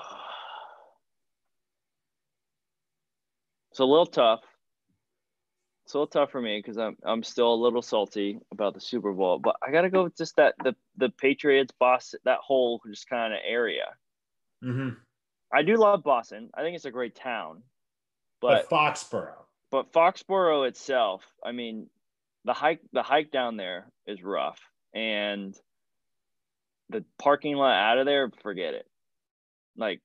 It's 3.71 3.79
a 3.79 3.85
little 3.85 4.05
tough. 4.05 4.41
It's 5.83 5.95
a 5.95 5.97
little 5.97 6.05
tough 6.05 6.29
for 6.29 6.39
me 6.39 6.59
because 6.59 6.77
I'm 6.77 6.95
I'm 7.03 7.23
still 7.23 7.51
a 7.51 7.55
little 7.55 7.81
salty 7.81 8.37
about 8.51 8.75
the 8.75 8.79
Super 8.79 9.11
Bowl, 9.13 9.39
but 9.39 9.55
I 9.67 9.71
gotta 9.71 9.89
go 9.89 10.03
with 10.03 10.15
just 10.15 10.35
that 10.35 10.53
the 10.63 10.75
the 10.97 11.09
Patriots, 11.09 11.73
Boston, 11.79 12.19
that 12.23 12.37
whole 12.37 12.79
just 12.87 13.09
kind 13.09 13.33
of 13.33 13.39
area. 13.43 13.87
Mm-hmm. 14.63 14.89
I 15.51 15.63
do 15.63 15.77
love 15.77 16.03
Boston. 16.03 16.49
I 16.53 16.61
think 16.61 16.75
it's 16.75 16.85
a 16.85 16.91
great 16.91 17.15
town. 17.15 17.63
But, 18.41 18.69
but 18.69 18.75
Foxborough. 18.75 19.45
But 19.71 19.91
Foxborough 19.91 20.67
itself, 20.67 21.23
I 21.43 21.51
mean, 21.51 21.87
the 22.45 22.53
hike 22.53 22.81
the 22.91 23.03
hike 23.03 23.31
down 23.31 23.57
there 23.57 23.87
is 24.07 24.23
rough. 24.23 24.59
And 24.93 25.55
the 26.89 27.03
parking 27.17 27.55
lot 27.55 27.73
out 27.73 27.97
of 27.97 28.05
there, 28.05 28.29
forget 28.41 28.73
it. 28.73 28.87
Like 29.77 30.01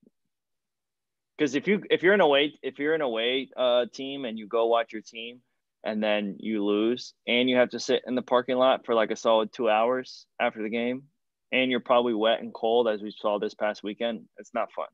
because 1.37 1.55
if 1.55 1.67
you 1.67 1.83
if 1.91 2.03
you're 2.03 2.15
in 2.15 2.21
a 2.21 2.25
away 2.25 2.55
if 2.63 2.79
you're 2.79 2.95
an 2.95 3.03
away 3.03 3.49
uh, 3.57 3.87
team 3.93 4.25
and 4.25 4.39
you 4.39 4.47
go 4.47 4.67
watch 4.67 4.93
your 4.93 5.03
team 5.03 5.41
and 5.85 6.03
then 6.03 6.37
you 6.41 6.65
lose 6.65 7.15
and 7.27 7.49
you 7.49 7.57
have 7.57 7.71
to 7.71 7.79
sit 7.79 8.03
in 8.07 8.15
the 8.15 8.23
parking 8.23 8.57
lot 8.57 8.85
for 8.85 8.95
like 8.95 9.11
a 9.11 9.17
solid 9.17 9.53
two 9.53 9.71
hours 9.71 10.27
after 10.41 10.63
the 10.63 10.69
game 10.69 11.05
and 11.53 11.71
you're 11.71 11.81
probably 11.81 12.15
wet 12.15 12.41
and 12.41 12.53
cold 12.53 12.89
as 12.89 13.01
we 13.01 13.11
saw 13.11 13.39
this 13.39 13.55
past 13.55 13.83
weekend, 13.83 14.25
it's 14.39 14.53
not 14.55 14.69
fun. 14.73 14.87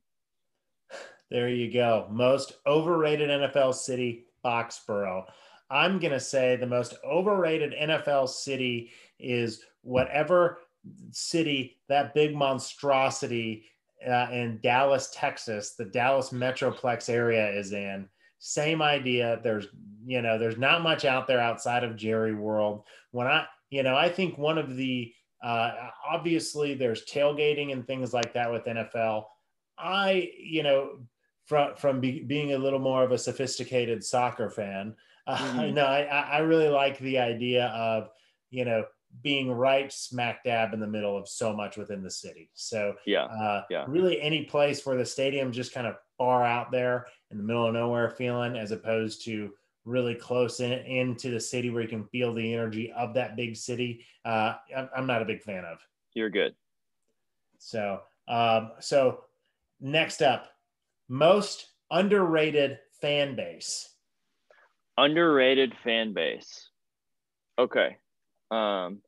There 1.30 1.48
you 1.48 1.72
go. 1.72 2.06
Most 2.10 2.54
overrated 2.66 3.30
NFL 3.30 3.74
city, 3.74 4.26
Foxborough. 4.44 5.24
I'm 5.70 5.98
going 5.98 6.12
to 6.12 6.20
say 6.20 6.56
the 6.56 6.66
most 6.66 6.94
overrated 7.04 7.74
NFL 7.74 8.28
city 8.28 8.90
is 9.18 9.62
whatever 9.82 10.58
city 11.10 11.78
that 11.88 12.14
big 12.14 12.34
monstrosity 12.34 13.64
uh, 14.06 14.28
in 14.30 14.60
Dallas, 14.62 15.10
Texas, 15.14 15.74
the 15.74 15.86
Dallas 15.86 16.30
Metroplex 16.30 17.08
area 17.08 17.50
is 17.50 17.72
in. 17.72 18.08
Same 18.38 18.82
idea. 18.82 19.40
There's, 19.42 19.68
you 20.04 20.20
know, 20.20 20.38
there's 20.38 20.58
not 20.58 20.82
much 20.82 21.04
out 21.04 21.26
there 21.26 21.40
outside 21.40 21.82
of 21.82 21.96
Jerry 21.96 22.34
World. 22.34 22.84
When 23.12 23.26
I, 23.26 23.46
you 23.70 23.82
know, 23.82 23.96
I 23.96 24.10
think 24.10 24.36
one 24.36 24.58
of 24.58 24.76
the, 24.76 25.12
uh, 25.42 25.72
obviously 26.06 26.74
there's 26.74 27.06
tailgating 27.06 27.72
and 27.72 27.86
things 27.86 28.12
like 28.12 28.34
that 28.34 28.52
with 28.52 28.64
NFL. 28.64 29.24
I, 29.78 30.30
you 30.38 30.62
know, 30.62 30.98
from 31.46 31.76
from 31.76 32.00
be, 32.00 32.20
being 32.20 32.52
a 32.52 32.58
little 32.58 32.78
more 32.78 33.02
of 33.02 33.12
a 33.12 33.18
sophisticated 33.18 34.02
soccer 34.02 34.48
fan, 34.48 34.94
uh, 35.26 35.36
mm-hmm. 35.36 35.74
no, 35.74 35.84
I 35.84 36.02
I 36.02 36.38
really 36.38 36.68
like 36.68 36.98
the 36.98 37.18
idea 37.18 37.66
of 37.66 38.10
you 38.50 38.64
know 38.64 38.84
being 39.22 39.50
right 39.50 39.92
smack 39.92 40.42
dab 40.44 40.74
in 40.74 40.80
the 40.80 40.86
middle 40.86 41.16
of 41.16 41.28
so 41.28 41.52
much 41.52 41.76
within 41.76 42.02
the 42.02 42.10
city. 42.10 42.50
So 42.54 42.94
yeah, 43.06 43.24
uh, 43.24 43.62
yeah, 43.70 43.84
really 43.88 44.20
any 44.20 44.44
place 44.44 44.84
where 44.84 44.96
the 44.96 45.06
stadium 45.06 45.52
just 45.52 45.72
kind 45.72 45.86
of 45.86 45.96
far 46.18 46.44
out 46.44 46.70
there 46.70 47.06
in 47.30 47.38
the 47.38 47.44
middle 47.44 47.66
of 47.66 47.74
nowhere 47.74 48.10
feeling, 48.10 48.56
as 48.56 48.70
opposed 48.70 49.24
to 49.24 49.50
really 49.84 50.14
close 50.14 50.60
in 50.60 50.72
into 50.72 51.30
the 51.30 51.40
city 51.40 51.70
where 51.70 51.82
you 51.82 51.88
can 51.88 52.04
feel 52.04 52.32
the 52.32 52.54
energy 52.54 52.92
of 52.92 53.14
that 53.14 53.36
big 53.36 53.56
city. 53.56 54.04
Uh, 54.24 54.54
I'm 54.96 55.06
not 55.06 55.22
a 55.22 55.26
big 55.26 55.42
fan 55.42 55.64
of. 55.64 55.78
You're 56.14 56.30
good. 56.30 56.54
So, 57.58 58.00
um, 58.28 58.72
so 58.80 59.24
next 59.80 60.22
up, 60.22 60.48
most 61.08 61.66
underrated 61.90 62.78
fan 63.00 63.36
base. 63.36 63.90
Underrated 64.96 65.74
fan 65.82 66.12
base. 66.12 66.70
Okay. 67.58 67.96
Um, 68.50 69.00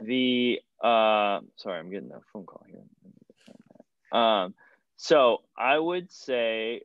the 0.00 0.60
uh, 0.82 1.40
sorry, 1.56 1.78
I'm 1.78 1.90
getting 1.90 2.12
a 2.12 2.20
phone 2.32 2.46
call 2.46 2.64
here. 2.68 2.82
Um, 4.12 4.54
so 4.96 5.38
I 5.56 5.78
would 5.78 6.10
say 6.10 6.82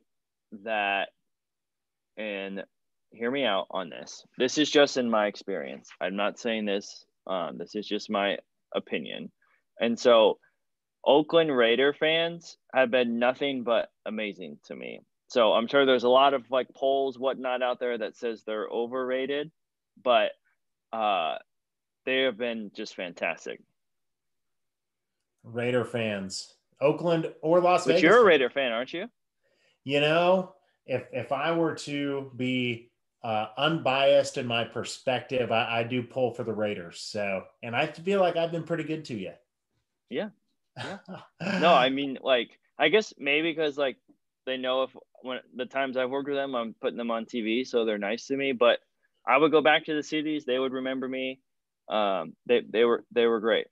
that, 0.64 1.08
and 2.16 2.64
hear 3.10 3.30
me 3.30 3.44
out 3.44 3.66
on 3.70 3.90
this. 3.90 4.24
This 4.38 4.58
is 4.58 4.70
just 4.70 4.96
in 4.96 5.10
my 5.10 5.26
experience. 5.26 5.88
I'm 6.00 6.16
not 6.16 6.38
saying 6.38 6.64
this. 6.64 7.04
Um, 7.26 7.58
this 7.58 7.74
is 7.74 7.86
just 7.86 8.10
my 8.10 8.38
opinion. 8.74 9.30
And 9.80 9.98
so, 9.98 10.38
Oakland 11.06 11.54
Raider 11.54 11.92
fans 11.92 12.56
have 12.74 12.90
been 12.90 13.18
nothing 13.18 13.62
but 13.62 13.90
amazing 14.06 14.58
to 14.66 14.74
me. 14.74 15.00
So 15.28 15.52
I'm 15.52 15.66
sure 15.66 15.86
there's 15.86 16.04
a 16.04 16.08
lot 16.08 16.34
of 16.34 16.50
like 16.50 16.68
polls, 16.74 17.18
whatnot 17.18 17.62
out 17.62 17.80
there 17.80 17.98
that 17.98 18.16
says 18.16 18.42
they're 18.44 18.68
overrated, 18.68 19.50
but 20.02 20.32
uh, 20.92 21.36
they 22.04 22.22
have 22.22 22.36
been 22.36 22.70
just 22.74 22.94
fantastic. 22.94 23.60
Raider 25.42 25.84
fans, 25.84 26.54
Oakland 26.80 27.32
or 27.42 27.60
Las 27.60 27.84
but 27.84 27.94
Vegas. 27.94 28.02
But 28.02 28.08
you're 28.08 28.22
a 28.22 28.24
Raider 28.24 28.50
fan, 28.50 28.72
aren't 28.72 28.92
you? 28.92 29.08
You 29.84 30.00
know, 30.00 30.54
if 30.86 31.04
if 31.12 31.32
I 31.32 31.52
were 31.52 31.74
to 31.76 32.30
be 32.36 32.90
uh, 33.22 33.48
unbiased 33.56 34.36
in 34.36 34.46
my 34.46 34.64
perspective, 34.64 35.50
I, 35.50 35.80
I 35.80 35.82
do 35.82 36.02
pull 36.02 36.30
for 36.32 36.44
the 36.44 36.52
Raiders. 36.52 37.00
So, 37.00 37.44
and 37.62 37.74
I 37.74 37.86
feel 37.86 38.20
like 38.20 38.36
I've 38.36 38.52
been 38.52 38.64
pretty 38.64 38.84
good 38.84 39.04
to 39.06 39.14
you. 39.14 39.32
Yeah. 40.10 40.28
yeah. 40.76 40.98
no, 41.58 41.72
I 41.72 41.88
mean, 41.88 42.18
like, 42.22 42.58
I 42.78 42.88
guess 42.88 43.14
maybe 43.18 43.50
because 43.50 43.78
like 43.78 43.96
they 44.46 44.56
know 44.56 44.82
if 44.82 44.90
when 45.22 45.38
the 45.54 45.66
times 45.66 45.96
I've 45.96 46.10
worked 46.10 46.28
with 46.28 46.36
them, 46.36 46.54
I'm 46.54 46.74
putting 46.80 46.98
them 46.98 47.10
on 47.10 47.24
TV, 47.24 47.66
so 47.66 47.84
they're 47.84 47.98
nice 47.98 48.26
to 48.26 48.36
me. 48.36 48.52
But 48.52 48.78
I 49.26 49.36
would 49.36 49.52
go 49.52 49.62
back 49.62 49.86
to 49.86 49.94
the 49.94 50.02
cities. 50.02 50.44
They 50.44 50.58
would 50.58 50.72
remember 50.72 51.08
me. 51.08 51.40
Um, 51.88 52.34
they 52.46 52.62
they 52.68 52.84
were 52.84 53.04
they 53.12 53.26
were 53.26 53.40
great. 53.40 53.66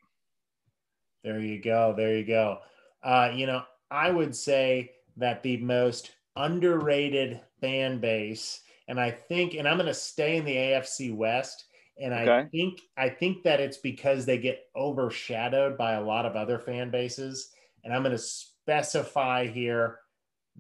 There 1.25 1.41
you 1.41 1.63
go. 1.63 1.95
There 1.97 2.17
you 2.17 2.25
go. 2.25 2.59
Uh, 3.03 3.31
you 3.35 3.47
know, 3.47 3.63
I 3.91 4.11
would 4.11 4.35
say 4.35 4.93
that 5.17 5.43
the 5.43 5.59
most 5.59 6.11
underrated 6.37 7.41
fan 7.61 8.01
base, 8.01 8.61
and 8.89 8.99
I 8.99 9.11
think, 9.11 9.55
and 9.55 9.69
I'm 9.69 9.77
going 9.77 9.87
to 9.87 9.95
stay 9.95 10.37
in 10.37 10.45
the 10.45 10.57
AFC 10.57 11.15
West, 11.15 11.67
and 12.01 12.13
okay. 12.13 12.31
I 12.31 12.45
think 12.47 12.81
I 12.97 13.09
think 13.09 13.43
that 13.45 13.61
it's 13.61 13.79
because 13.79 14.25
they 14.25 14.39
get 14.39 14.65
overshadowed 14.75 15.77
by 15.77 15.93
a 15.93 16.03
lot 16.03 16.27
of 16.27 16.37
other 16.37 16.59
fan 16.59 16.91
bases, 16.91 17.51
and 17.85 17.93
I'm 17.93 18.03
going 18.03 18.17
to 18.17 18.23
specify 18.23 19.47
here 19.47 19.99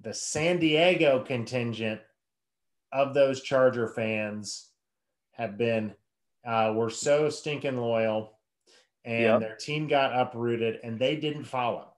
the 0.00 0.14
San 0.14 0.58
Diego 0.58 1.20
contingent 1.20 2.00
of 2.92 3.14
those 3.14 3.42
Charger 3.42 3.88
fans 3.88 4.70
have 5.32 5.56
been 5.56 5.94
uh, 6.46 6.72
were 6.74 6.90
so 6.90 7.28
stinking 7.28 7.78
loyal, 7.78 8.38
and 9.04 9.22
yep. 9.22 9.40
their 9.40 9.56
team 9.56 9.86
got 9.86 10.18
uprooted, 10.18 10.80
and 10.82 10.98
they 10.98 11.16
didn't 11.16 11.44
follow. 11.44 11.88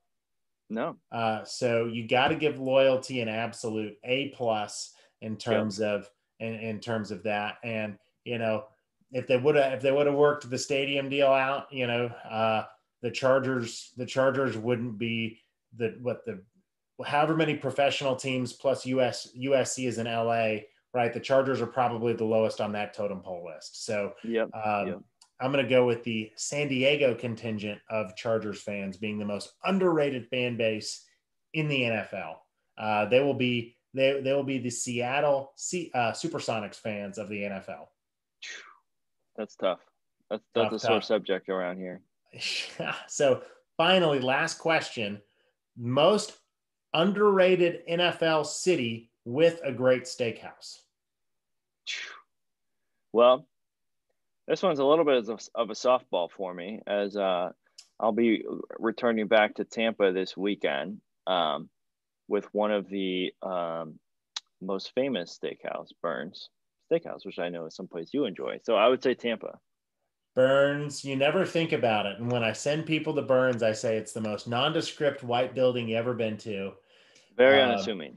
No. 0.71 0.97
Uh, 1.13 1.45
so 1.45 1.87
you 1.87 2.07
got 2.07 2.29
to 2.29 2.37
give 2.37 2.59
loyalty 2.59 3.21
an 3.21 3.29
absolute 3.29 3.97
A 4.05 4.29
plus 4.31 4.93
in 5.21 5.37
terms 5.37 5.79
yep. 5.79 5.89
of 5.89 6.11
in, 6.41 6.55
in 6.55 6.81
terms 6.81 7.11
of 7.11 7.23
that, 7.23 7.57
and 7.63 7.99
you 8.25 8.39
know 8.39 8.65
if 9.13 9.29
they 9.29 9.37
would 9.37 9.55
have 9.55 9.73
if 9.73 9.81
they 9.81 9.93
would 9.93 10.07
have 10.07 10.17
worked 10.17 10.51
the 10.51 10.59
stadium 10.59 11.09
deal 11.09 11.29
out, 11.29 11.73
you 11.73 11.87
know, 11.87 12.07
uh, 12.29 12.65
the 13.01 13.11
Chargers 13.11 13.93
the 13.97 14.05
Chargers 14.05 14.57
wouldn't 14.57 14.99
be 14.99 15.39
the 15.77 15.97
what 16.03 16.25
the 16.27 16.43
however 17.05 17.37
many 17.37 17.57
professional 17.57 18.17
teams 18.17 18.53
plus 18.53 18.87
US 18.87 19.29
USC 19.37 19.89
is 19.89 19.99
in 19.99 20.07
LA 20.07 20.59
right? 20.95 21.13
The 21.13 21.21
Chargers 21.21 21.61
are 21.61 21.67
probably 21.67 22.13
the 22.13 22.25
lowest 22.25 22.61
on 22.61 22.73
that 22.73 22.95
totem 22.95 23.21
pole 23.21 23.45
list. 23.53 23.85
So 23.85 24.13
yep. 24.23 24.49
Um, 24.55 24.87
yep. 24.87 25.01
I'm 25.41 25.53
going 25.53 25.65
to 25.65 25.69
go 25.69 25.85
with 25.85 26.05
the 26.05 26.31
San 26.37 26.69
Diego 26.69 27.15
contingent 27.15 27.81
of 27.91 28.15
Chargers 28.17 28.63
fans 28.63 28.97
being 28.97 29.19
the 29.19 29.25
most 29.25 29.53
underrated 29.65 30.29
fan 30.29 30.57
base 30.57 31.05
in 31.53 31.69
the 31.69 31.81
NFL. 31.83 32.37
Uh, 32.79 33.07
they 33.07 33.21
will 33.21 33.35
be 33.35 33.77
they, 33.93 34.21
they 34.21 34.33
will 34.33 34.45
be 34.45 34.59
the 34.59 34.71
Seattle 34.71 35.53
C, 35.57 35.91
uh, 35.95 36.13
Supersonics 36.13 36.77
fans 36.77 37.19
of 37.19 37.29
the 37.29 37.43
NFL. 37.43 37.87
That's 39.37 39.57
tough. 39.57 39.81
That's 40.31 40.43
that's 40.55 40.71
tough, 40.71 40.73
a 40.73 40.79
sore 40.79 40.91
tough. 40.97 41.05
subject 41.05 41.49
around 41.49 41.79
here. 41.79 42.01
so 43.09 43.43
finally, 43.77 44.21
last 44.21 44.59
question: 44.59 45.21
most 45.77 46.33
underrated 46.95 47.87
NFL 47.89 48.47
city 48.47 49.11
with 49.25 49.61
a 49.65 49.73
great 49.73 50.05
steakhouse. 50.05 50.79
Well, 53.13 53.47
this 54.49 54.63
one's 54.63 54.79
a 54.79 54.85
little 54.85 55.05
bit 55.05 55.29
of, 55.29 55.71
a 55.71 55.73
softball 55.73 56.31
for 56.31 56.53
me 56.55 56.81
as 56.87 57.17
uh, 57.17 57.51
I'll 57.99 58.13
be 58.13 58.45
returning 58.79 59.27
back 59.27 59.55
to 59.57 59.65
Tampa 59.65 60.13
this 60.13 60.37
weekend 60.37 61.01
um, 61.27 61.69
with 62.29 62.47
one 62.53 62.73
of 62.73 62.89
the 62.89 63.33
um, 63.43 63.99
most 64.61 64.93
famous 64.95 65.39
steakhouse, 65.39 65.89
Burns 66.03 66.51
Steakhouse, 66.91 67.25
which 67.25 67.39
I 67.39 67.49
know 67.49 67.67
is 67.67 67.77
someplace 67.77 68.11
you 68.13 68.25
enjoy. 68.25 68.59
So 68.63 68.77
I 68.77 68.89
would 68.89 69.03
say 69.03 69.15
Tampa. 69.15 69.59
Burns, 70.35 71.05
you 71.05 71.15
never 71.15 71.47
think 71.47 71.73
about 71.73 72.07
it. 72.07 72.19
And 72.19 72.31
when 72.31 72.43
I 72.43 72.53
send 72.53 72.87
people 72.87 73.15
to 73.15 73.23
Burns, 73.23 73.63
I 73.63 73.73
say 73.73 73.97
it's 73.97 74.13
the 74.13 74.21
most 74.21 74.49
nondescript 74.49 75.23
white 75.23 75.55
building 75.55 75.89
you 75.89 75.97
ever 75.97 76.13
been 76.13 76.37
to. 76.39 76.73
Very 77.37 77.61
um, 77.61 77.71
unassuming 77.71 78.17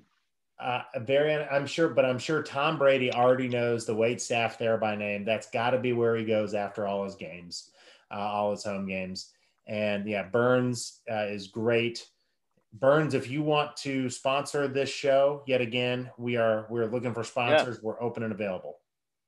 uh, 0.60 0.82
very, 1.02 1.36
I'm 1.36 1.68
sure, 1.68 1.90
but 1.90 2.06
I'm 2.06 2.18
sure 2.18 2.42
Tom 2.42 2.78
Brady 2.78 3.14
already 3.14 3.48
knows 3.48 3.86
the 3.86 3.96
wait 3.96 4.22
staff 4.22 4.58
there 4.58 4.78
by 4.78 4.96
name. 4.96 5.24
That's 5.24 5.50
got 5.50 5.72
to 5.72 5.80
be 5.80 5.94
where 5.94 6.16
he 6.16 6.26
goes 6.26 6.54
after 6.54 6.88
all 6.88 7.04
his 7.04 7.16
games, 7.16 7.70
uh, 8.12 8.16
all 8.16 8.52
his 8.52 8.64
home 8.64 8.88
games. 8.88 9.32
And 9.68 10.08
yeah, 10.08 10.24
Burns 10.24 11.02
uh, 11.12 11.26
is 11.26 11.48
great. 11.48 12.08
Burns, 12.74 13.14
if 13.14 13.30
you 13.30 13.44
want 13.44 13.76
to 13.78 14.10
sponsor 14.10 14.68
this 14.68 14.90
show, 14.90 15.44
yet 15.46 15.62
again, 15.62 16.10
we 16.18 16.38
are 16.38 16.66
we're 16.70 16.88
looking 16.88 17.14
for 17.14 17.24
sponsors. 17.24 17.76
Yeah. 17.76 17.82
We're 17.84 18.02
open 18.02 18.24
and 18.24 18.32
available. 18.32 18.80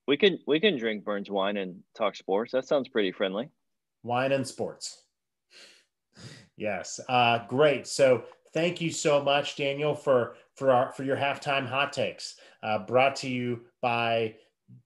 We 0.08 0.16
can 0.16 0.38
we 0.46 0.58
can 0.58 0.78
drink 0.78 1.04
Burns 1.04 1.30
wine 1.30 1.56
and 1.56 1.80
talk 1.94 2.16
sports. 2.16 2.52
That 2.52 2.66
sounds 2.66 2.88
pretty 2.88 3.12
friendly. 3.12 3.50
Wine 4.02 4.32
and 4.32 4.46
sports. 4.46 5.02
Yes, 6.56 7.00
uh, 7.08 7.46
great. 7.48 7.86
So 7.86 8.24
thank 8.52 8.80
you 8.80 8.90
so 8.90 9.22
much, 9.22 9.56
Daniel, 9.56 9.94
for 9.94 10.36
for 10.56 10.72
our 10.72 10.92
for 10.92 11.04
your 11.04 11.16
halftime 11.16 11.66
hot 11.66 11.92
takes. 11.92 12.36
Uh, 12.62 12.78
brought 12.78 13.16
to 13.16 13.28
you 13.28 13.60
by 13.80 14.34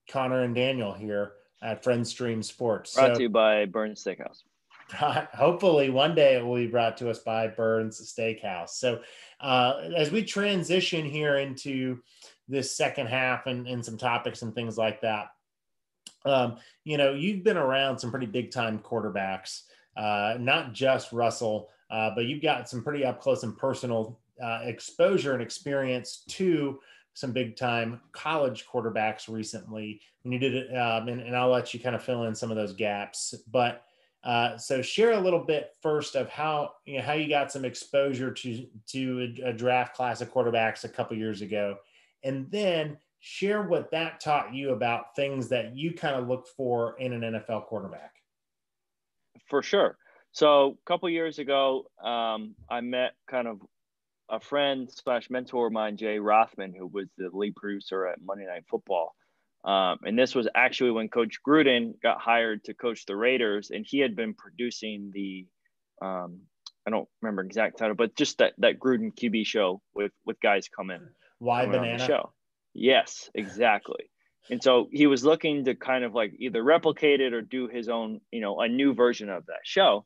Connor 0.08 0.42
and 0.42 0.54
Daniel 0.54 0.92
here 0.92 1.32
at 1.62 1.82
Friend 1.82 2.06
Stream 2.06 2.42
Sports. 2.42 2.94
Brought 2.94 3.08
so, 3.08 3.14
to 3.14 3.22
you 3.22 3.28
by 3.28 3.64
Burns 3.66 4.04
Steakhouse. 4.04 4.42
Hopefully, 4.92 5.90
one 5.90 6.14
day 6.14 6.36
it 6.36 6.44
will 6.44 6.56
be 6.56 6.66
brought 6.66 6.96
to 6.98 7.10
us 7.10 7.20
by 7.20 7.48
Burns 7.48 8.00
Steakhouse. 8.00 8.70
So, 8.70 9.00
uh, 9.40 9.88
as 9.96 10.10
we 10.10 10.22
transition 10.22 11.04
here 11.04 11.38
into 11.38 12.00
this 12.48 12.76
second 12.76 13.06
half 13.06 13.46
and, 13.46 13.66
and 13.66 13.84
some 13.84 13.96
topics 13.96 14.42
and 14.42 14.54
things 14.54 14.76
like 14.76 15.00
that, 15.00 15.28
um, 16.26 16.56
you 16.84 16.98
know, 16.98 17.14
you've 17.14 17.42
been 17.42 17.56
around 17.56 17.98
some 17.98 18.10
pretty 18.10 18.26
big 18.26 18.50
time 18.50 18.78
quarterbacks, 18.78 19.62
uh, 19.96 20.36
not 20.38 20.74
just 20.74 21.12
Russell, 21.12 21.70
uh, 21.94 22.10
but 22.12 22.24
you've 22.24 22.42
got 22.42 22.68
some 22.68 22.82
pretty 22.82 23.04
up 23.04 23.20
close 23.20 23.44
and 23.44 23.56
personal 23.56 24.18
uh, 24.42 24.62
exposure 24.64 25.32
and 25.32 25.40
experience 25.40 26.24
to 26.28 26.80
some 27.12 27.30
big 27.30 27.54
time 27.54 28.00
college 28.10 28.66
quarterbacks 28.66 29.28
recently. 29.28 30.00
When 30.22 30.32
you 30.32 30.40
did 30.40 30.54
it, 30.56 30.76
um, 30.76 31.06
and, 31.06 31.20
and, 31.20 31.36
I'll 31.36 31.50
let 31.50 31.72
you 31.72 31.78
kind 31.78 31.94
of 31.94 32.02
fill 32.02 32.24
in 32.24 32.34
some 32.34 32.50
of 32.50 32.56
those 32.56 32.72
gaps. 32.72 33.32
But 33.46 33.84
uh, 34.24 34.58
so 34.58 34.82
share 34.82 35.12
a 35.12 35.20
little 35.20 35.44
bit 35.44 35.70
first 35.82 36.16
of 36.16 36.28
how 36.28 36.72
you 36.84 36.98
know 36.98 37.04
how 37.04 37.12
you 37.12 37.28
got 37.28 37.52
some 37.52 37.64
exposure 37.64 38.32
to 38.32 38.66
to 38.88 39.34
a, 39.44 39.50
a 39.50 39.52
draft 39.52 39.94
class 39.94 40.20
of 40.20 40.32
quarterbacks 40.32 40.82
a 40.82 40.88
couple 40.88 41.16
years 41.16 41.42
ago, 41.42 41.76
and 42.24 42.50
then 42.50 42.98
share 43.20 43.62
what 43.62 43.92
that 43.92 44.18
taught 44.18 44.52
you 44.52 44.70
about 44.70 45.14
things 45.14 45.48
that 45.48 45.76
you 45.76 45.94
kind 45.94 46.16
of 46.16 46.26
look 46.26 46.48
for 46.56 46.98
in 46.98 47.12
an 47.12 47.20
NFL 47.20 47.66
quarterback. 47.66 48.16
For 49.46 49.62
sure. 49.62 49.96
So 50.34 50.70
a 50.70 50.84
couple 50.84 51.08
years 51.10 51.38
ago, 51.38 51.86
um, 52.02 52.56
I 52.68 52.80
met 52.80 53.12
kind 53.30 53.46
of 53.46 53.60
a 54.28 54.40
friend 54.40 54.90
slash 54.90 55.30
mentor 55.30 55.68
of 55.68 55.72
mine, 55.72 55.96
Jay 55.96 56.18
Rothman, 56.18 56.74
who 56.76 56.88
was 56.88 57.06
the 57.16 57.30
lead 57.32 57.54
producer 57.54 58.06
at 58.08 58.18
Monday 58.20 58.44
Night 58.44 58.64
Football. 58.68 59.14
Um, 59.64 59.98
and 60.02 60.18
this 60.18 60.34
was 60.34 60.48
actually 60.52 60.90
when 60.90 61.08
Coach 61.08 61.38
Gruden 61.46 62.00
got 62.02 62.20
hired 62.20 62.64
to 62.64 62.74
coach 62.74 63.06
the 63.06 63.14
Raiders, 63.14 63.70
and 63.70 63.86
he 63.88 64.00
had 64.00 64.16
been 64.16 64.34
producing 64.34 65.12
the, 65.14 65.46
um, 66.02 66.40
I 66.84 66.90
don't 66.90 67.08
remember 67.22 67.42
exact 67.42 67.78
title, 67.78 67.94
but 67.94 68.16
just 68.16 68.38
that 68.38 68.54
that 68.58 68.80
Gruden 68.80 69.14
QB 69.14 69.46
show 69.46 69.80
with 69.94 70.12
with 70.26 70.40
guys 70.40 70.68
coming. 70.68 71.00
Why 71.38 71.66
banana 71.66 72.04
show? 72.04 72.32
Yes, 72.74 73.30
exactly. 73.34 74.10
And 74.50 74.62
so 74.62 74.88
he 74.90 75.06
was 75.06 75.24
looking 75.24 75.64
to 75.66 75.76
kind 75.76 76.04
of 76.04 76.12
like 76.12 76.34
either 76.38 76.62
replicate 76.62 77.20
it 77.20 77.32
or 77.32 77.40
do 77.40 77.68
his 77.68 77.88
own, 77.88 78.20
you 78.32 78.40
know, 78.40 78.60
a 78.60 78.68
new 78.68 78.94
version 78.94 79.30
of 79.30 79.46
that 79.46 79.60
show. 79.62 80.04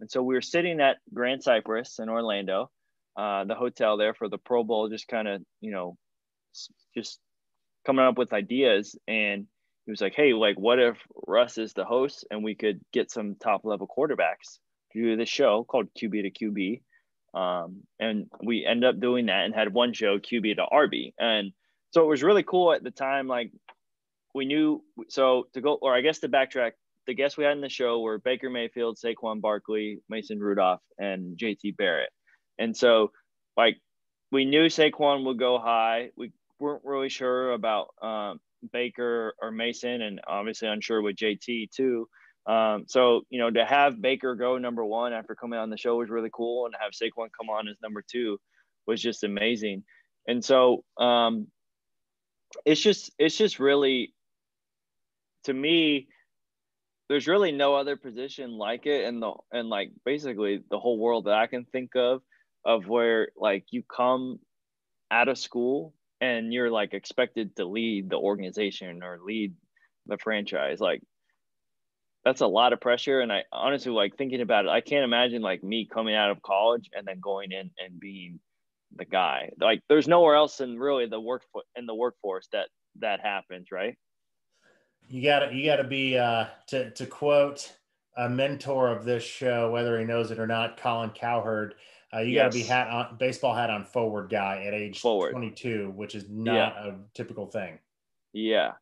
And 0.00 0.10
so 0.10 0.22
we 0.22 0.34
were 0.34 0.40
sitting 0.40 0.80
at 0.80 0.98
Grand 1.12 1.42
Cypress 1.42 1.98
in 1.98 2.08
Orlando, 2.08 2.70
uh, 3.16 3.44
the 3.44 3.54
hotel 3.54 3.96
there 3.96 4.14
for 4.14 4.28
the 4.28 4.38
Pro 4.38 4.62
Bowl, 4.62 4.88
just 4.88 5.08
kind 5.08 5.26
of, 5.26 5.42
you 5.60 5.72
know, 5.72 5.96
just 6.94 7.18
coming 7.84 8.04
up 8.04 8.18
with 8.18 8.32
ideas. 8.32 8.96
And 9.08 9.46
he 9.86 9.90
was 9.90 10.00
like, 10.00 10.14
hey, 10.14 10.32
like, 10.32 10.58
what 10.58 10.78
if 10.78 10.98
Russ 11.26 11.58
is 11.58 11.72
the 11.72 11.84
host 11.84 12.26
and 12.30 12.44
we 12.44 12.54
could 12.54 12.80
get 12.92 13.10
some 13.10 13.36
top 13.36 13.64
level 13.64 13.88
quarterbacks 13.88 14.58
to 14.92 15.02
do 15.02 15.16
this 15.16 15.28
show 15.28 15.64
called 15.64 15.88
QB 15.94 16.32
to 16.32 16.44
QB? 16.44 16.82
Um, 17.34 17.82
and 17.98 18.26
we 18.42 18.64
ended 18.64 18.88
up 18.88 19.00
doing 19.00 19.26
that 19.26 19.44
and 19.44 19.54
had 19.54 19.72
one 19.72 19.92
show, 19.92 20.18
QB 20.18 20.56
to 20.56 20.66
RB. 20.72 21.12
And 21.18 21.52
so 21.90 22.02
it 22.02 22.08
was 22.08 22.22
really 22.22 22.42
cool 22.42 22.72
at 22.72 22.82
the 22.82 22.90
time. 22.90 23.28
Like, 23.28 23.52
we 24.34 24.44
knew, 24.44 24.82
so 25.08 25.46
to 25.54 25.60
go, 25.60 25.74
or 25.74 25.94
I 25.94 26.00
guess 26.00 26.20
to 26.20 26.28
backtrack, 26.28 26.72
the 27.08 27.14
guests 27.14 27.38
we 27.38 27.44
had 27.44 27.56
in 27.56 27.62
the 27.62 27.70
show 27.70 28.00
were 28.00 28.18
Baker 28.18 28.50
Mayfield, 28.50 28.98
Saquon 29.02 29.40
Barkley, 29.40 30.02
Mason 30.10 30.38
Rudolph, 30.38 30.82
and 30.98 31.38
JT 31.38 31.74
Barrett. 31.78 32.10
And 32.58 32.76
so, 32.76 33.12
like, 33.56 33.78
we 34.30 34.44
knew 34.44 34.66
Saquon 34.66 35.24
would 35.24 35.38
go 35.38 35.58
high. 35.58 36.10
We 36.18 36.32
weren't 36.60 36.84
really 36.84 37.08
sure 37.08 37.52
about 37.52 37.88
um, 38.02 38.40
Baker 38.74 39.32
or 39.40 39.50
Mason, 39.50 40.02
and 40.02 40.20
obviously 40.28 40.68
unsure 40.68 41.00
with 41.00 41.16
JT 41.16 41.70
too. 41.70 42.06
Um, 42.46 42.84
so, 42.88 43.22
you 43.30 43.38
know, 43.38 43.50
to 43.50 43.64
have 43.64 44.02
Baker 44.02 44.34
go 44.34 44.58
number 44.58 44.84
one 44.84 45.14
after 45.14 45.34
coming 45.34 45.58
on 45.58 45.70
the 45.70 45.78
show 45.78 45.96
was 45.96 46.10
really 46.10 46.30
cool, 46.30 46.66
and 46.66 46.74
to 46.74 46.78
have 46.78 46.92
Saquon 46.92 47.28
come 47.34 47.48
on 47.48 47.68
as 47.68 47.76
number 47.82 48.04
two 48.06 48.38
was 48.86 49.00
just 49.00 49.24
amazing. 49.24 49.82
And 50.26 50.44
so, 50.44 50.84
um, 50.98 51.46
it's 52.66 52.82
just, 52.82 53.10
it's 53.18 53.36
just 53.38 53.58
really, 53.58 54.12
to 55.44 55.54
me, 55.54 56.08
there's 57.08 57.26
really 57.26 57.52
no 57.52 57.74
other 57.74 57.96
position 57.96 58.52
like 58.52 58.86
it 58.86 59.04
in 59.04 59.20
the 59.20 59.32
and 59.50 59.68
like 59.68 59.90
basically 60.04 60.62
the 60.70 60.78
whole 60.78 60.98
world 60.98 61.24
that 61.24 61.34
I 61.34 61.46
can 61.46 61.64
think 61.64 61.96
of 61.96 62.22
of 62.64 62.86
where 62.86 63.28
like 63.36 63.64
you 63.70 63.82
come 63.82 64.38
out 65.10 65.28
of 65.28 65.38
school 65.38 65.94
and 66.20 66.52
you're 66.52 66.70
like 66.70 66.92
expected 66.92 67.56
to 67.56 67.64
lead 67.64 68.10
the 68.10 68.18
organization 68.18 69.02
or 69.02 69.20
lead 69.24 69.54
the 70.06 70.18
franchise. 70.18 70.80
Like 70.80 71.02
that's 72.24 72.42
a 72.42 72.46
lot 72.46 72.72
of 72.72 72.80
pressure. 72.80 73.20
And 73.20 73.32
I 73.32 73.44
honestly 73.52 73.92
like 73.92 74.16
thinking 74.16 74.42
about 74.42 74.66
it 74.66 74.70
I 74.70 74.82
can't 74.82 75.04
imagine 75.04 75.40
like 75.40 75.64
me 75.64 75.88
coming 75.90 76.14
out 76.14 76.30
of 76.30 76.42
college 76.42 76.90
and 76.92 77.06
then 77.06 77.20
going 77.20 77.52
in 77.52 77.70
and 77.82 77.98
being 77.98 78.38
the 78.94 79.06
guy. 79.06 79.50
Like 79.58 79.82
there's 79.88 80.08
nowhere 80.08 80.34
else 80.34 80.60
in 80.60 80.78
really 80.78 81.06
the 81.06 81.20
work 81.20 81.42
in 81.74 81.86
the 81.86 81.94
workforce 81.94 82.48
that 82.52 82.68
that 83.00 83.20
happens 83.20 83.68
right 83.72 83.96
you 85.08 85.22
got 85.22 85.40
to 85.40 85.54
you 85.54 85.66
got 85.66 85.76
to 85.76 85.84
be 85.84 86.18
uh, 86.18 86.46
to 86.68 86.90
to 86.92 87.06
quote 87.06 87.72
a 88.16 88.28
mentor 88.28 88.88
of 88.90 89.04
this 89.04 89.22
show, 89.22 89.70
whether 89.70 89.98
he 89.98 90.04
knows 90.04 90.30
it 90.30 90.38
or 90.38 90.46
not, 90.46 90.76
Colin 90.76 91.10
Cowherd. 91.10 91.74
Uh, 92.12 92.20
you 92.20 92.32
yes. 92.32 92.44
got 92.44 92.52
to 92.52 92.58
be 92.58 92.64
hat 92.64 92.88
on 92.88 93.16
baseball 93.18 93.54
hat 93.54 93.70
on 93.70 93.84
forward 93.84 94.30
guy 94.30 94.64
at 94.66 94.74
age 94.74 95.00
forward. 95.00 95.30
22, 95.30 95.92
which 95.94 96.14
is 96.14 96.24
not 96.28 96.54
yeah. 96.54 96.86
a 96.88 96.94
typical 97.14 97.46
thing. 97.46 97.78
Yeah, 98.32 98.72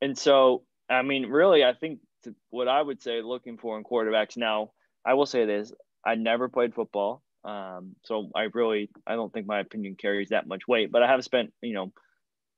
and 0.00 0.16
so 0.16 0.62
I 0.88 1.02
mean, 1.02 1.26
really, 1.26 1.64
I 1.64 1.72
think 1.72 2.00
to, 2.24 2.34
what 2.50 2.68
I 2.68 2.80
would 2.80 3.02
say 3.02 3.22
looking 3.22 3.58
for 3.58 3.78
in 3.78 3.84
quarterbacks 3.84 4.36
now, 4.36 4.72
I 5.04 5.14
will 5.14 5.26
say 5.26 5.44
this: 5.44 5.72
I 6.04 6.14
never 6.14 6.48
played 6.48 6.74
football, 6.74 7.22
um, 7.44 7.96
so 8.04 8.30
I 8.34 8.48
really 8.52 8.90
I 9.06 9.14
don't 9.14 9.32
think 9.32 9.46
my 9.46 9.60
opinion 9.60 9.96
carries 9.96 10.28
that 10.28 10.46
much 10.46 10.68
weight. 10.68 10.92
But 10.92 11.02
I 11.02 11.08
have 11.10 11.24
spent 11.24 11.52
you 11.62 11.74
know 11.74 11.92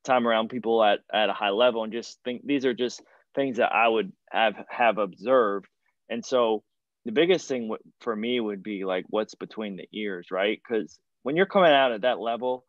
time 0.04 0.26
around 0.26 0.48
people 0.48 0.82
at 0.82 1.00
at 1.12 1.30
a 1.30 1.34
high 1.34 1.50
level 1.50 1.82
and 1.82 1.92
just 1.92 2.18
think 2.24 2.44
these 2.44 2.64
are 2.64 2.74
just 2.74 3.02
things 3.37 3.59
that 3.59 3.72
I 3.72 3.87
would 3.87 4.12
have 4.32 4.55
have 4.68 4.99
observed. 4.99 5.66
And 6.09 6.24
so 6.24 6.64
the 7.05 7.12
biggest 7.12 7.47
thing 7.47 7.70
for 8.01 8.16
me 8.16 8.41
would 8.41 8.62
be 8.62 8.84
like 8.84 9.05
what's 9.09 9.37
between 9.37 9.76
the 9.76 9.87
ears, 9.93 10.28
right? 10.32 10.59
Because 10.59 10.99
when 11.22 11.37
you're 11.37 11.47
coming 11.47 11.70
out 11.70 11.93
at 11.93 12.03
that 12.03 12.18
level, 12.18 12.64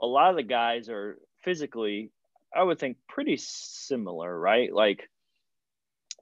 a 0.00 0.06
lot 0.06 0.30
of 0.30 0.36
the 0.36 0.42
guys 0.44 0.88
are 0.88 1.18
physically, 1.42 2.12
I 2.54 2.62
would 2.62 2.78
think, 2.78 2.98
pretty 3.08 3.36
similar, 3.38 4.38
right? 4.38 4.72
Like 4.72 5.08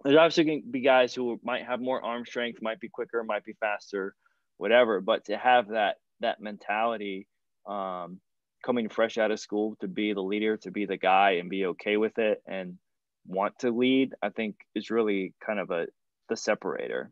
there's 0.03 0.17
obviously 0.17 0.45
going 0.45 0.63
to 0.63 0.69
be 0.69 0.81
guys 0.81 1.15
who 1.15 1.39
might 1.43 1.67
have 1.67 1.81
more 1.81 2.03
arm 2.03 2.25
strength, 2.25 2.63
might 2.63 2.81
be 2.81 2.89
quicker, 2.89 3.23
might 3.25 3.45
be 3.45 3.55
faster, 3.61 4.15
whatever. 4.57 5.01
But 5.01 5.27
to 5.27 5.37
have 5.37 5.69
that 5.69 5.97
that 6.21 6.41
mentality, 6.41 7.27
um, 7.69 8.21
coming 8.65 8.89
fresh 8.89 9.19
out 9.19 9.31
of 9.31 9.41
school, 9.41 9.77
to 9.81 9.89
be 9.89 10.13
the 10.13 10.23
leader, 10.23 10.57
to 10.59 10.71
be 10.71 10.87
the 10.87 10.97
guy, 10.97 11.33
and 11.33 11.51
be 11.51 11.67
okay 11.67 11.97
with 11.97 12.19
it, 12.19 12.43
and 12.47 12.79
want 13.27 13.59
to 13.61 13.71
lead, 13.71 14.15
I 14.23 14.31
think 14.31 14.57
is 14.75 14.91
really 14.91 15.35
kind 15.45 15.59
of 15.59 15.71
a 15.71 15.87
the 16.29 16.37
separator. 16.37 17.11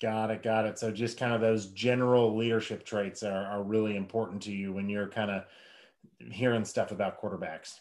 Got 0.00 0.30
it, 0.30 0.42
got 0.42 0.66
it. 0.66 0.78
So 0.78 0.90
just 0.90 1.18
kind 1.18 1.32
of 1.32 1.40
those 1.40 1.66
general 1.68 2.36
leadership 2.36 2.84
traits 2.84 3.22
are, 3.22 3.46
are 3.46 3.62
really 3.62 3.96
important 3.96 4.42
to 4.42 4.52
you 4.52 4.72
when 4.72 4.88
you're 4.88 5.08
kind 5.08 5.30
of 5.30 5.44
hearing 6.30 6.64
stuff 6.64 6.90
about 6.90 7.20
quarterbacks. 7.22 7.78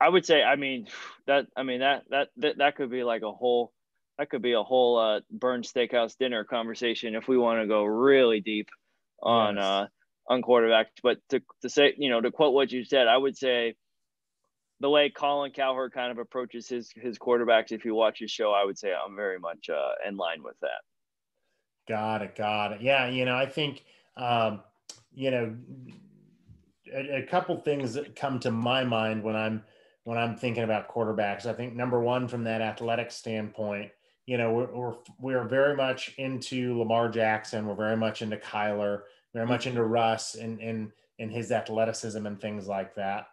I 0.00 0.08
would 0.08 0.26
say, 0.26 0.42
I 0.42 0.56
mean, 0.56 0.88
that 1.26 1.46
I 1.56 1.62
mean 1.62 1.80
that 1.80 2.04
that 2.10 2.28
that, 2.38 2.58
that 2.58 2.76
could 2.76 2.90
be 2.90 3.04
like 3.04 3.22
a 3.22 3.32
whole 3.32 3.72
that 4.18 4.30
could 4.30 4.42
be 4.42 4.52
a 4.52 4.62
whole 4.62 4.98
uh 4.98 5.20
burn 5.30 5.62
steakhouse 5.62 6.16
dinner 6.18 6.44
conversation 6.44 7.14
if 7.14 7.28
we 7.28 7.38
want 7.38 7.60
to 7.60 7.68
go 7.68 7.84
really 7.84 8.40
deep 8.40 8.68
on 9.22 9.56
yes. 9.56 9.64
uh 9.64 9.86
on 10.28 10.42
quarterbacks. 10.42 10.86
But 11.02 11.18
to 11.30 11.40
to 11.62 11.68
say, 11.68 11.94
you 11.96 12.10
know, 12.10 12.20
to 12.20 12.32
quote 12.32 12.54
what 12.54 12.72
you 12.72 12.84
said, 12.84 13.06
I 13.06 13.16
would 13.16 13.36
say 13.36 13.74
the 14.84 14.90
way 14.90 15.08
Colin 15.08 15.50
Cowherd 15.50 15.94
kind 15.94 16.12
of 16.12 16.18
approaches 16.18 16.68
his 16.68 16.92
his 16.94 17.18
quarterbacks, 17.18 17.72
if 17.72 17.86
you 17.86 17.94
watch 17.94 18.18
his 18.18 18.30
show, 18.30 18.52
I 18.52 18.66
would 18.66 18.76
say 18.76 18.92
I'm 18.92 19.16
very 19.16 19.38
much 19.38 19.70
uh, 19.70 19.92
in 20.06 20.18
line 20.18 20.42
with 20.42 20.60
that. 20.60 20.82
Got 21.88 22.20
it, 22.20 22.36
got 22.36 22.72
it. 22.72 22.82
Yeah, 22.82 23.08
you 23.08 23.24
know, 23.24 23.34
I 23.34 23.46
think 23.46 23.82
um, 24.18 24.60
you 25.14 25.30
know 25.30 25.56
a, 26.94 27.20
a 27.20 27.22
couple 27.22 27.56
things 27.56 27.94
that 27.94 28.14
come 28.14 28.38
to 28.40 28.50
my 28.50 28.84
mind 28.84 29.22
when 29.22 29.34
I'm 29.34 29.62
when 30.02 30.18
I'm 30.18 30.36
thinking 30.36 30.64
about 30.64 30.90
quarterbacks. 30.90 31.46
I 31.46 31.54
think 31.54 31.74
number 31.74 32.00
one, 32.00 32.28
from 32.28 32.44
that 32.44 32.60
athletic 32.60 33.10
standpoint, 33.10 33.90
you 34.26 34.36
know, 34.36 34.52
we're 34.52 34.70
we're, 34.70 34.94
we're 35.18 35.48
very 35.48 35.76
much 35.76 36.12
into 36.18 36.78
Lamar 36.78 37.08
Jackson. 37.08 37.66
We're 37.66 37.74
very 37.74 37.96
much 37.96 38.20
into 38.20 38.36
Kyler. 38.36 39.00
Very 39.32 39.46
much 39.46 39.66
into 39.66 39.82
Russ 39.82 40.34
and 40.34 40.60
and 40.60 40.92
and 41.18 41.32
his 41.32 41.52
athleticism 41.52 42.26
and 42.26 42.38
things 42.38 42.68
like 42.68 42.94
that 42.96 43.28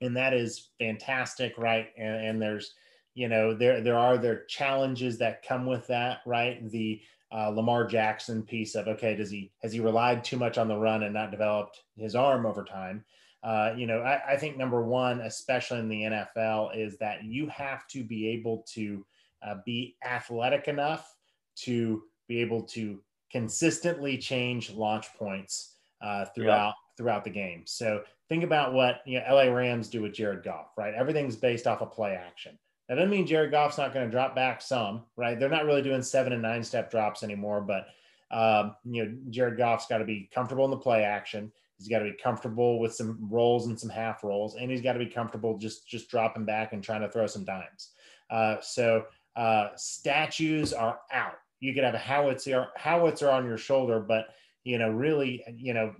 and 0.00 0.16
that 0.16 0.32
is 0.32 0.68
fantastic, 0.78 1.56
right? 1.58 1.88
And, 1.98 2.26
and 2.26 2.42
there's, 2.42 2.74
you 3.14 3.28
know, 3.28 3.54
there 3.54 3.80
there 3.80 3.98
are 3.98 4.18
there 4.18 4.44
challenges 4.44 5.18
that 5.18 5.46
come 5.46 5.66
with 5.66 5.86
that, 5.88 6.18
right? 6.26 6.68
The 6.70 7.00
uh, 7.32 7.48
Lamar 7.48 7.86
Jackson 7.86 8.42
piece 8.42 8.74
of 8.74 8.88
okay, 8.88 9.14
does 9.14 9.30
he 9.30 9.52
has 9.62 9.72
he 9.72 9.80
relied 9.80 10.24
too 10.24 10.36
much 10.36 10.58
on 10.58 10.68
the 10.68 10.76
run 10.76 11.02
and 11.02 11.14
not 11.14 11.30
developed 11.30 11.82
his 11.96 12.14
arm 12.14 12.46
over 12.46 12.64
time? 12.64 13.04
Uh, 13.42 13.72
you 13.76 13.86
know, 13.86 14.00
I, 14.00 14.32
I, 14.32 14.36
think 14.36 14.58
number 14.58 14.82
one, 14.82 15.20
especially 15.22 15.78
in 15.78 15.88
the 15.88 16.02
NFL, 16.02 16.76
is 16.76 16.98
that 16.98 17.24
you 17.24 17.46
have 17.46 17.88
to 17.88 18.04
be 18.04 18.28
able 18.28 18.66
to 18.74 19.06
uh, 19.42 19.54
be 19.64 19.96
athletic 20.04 20.68
enough 20.68 21.16
to 21.56 22.02
be 22.28 22.38
able 22.40 22.62
to 22.64 23.00
consistently 23.32 24.18
change 24.18 24.70
launch 24.70 25.06
points 25.18 25.76
uh, 26.02 26.26
throughout 26.26 26.74
throughout 26.96 27.24
the 27.24 27.30
game. 27.30 27.62
So 27.64 28.02
think 28.30 28.44
about 28.44 28.72
what 28.72 29.02
you 29.04 29.18
know 29.18 29.34
LA 29.34 29.52
Rams 29.52 29.88
do 29.88 30.00
with 30.00 30.14
Jared 30.14 30.42
Goff, 30.42 30.68
right? 30.78 30.94
Everything's 30.94 31.36
based 31.36 31.66
off 31.66 31.82
of 31.82 31.92
play 31.92 32.14
action. 32.14 32.56
That 32.88 32.94
doesn't 32.94 33.10
mean 33.10 33.26
Jared 33.26 33.50
Goff's 33.50 33.76
not 33.76 33.92
going 33.92 34.06
to 34.06 34.10
drop 34.10 34.34
back 34.34 34.62
some, 34.62 35.02
right? 35.16 35.38
They're 35.38 35.48
not 35.48 35.66
really 35.66 35.82
doing 35.82 36.02
seven 36.02 36.32
and 36.32 36.40
nine 36.40 36.64
step 36.64 36.90
drops 36.90 37.22
anymore, 37.22 37.60
but 37.60 37.88
um, 38.30 38.76
you 38.84 39.04
know 39.04 39.12
Jared 39.28 39.58
Goff's 39.58 39.86
got 39.86 39.98
to 39.98 40.04
be 40.04 40.30
comfortable 40.32 40.64
in 40.64 40.70
the 40.70 40.76
play 40.76 41.02
action. 41.02 41.52
He's 41.76 41.88
got 41.88 41.98
to 41.98 42.04
be 42.04 42.16
comfortable 42.22 42.78
with 42.78 42.94
some 42.94 43.18
rolls 43.30 43.66
and 43.66 43.78
some 43.78 43.90
half 43.90 44.22
rolls, 44.22 44.54
and 44.56 44.70
he's 44.70 44.82
got 44.82 44.92
to 44.94 44.98
be 44.98 45.06
comfortable 45.06 45.58
just 45.58 45.88
just 45.88 46.08
dropping 46.08 46.44
back 46.44 46.72
and 46.72 46.82
trying 46.82 47.02
to 47.02 47.10
throw 47.10 47.26
some 47.26 47.44
dimes. 47.44 47.90
Uh, 48.30 48.56
so 48.60 49.06
uh, 49.34 49.68
statues 49.74 50.72
are 50.72 51.00
out. 51.12 51.38
You 51.58 51.74
could 51.74 51.84
have 51.84 51.94
a 51.94 51.98
howitzer 51.98 52.68
howitzer 52.76 53.28
on 53.28 53.44
your 53.44 53.58
shoulder, 53.58 53.98
but 53.98 54.28
you 54.64 54.78
know, 54.78 54.90
really, 54.90 55.42
you 55.56 55.74
know, 55.74 55.94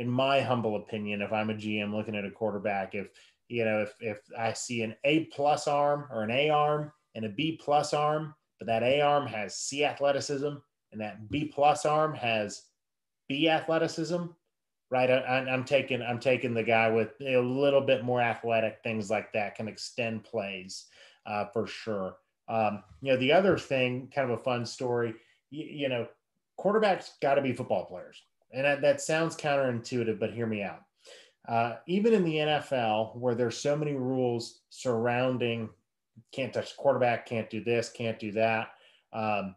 in 0.00 0.08
my 0.08 0.40
humble 0.40 0.76
opinion, 0.76 1.20
if 1.20 1.30
I'm 1.30 1.50
a 1.50 1.54
GM 1.54 1.94
looking 1.94 2.16
at 2.16 2.24
a 2.24 2.30
quarterback, 2.30 2.94
if 2.94 3.08
you 3.48 3.66
know, 3.66 3.82
if 3.82 3.92
if 4.00 4.18
I 4.36 4.54
see 4.54 4.80
an 4.80 4.96
A 5.04 5.24
plus 5.26 5.68
arm 5.68 6.06
or 6.10 6.22
an 6.22 6.30
A 6.30 6.48
arm 6.48 6.90
and 7.14 7.26
a 7.26 7.28
B 7.28 7.60
plus 7.62 7.92
arm, 7.92 8.34
but 8.58 8.66
that 8.66 8.82
A 8.82 9.02
arm 9.02 9.26
has 9.26 9.58
C 9.58 9.84
athleticism 9.84 10.54
and 10.92 11.00
that 11.00 11.28
B 11.28 11.44
plus 11.44 11.84
arm 11.84 12.14
has 12.14 12.62
B 13.28 13.50
athleticism, 13.50 14.24
right? 14.90 15.10
I, 15.10 15.44
am 15.46 15.64
taking 15.64 16.00
I'm 16.00 16.18
taking 16.18 16.54
the 16.54 16.62
guy 16.62 16.90
with 16.90 17.10
a 17.20 17.36
little 17.36 17.82
bit 17.82 18.02
more 18.02 18.22
athletic 18.22 18.78
things 18.82 19.10
like 19.10 19.30
that 19.34 19.54
can 19.54 19.68
extend 19.68 20.24
plays 20.24 20.86
uh, 21.26 21.44
for 21.52 21.66
sure. 21.66 22.16
Um, 22.48 22.82
you 23.02 23.12
know, 23.12 23.18
the 23.18 23.34
other 23.34 23.58
thing, 23.58 24.10
kind 24.14 24.30
of 24.30 24.40
a 24.40 24.42
fun 24.42 24.64
story, 24.64 25.14
you, 25.50 25.66
you 25.66 25.88
know, 25.90 26.08
quarterbacks 26.58 27.10
got 27.20 27.34
to 27.34 27.42
be 27.42 27.52
football 27.52 27.84
players, 27.84 28.22
and 28.52 28.64
that, 28.64 28.80
that, 28.82 29.00
sounds 29.00 29.36
counterintuitive, 29.36 30.18
but 30.18 30.32
hear 30.32 30.46
me 30.46 30.62
out. 30.62 30.82
Uh, 31.48 31.76
even 31.86 32.12
in 32.12 32.24
the 32.24 32.36
NFL, 32.36 33.16
where 33.16 33.34
there's 33.34 33.56
so 33.56 33.76
many 33.76 33.94
rules 33.94 34.60
surrounding 34.70 35.70
can't 36.32 36.52
touch 36.52 36.76
the 36.76 36.82
quarterback, 36.82 37.26
can't 37.26 37.50
do 37.50 37.62
this, 37.62 37.90
can't 37.90 38.18
do 38.18 38.32
that. 38.32 38.68
Um, 39.12 39.54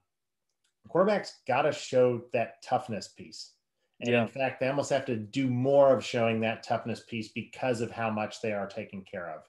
quarterbacks 0.89 1.33
got 1.47 1.63
to 1.63 1.71
show 1.71 2.23
that 2.33 2.63
toughness 2.63 3.09
piece. 3.09 3.51
And 4.01 4.11
yeah. 4.11 4.23
in 4.23 4.27
fact, 4.27 4.59
they 4.59 4.67
almost 4.67 4.89
have 4.89 5.05
to 5.05 5.15
do 5.15 5.47
more 5.47 5.95
of 5.95 6.03
showing 6.03 6.41
that 6.41 6.63
toughness 6.63 7.01
piece 7.01 7.29
because 7.29 7.81
of 7.81 7.91
how 7.91 8.09
much 8.09 8.41
they 8.41 8.51
are 8.51 8.67
taken 8.67 9.01
care 9.01 9.29
of. 9.29 9.43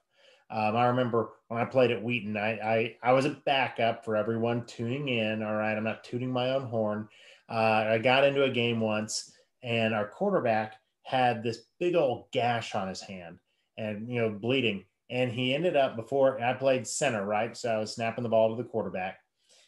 Um, 0.50 0.76
I 0.76 0.86
remember 0.86 1.30
when 1.48 1.60
I 1.60 1.64
played 1.64 1.90
at 1.90 2.02
Wheaton, 2.02 2.36
I, 2.36 2.50
I, 2.58 2.96
I 3.02 3.12
was 3.12 3.24
a 3.24 3.30
backup 3.30 4.04
for 4.04 4.16
everyone 4.16 4.66
tuning 4.66 5.08
in. 5.08 5.42
All 5.42 5.54
right, 5.54 5.74
I'm 5.74 5.84
not 5.84 6.04
tooting 6.04 6.30
my 6.30 6.50
own 6.50 6.66
horn. 6.66 7.08
Uh, 7.48 7.86
I 7.88 7.98
got 7.98 8.24
into 8.24 8.44
a 8.44 8.50
game 8.50 8.80
once, 8.80 9.32
and 9.64 9.94
our 9.94 10.06
quarterback 10.06 10.74
had 11.02 11.42
this 11.42 11.66
big 11.80 11.96
old 11.96 12.30
gash 12.32 12.74
on 12.74 12.88
his 12.88 13.00
hand, 13.00 13.38
and 13.76 14.08
you 14.08 14.20
know, 14.20 14.30
bleeding. 14.30 14.84
And 15.10 15.30
he 15.30 15.54
ended 15.54 15.76
up 15.76 15.96
before 15.96 16.40
I 16.40 16.54
played 16.54 16.86
center, 16.86 17.24
right? 17.24 17.56
So 17.56 17.70
I 17.70 17.78
was 17.78 17.94
snapping 17.94 18.22
the 18.22 18.30
ball 18.30 18.50
to 18.50 18.62
the 18.62 18.68
quarterback. 18.68 19.18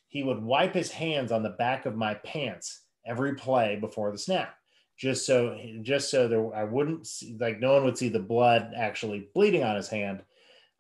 He 0.09 0.23
would 0.23 0.43
wipe 0.43 0.75
his 0.75 0.91
hands 0.91 1.33
on 1.33 1.43
the 1.43 1.51
back 1.51 1.85
of 1.85 1.97
my 1.97 2.15
pants 2.15 2.83
every 3.05 3.35
play 3.35 3.77
before 3.77 4.13
the 4.13 4.19
snap 4.19 4.57
just 4.97 5.27
so 5.27 5.59
just 5.83 6.11
so 6.11 6.27
there 6.27 6.55
I 6.55 6.65
wouldn't 6.65 7.07
see, 7.07 7.37
like 7.39 7.61
no 7.61 7.75
one 7.75 7.85
would 7.85 7.99
see 7.99 8.09
the 8.09 8.19
blood 8.19 8.73
actually 8.75 9.29
bleeding 9.35 9.63
on 9.63 9.77
his 9.77 9.89
hand. 9.89 10.23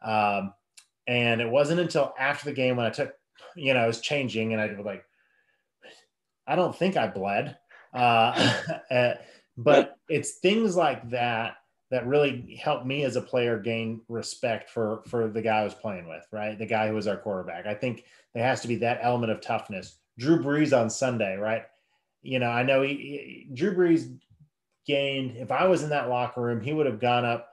Um, 0.03 0.55
and 1.07 1.41
it 1.41 1.49
wasn't 1.49 1.81
until 1.81 2.15
after 2.19 2.47
the 2.47 2.55
game 2.55 2.77
when 2.77 2.87
I 2.87 2.91
took, 2.91 3.13
you 3.55 3.75
know, 3.75 3.81
I 3.81 3.87
was 3.87 4.01
changing 4.01 4.53
and 4.53 4.61
I 4.61 4.73
was 4.73 4.85
like, 4.85 5.05
I 6.47 6.57
don't 6.57 6.77
think 6.77 6.97
I 6.97 7.09
bled. 7.09 7.57
Uh, 7.97 8.53
uh, 8.91 9.15
but 9.57 9.97
it's 10.09 10.39
things 10.39 10.77
like 10.77 11.09
that 11.11 11.57
that 11.91 12.07
really 12.07 12.61
helped 12.63 12.85
me 12.85 13.05
as 13.05 13.17
a 13.17 13.23
player 13.23 13.59
gain 13.59 14.01
respect 14.09 14.71
for 14.71 15.03
for 15.09 15.29
the 15.29 15.43
guy 15.43 15.61
I 15.61 15.65
was 15.65 15.75
playing 15.75 16.09
with, 16.09 16.27
right? 16.33 16.59
The 16.59 16.67
guy 16.67 16.89
who 16.89 16.95
was 16.95 17.07
our 17.07 17.17
quarterback. 17.17 17.67
I 17.67 17.75
think 17.75 18.05
there 18.35 18.45
has 18.45 18.61
to 18.61 18.69
be 18.69 18.77
that 18.77 19.01
element 19.03 19.33
of 19.33 19.41
toughness. 19.41 19.99
Drew 20.19 20.43
Brees 20.43 20.79
on 20.79 20.91
Sunday, 20.91 21.37
right? 21.37 21.65
you 22.27 22.41
know, 22.41 22.51
I 22.51 22.65
know 22.65 22.83
he, 22.83 22.95
he, 22.95 23.49
Drew 23.55 23.75
Brees 23.75 24.19
gained. 24.87 25.37
If 25.37 25.53
I 25.53 25.67
was 25.67 25.85
in 25.85 25.91
that 25.91 26.09
locker 26.09 26.43
room, 26.43 26.61
he 26.61 26.73
would 26.73 26.87
have 26.87 27.01
gone 27.01 27.25
up 27.25 27.51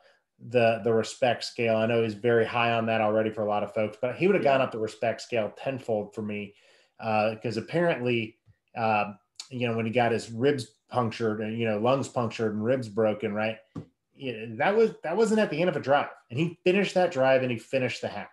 the 0.49 0.81
the 0.83 0.91
respect 0.91 1.43
scale. 1.43 1.77
I 1.77 1.85
know 1.85 2.03
he's 2.03 2.15
very 2.15 2.45
high 2.45 2.73
on 2.73 2.87
that 2.87 2.99
already 2.99 3.29
for 3.29 3.43
a 3.43 3.49
lot 3.49 3.63
of 3.63 3.73
folks, 3.73 3.97
but 4.01 4.15
he 4.15 4.25
would 4.25 4.35
have 4.35 4.43
gone 4.43 4.61
up 4.61 4.71
the 4.71 4.79
respect 4.79 5.21
scale 5.21 5.53
tenfold 5.55 6.13
for 6.15 6.23
me 6.23 6.55
because 6.97 7.57
uh, 7.57 7.61
apparently, 7.61 8.37
uh, 8.75 9.13
you 9.49 9.67
know, 9.67 9.75
when 9.75 9.85
he 9.85 9.91
got 9.91 10.11
his 10.11 10.31
ribs 10.31 10.67
punctured 10.89 11.41
and 11.41 11.57
you 11.57 11.65
know 11.65 11.79
lungs 11.79 12.07
punctured 12.07 12.53
and 12.53 12.63
ribs 12.63 12.89
broken, 12.89 13.33
right? 13.33 13.57
that 14.57 14.75
was 14.75 14.91
that 15.03 15.17
wasn't 15.17 15.39
at 15.39 15.49
the 15.49 15.59
end 15.59 15.69
of 15.69 15.75
a 15.75 15.79
drive, 15.79 16.09
and 16.29 16.39
he 16.39 16.57
finished 16.63 16.93
that 16.93 17.11
drive 17.11 17.41
and 17.41 17.51
he 17.51 17.57
finished 17.57 18.01
the 18.01 18.07
half. 18.07 18.27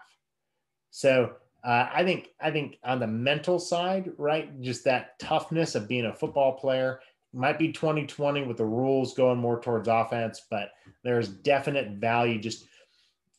So 0.91 1.33
uh, 1.65 1.89
I 1.93 2.05
think 2.05 2.29
I 2.41 2.51
think 2.51 2.79
on 2.85 3.01
the 3.01 3.07
mental 3.07 3.59
side, 3.59 4.13
right, 4.19 4.61
just 4.61 4.85
that 4.85 5.19
toughness 5.19 5.75
of 5.75 5.89
being 5.89 6.07
a 6.07 6.13
football 6.13 6.53
player 6.53 7.01
might 7.33 7.59
be 7.59 7.73
2020 7.73 8.43
with 8.43 8.57
the 8.57 8.65
rules 8.65 9.15
going 9.15 9.39
more 9.39 9.61
towards 9.61 9.89
offense, 9.89 10.43
but 10.51 10.71
there's 11.05 11.29
definite 11.29 11.93
value 11.93 12.41
just 12.41 12.67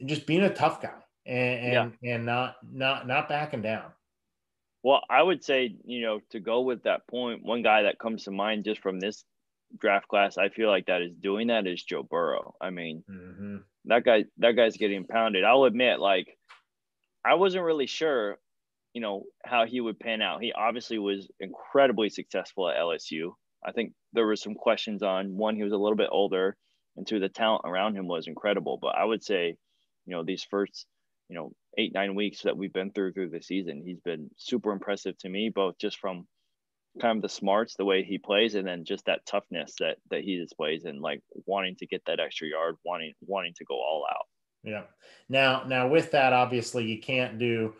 just 0.05 0.25
being 0.25 0.43
a 0.43 0.53
tough 0.53 0.81
guy 0.81 0.89
and 1.25 1.59
and, 1.59 1.93
yeah. 2.01 2.15
and 2.15 2.25
not 2.25 2.55
not 2.71 3.07
not 3.07 3.29
backing 3.29 3.61
down. 3.61 3.85
Well, 4.83 5.01
I 5.09 5.21
would 5.21 5.43
say, 5.43 5.75
you 5.85 6.01
know, 6.01 6.21
to 6.31 6.39
go 6.39 6.61
with 6.61 6.83
that 6.83 7.07
point, 7.07 7.43
one 7.43 7.61
guy 7.61 7.83
that 7.83 7.99
comes 7.99 8.23
to 8.23 8.31
mind 8.31 8.63
just 8.65 8.81
from 8.81 8.99
this 8.99 9.23
draft 9.77 10.07
class, 10.07 10.37
I 10.37 10.49
feel 10.49 10.69
like 10.69 10.87
that 10.87 11.01
is 11.01 11.13
doing 11.13 11.47
that 11.47 11.67
is 11.67 11.83
Joe 11.83 12.03
Burrow. 12.03 12.55
I 12.59 12.71
mean, 12.71 13.03
mm-hmm. 13.09 13.57
that 13.85 14.03
guy 14.03 14.25
that 14.37 14.55
guy's 14.55 14.77
getting 14.77 15.05
pounded. 15.05 15.43
I'll 15.43 15.65
admit, 15.65 15.99
like 15.99 16.37
I 17.23 17.35
wasn't 17.35 17.63
really 17.63 17.85
sure, 17.85 18.37
you 18.93 19.01
know, 19.01 19.23
how 19.45 19.65
he 19.65 19.81
would 19.81 19.99
pan 19.99 20.21
out. 20.21 20.41
He 20.41 20.51
obviously 20.53 20.97
was 20.97 21.29
incredibly 21.39 22.09
successful 22.09 22.69
at 22.69 22.77
LSU. 22.77 23.33
I 23.63 23.71
think 23.71 23.93
there 24.13 24.25
were 24.25 24.35
some 24.35 24.55
questions 24.55 25.03
on 25.03 25.37
one, 25.37 25.55
he 25.55 25.63
was 25.63 25.73
a 25.73 25.77
little 25.77 25.95
bit 25.95 26.09
older, 26.11 26.57
and 26.97 27.05
two, 27.05 27.19
the 27.19 27.29
talent 27.29 27.61
around 27.65 27.95
him 27.95 28.07
was 28.07 28.27
incredible. 28.27 28.79
But 28.81 28.95
I 28.97 29.05
would 29.05 29.23
say, 29.23 29.55
you 30.05 30.15
know, 30.15 30.23
these 30.23 30.43
first, 30.43 30.87
you 31.29 31.35
know, 31.35 31.53
eight, 31.77 31.93
nine 31.93 32.15
weeks 32.15 32.41
that 32.41 32.57
we've 32.57 32.73
been 32.73 32.91
through 32.91 33.13
through 33.13 33.29
the 33.29 33.41
season, 33.41 33.83
he's 33.85 33.99
been 33.99 34.29
super 34.37 34.71
impressive 34.71 35.17
to 35.19 35.29
me, 35.29 35.49
both 35.49 35.77
just 35.77 35.97
from 35.99 36.27
kind 36.99 37.17
of 37.17 37.21
the 37.21 37.29
smarts, 37.29 37.75
the 37.75 37.85
way 37.85 38.03
he 38.03 38.17
plays, 38.17 38.55
and 38.55 38.67
then 38.67 38.83
just 38.83 39.05
that 39.05 39.25
toughness 39.25 39.75
that 39.79 39.97
that 40.09 40.23
he 40.23 40.37
displays 40.37 40.85
and 40.85 41.01
like 41.01 41.21
wanting 41.45 41.75
to 41.77 41.87
get 41.87 42.03
that 42.05 42.19
extra 42.19 42.47
yard, 42.47 42.75
wanting 42.83 43.13
wanting 43.21 43.53
to 43.57 43.65
go 43.65 43.75
all 43.75 44.05
out. 44.09 44.25
Yeah. 44.63 44.83
Now, 45.29 45.63
now 45.65 45.87
with 45.87 46.11
that, 46.11 46.33
obviously 46.33 46.85
you 46.85 46.99
can't 46.99 47.39
do, 47.39 47.73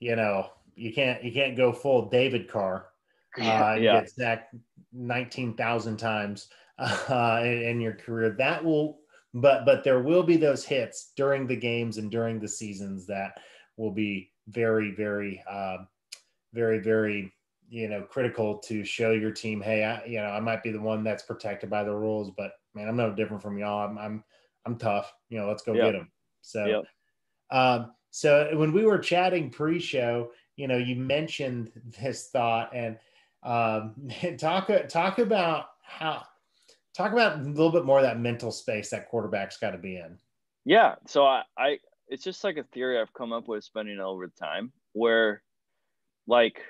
you 0.00 0.16
know, 0.16 0.50
you 0.74 0.92
can't 0.92 1.22
you 1.22 1.32
can't 1.32 1.56
go 1.56 1.72
full 1.72 2.08
David 2.08 2.48
Carr. 2.48 2.86
Uh, 3.40 3.78
yeah. 3.80 4.00
Get 4.00 4.10
sacked 4.10 4.54
nineteen 4.92 5.54
thousand 5.54 5.96
times 5.96 6.48
uh, 6.78 7.40
in, 7.42 7.62
in 7.62 7.80
your 7.80 7.94
career. 7.94 8.36
That 8.36 8.62
will, 8.62 8.98
but 9.34 9.64
but 9.64 9.84
there 9.84 10.02
will 10.02 10.22
be 10.22 10.36
those 10.36 10.64
hits 10.64 11.12
during 11.16 11.46
the 11.46 11.56
games 11.56 11.98
and 11.98 12.10
during 12.10 12.38
the 12.38 12.48
seasons 12.48 13.06
that 13.06 13.40
will 13.76 13.92
be 13.92 14.30
very 14.48 14.94
very 14.94 15.42
uh, 15.48 15.78
very 16.52 16.78
very 16.78 17.32
you 17.68 17.88
know 17.88 18.02
critical 18.02 18.58
to 18.58 18.84
show 18.84 19.12
your 19.12 19.30
team 19.30 19.60
hey 19.60 19.84
I, 19.84 20.04
you 20.04 20.18
know 20.18 20.26
i 20.26 20.40
might 20.40 20.62
be 20.62 20.72
the 20.72 20.80
one 20.80 21.02
that's 21.02 21.22
protected 21.22 21.70
by 21.70 21.84
the 21.84 21.94
rules 21.94 22.30
but 22.36 22.52
man 22.74 22.88
i'm 22.88 22.96
no 22.96 23.12
different 23.12 23.42
from 23.42 23.56
y'all. 23.56 23.88
I'm 23.88 23.98
i'm, 23.98 24.24
I'm 24.66 24.76
tough. 24.76 25.12
You 25.30 25.38
know 25.38 25.48
let's 25.48 25.62
go 25.62 25.72
get 25.72 25.92
them 25.92 26.10
so, 26.42 26.66
yep. 26.66 26.84
um, 27.50 27.92
so 28.10 28.50
when 28.54 28.72
we 28.72 28.84
were 28.84 28.98
chatting 28.98 29.48
pre-show, 29.48 30.32
you 30.56 30.68
know, 30.68 30.76
you 30.76 30.96
mentioned 30.96 31.70
this 32.00 32.28
thought 32.28 32.74
and 32.74 32.98
um, 33.42 33.94
talk 34.38 34.70
talk 34.88 35.18
about 35.18 35.66
how 35.82 36.24
talk 36.96 37.12
about 37.12 37.40
a 37.40 37.42
little 37.42 37.72
bit 37.72 37.84
more 37.84 37.98
of 37.98 38.04
that 38.04 38.18
mental 38.18 38.50
space 38.50 38.90
that 38.90 39.08
quarterback's 39.08 39.58
got 39.58 39.70
to 39.70 39.78
be 39.78 39.96
in. 39.96 40.18
Yeah, 40.64 40.96
so 41.06 41.24
I, 41.24 41.42
I 41.58 41.78
it's 42.08 42.24
just 42.24 42.44
like 42.44 42.56
a 42.56 42.64
theory 42.64 43.00
I've 43.00 43.14
come 43.14 43.32
up 43.32 43.48
with 43.48 43.64
spending 43.64 43.98
over 43.98 44.28
time 44.28 44.72
where 44.92 45.42
like 46.26 46.62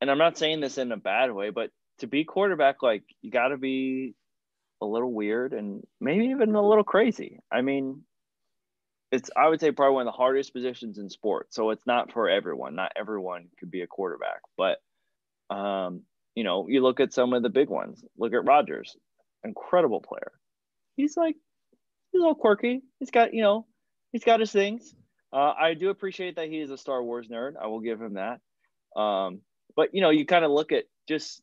and 0.00 0.10
I'm 0.10 0.18
not 0.18 0.38
saying 0.38 0.60
this 0.60 0.78
in 0.78 0.92
a 0.92 0.96
bad 0.96 1.32
way, 1.32 1.50
but 1.50 1.70
to 1.98 2.06
be 2.06 2.24
quarterback, 2.24 2.82
like 2.82 3.02
you 3.20 3.30
got 3.30 3.48
to 3.48 3.58
be 3.58 4.14
a 4.80 4.86
little 4.86 5.12
weird 5.12 5.52
and 5.52 5.82
maybe 6.00 6.26
even 6.26 6.54
a 6.54 6.66
little 6.66 6.84
crazy. 6.84 7.38
I 7.52 7.60
mean, 7.60 8.02
it's 9.12 9.30
I 9.36 9.48
would 9.48 9.60
say 9.60 9.72
probably 9.72 9.94
one 9.94 10.06
of 10.06 10.12
the 10.12 10.16
hardest 10.16 10.54
positions 10.54 10.98
in 10.98 11.10
sports. 11.10 11.54
So 11.54 11.70
it's 11.70 11.86
not 11.86 12.12
for 12.12 12.28
everyone. 12.28 12.74
Not 12.74 12.92
everyone 12.96 13.48
could 13.58 13.70
be 13.70 13.82
a 13.82 13.86
quarterback, 13.86 14.40
but 14.56 14.78
um, 15.54 16.02
you 16.40 16.44
know, 16.44 16.66
you 16.70 16.82
look 16.82 17.00
at 17.00 17.12
some 17.12 17.34
of 17.34 17.42
the 17.42 17.50
big 17.50 17.68
ones. 17.68 18.02
Look 18.16 18.32
at 18.32 18.46
Rodgers, 18.46 18.96
incredible 19.44 20.00
player. 20.00 20.32
He's 20.96 21.14
like 21.14 21.36
he's 22.10 22.18
a 22.18 22.22
little 22.22 22.34
quirky. 22.34 22.80
He's 22.98 23.10
got 23.10 23.34
you 23.34 23.42
know 23.42 23.66
he's 24.10 24.24
got 24.24 24.40
his 24.40 24.50
things. 24.50 24.94
Uh, 25.30 25.52
I 25.52 25.74
do 25.74 25.90
appreciate 25.90 26.36
that 26.36 26.48
he 26.48 26.60
is 26.60 26.70
a 26.70 26.78
Star 26.78 27.04
Wars 27.04 27.28
nerd. 27.28 27.56
I 27.62 27.66
will 27.66 27.80
give 27.80 28.00
him 28.00 28.14
that. 28.14 28.40
Um, 28.98 29.42
but 29.76 29.90
you 29.92 30.00
know, 30.00 30.08
you 30.08 30.24
kind 30.24 30.46
of 30.46 30.50
look 30.50 30.72
at 30.72 30.84
just 31.06 31.42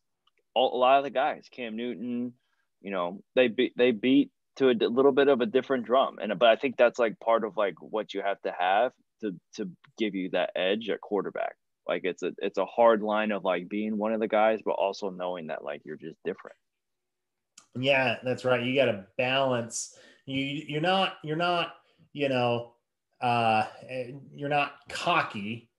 all, 0.56 0.76
a 0.76 0.80
lot 0.80 0.98
of 0.98 1.04
the 1.04 1.12
guys, 1.12 1.46
Cam 1.52 1.76
Newton. 1.76 2.34
You 2.82 2.90
know, 2.90 3.22
they 3.36 3.50
beat 3.50 3.74
they 3.78 3.92
beat 3.92 4.32
to 4.56 4.70
a 4.70 4.74
little 4.74 5.12
bit 5.12 5.28
of 5.28 5.42
a 5.42 5.46
different 5.46 5.86
drum 5.86 6.18
and 6.20 6.40
but 6.40 6.50
i 6.50 6.56
think 6.56 6.78
that's 6.78 6.98
like 6.98 7.20
part 7.20 7.44
of 7.44 7.56
like 7.58 7.76
what 7.80 8.16
you 8.16 8.24
have 8.26 8.42
to 8.42 8.52
have 8.58 8.92
to 9.22 9.32
to 9.54 9.70
give 10.00 10.16
you 10.16 10.32
that 10.32 10.50
edge 10.56 10.90
at 10.90 11.00
quarterback 11.00 11.56
like 11.88 12.02
it's 12.04 12.24
a 12.24 12.32
it's 12.40 12.58
a 12.58 12.66
hard 12.66 13.02
line 13.02 13.32
of 13.32 13.44
like 13.44 13.68
being 13.70 13.98
one 13.98 14.14
of 14.14 14.20
the 14.20 14.28
guys 14.28 14.60
but 14.66 14.72
also 14.72 15.10
knowing 15.10 15.48
that 15.48 15.64
like 15.64 15.82
you're 15.86 15.98
just 15.98 16.18
different 16.24 16.56
Yeah, 17.80 18.18
that's 18.24 18.46
right. 18.46 18.64
You 18.64 18.76
got 18.76 18.86
to 18.86 19.06
balance. 19.18 19.98
You 20.26 20.44
you're 20.44 20.82
not 20.82 21.18
you're 21.24 21.36
not 21.36 21.76
you 22.14 22.30
know 22.30 22.74
uh, 23.22 23.66
you're 24.34 24.50
not 24.50 24.74
cocky, 24.90 25.70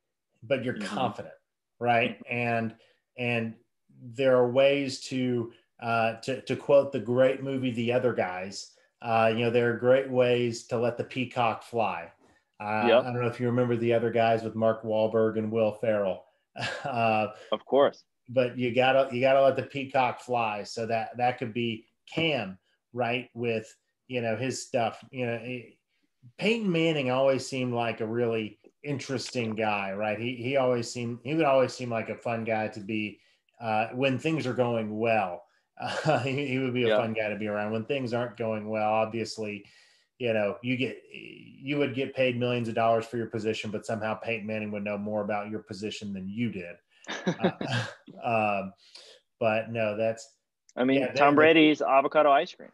but 0.43 0.65
you're 0.65 0.75
mm-hmm. 0.75 0.95
confident, 0.95 1.35
right? 1.79 2.21
And 2.29 2.75
and 3.17 3.55
there 4.03 4.37
are 4.37 4.51
ways 4.51 5.01
to 5.01 5.53
uh, 5.83 6.15
to 6.23 6.41
to 6.43 6.57
quote 6.57 6.93
the 6.93 7.01
great 7.01 7.43
movie 7.43 7.71
The 7.71 7.93
Other 7.93 8.13
Guys. 8.13 8.73
Uh, 9.01 9.33
you 9.33 9.45
know, 9.45 9.51
there 9.51 9.73
are 9.73 9.77
great 9.77 10.11
ways 10.11 10.67
to 10.67 10.79
let 10.79 10.97
the 10.97 11.05
peacock 11.05 11.63
fly. 11.63 12.11
Uh, 12.61 12.85
yep. 12.87 13.05
I 13.05 13.13
don't 13.13 13.21
know 13.21 13.29
if 13.29 13.39
you 13.39 13.47
remember 13.47 13.77
the 13.77 13.93
other 13.93 14.11
guys 14.11 14.43
with 14.43 14.55
Mark 14.55 14.83
Wahlberg 14.83 15.39
and 15.39 15.51
Will 15.51 15.73
Ferrell. 15.73 16.25
Uh, 16.85 17.29
of 17.53 17.65
course. 17.65 18.03
But 18.29 18.59
you 18.59 18.75
gotta 18.75 19.15
you 19.15 19.21
gotta 19.21 19.41
let 19.41 19.55
the 19.55 19.63
peacock 19.63 20.21
fly. 20.21 20.65
So 20.65 20.87
that 20.87 21.17
that 21.17 21.39
could 21.39 21.55
be 21.55 21.87
Cam, 22.13 22.59
right? 22.93 23.31
With 23.33 23.73
you 24.09 24.23
know 24.23 24.35
his 24.35 24.61
stuff. 24.67 25.05
You 25.13 25.27
know, 25.27 25.61
Peyton 26.37 26.71
Manning 26.71 27.13
always 27.13 27.47
seemed 27.47 27.75
like 27.75 28.01
a 28.01 28.07
really 28.07 28.59
interesting 28.83 29.55
guy, 29.55 29.93
right? 29.93 30.19
He 30.19 30.35
he 30.35 30.57
always 30.57 30.91
seemed 30.91 31.21
he 31.23 31.35
would 31.35 31.45
always 31.45 31.73
seem 31.73 31.91
like 31.91 32.09
a 32.09 32.17
fun 32.17 32.45
guy 32.45 32.69
to 32.69 32.81
be 32.81 33.21
uh, 33.61 33.89
when 33.95 34.19
things 34.19 34.47
are 34.47 34.55
going 34.55 34.99
well. 34.99 35.45
Uh, 35.81 36.19
he, 36.25 36.47
he, 36.47 36.59
would 36.59 36.75
be 36.75 36.85
a 36.85 36.89
yeah. 36.89 36.97
fun 36.97 37.13
guy 37.13 37.29
to 37.29 37.37
be 37.37 37.47
around 37.47 37.73
when 37.73 37.85
things 37.85 38.13
aren't 38.13 38.37
going 38.37 38.69
well. 38.69 38.91
Obviously, 38.91 39.65
you 40.19 40.33
know 40.33 40.57
you 40.63 40.77
get 40.77 41.01
you 41.13 41.79
would 41.79 41.95
get 41.95 42.15
paid 42.15 42.39
millions 42.39 42.69
of 42.69 42.75
dollars 42.75 43.07
for 43.07 43.17
your 43.17 43.27
position, 43.27 43.71
but 43.71 43.87
somehow 43.87 44.15
Peyton 44.15 44.47
Manning 44.47 44.71
would 44.73 44.85
know 44.85 44.99
more 44.99 45.23
about 45.23 45.51
your 45.51 45.61
position 45.61 46.13
than 46.13 46.29
you 46.29 46.51
did. 46.51 46.77
uh, 47.27 47.51
um, 48.63 48.73
but 49.41 49.71
no, 49.71 49.97
that's. 49.97 50.35
I 50.77 50.85
mean, 50.85 51.01
yeah, 51.01 51.13
Tom 51.13 51.35
Brady's 51.35 51.83
avocado 51.83 52.31
ice 52.31 52.55
cream. 52.55 52.71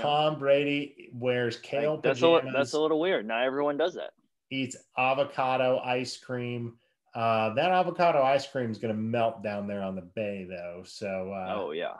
Tom 0.00 0.34
know? 0.34 0.38
Brady 0.38 1.10
wears 1.12 1.56
kale 1.56 1.94
like, 1.94 2.02
that's 2.02 2.20
pajamas. 2.20 2.54
A, 2.54 2.56
that's 2.56 2.72
a 2.74 2.80
little 2.80 3.00
weird. 3.00 3.26
Not 3.26 3.44
everyone 3.44 3.76
does 3.76 3.94
that. 3.94 4.10
Eats 4.50 4.76
avocado 4.96 5.78
ice 5.78 6.16
cream. 6.16 6.74
Uh, 7.14 7.54
that 7.54 7.70
avocado 7.70 8.22
ice 8.22 8.46
cream 8.46 8.70
is 8.70 8.78
going 8.78 8.94
to 8.94 9.00
melt 9.00 9.42
down 9.42 9.66
there 9.66 9.82
on 9.82 9.94
the 9.94 10.02
bay, 10.02 10.46
though. 10.48 10.82
So, 10.84 11.32
uh, 11.32 11.54
oh 11.56 11.70
yeah, 11.72 11.94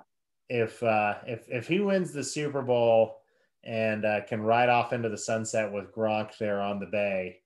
if 0.48 0.82
uh, 0.82 1.14
if 1.26 1.48
if 1.48 1.68
he 1.68 1.80
wins 1.80 2.12
the 2.12 2.24
Super 2.24 2.62
Bowl 2.62 3.17
and 3.64 4.04
uh, 4.04 4.20
can 4.26 4.42
ride 4.42 4.68
off 4.68 4.92
into 4.92 5.08
the 5.08 5.18
sunset 5.18 5.72
with 5.72 5.94
Gronk 5.94 6.36
there 6.38 6.60
on 6.60 6.80
the 6.80 6.86
bay, 6.86 7.40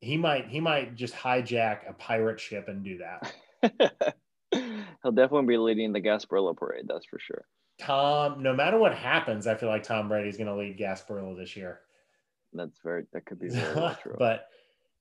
he 0.00 0.16
might 0.16 0.48
he 0.48 0.60
might 0.60 0.94
just 0.94 1.14
hijack 1.14 1.88
a 1.88 1.92
pirate 1.92 2.40
ship 2.40 2.68
and 2.68 2.84
do 2.84 2.98
that. 2.98 4.14
He'll 5.02 5.12
definitely 5.12 5.46
be 5.46 5.58
leading 5.58 5.92
the 5.92 6.00
Gasparilla 6.00 6.56
parade. 6.56 6.86
That's 6.88 7.06
for 7.06 7.18
sure. 7.18 7.44
Tom, 7.78 8.42
no 8.42 8.54
matter 8.54 8.78
what 8.78 8.94
happens, 8.94 9.46
I 9.46 9.54
feel 9.54 9.68
like 9.68 9.84
Tom 9.84 10.08
Brady's 10.08 10.36
going 10.36 10.48
to 10.48 10.56
lead 10.56 10.78
Gasparilla 10.78 11.36
this 11.36 11.56
year. 11.56 11.80
That's 12.52 12.78
very 12.82 13.04
that 13.12 13.26
could 13.26 13.38
be 13.38 13.48
very 13.50 13.94
true. 14.02 14.16
but 14.18 14.48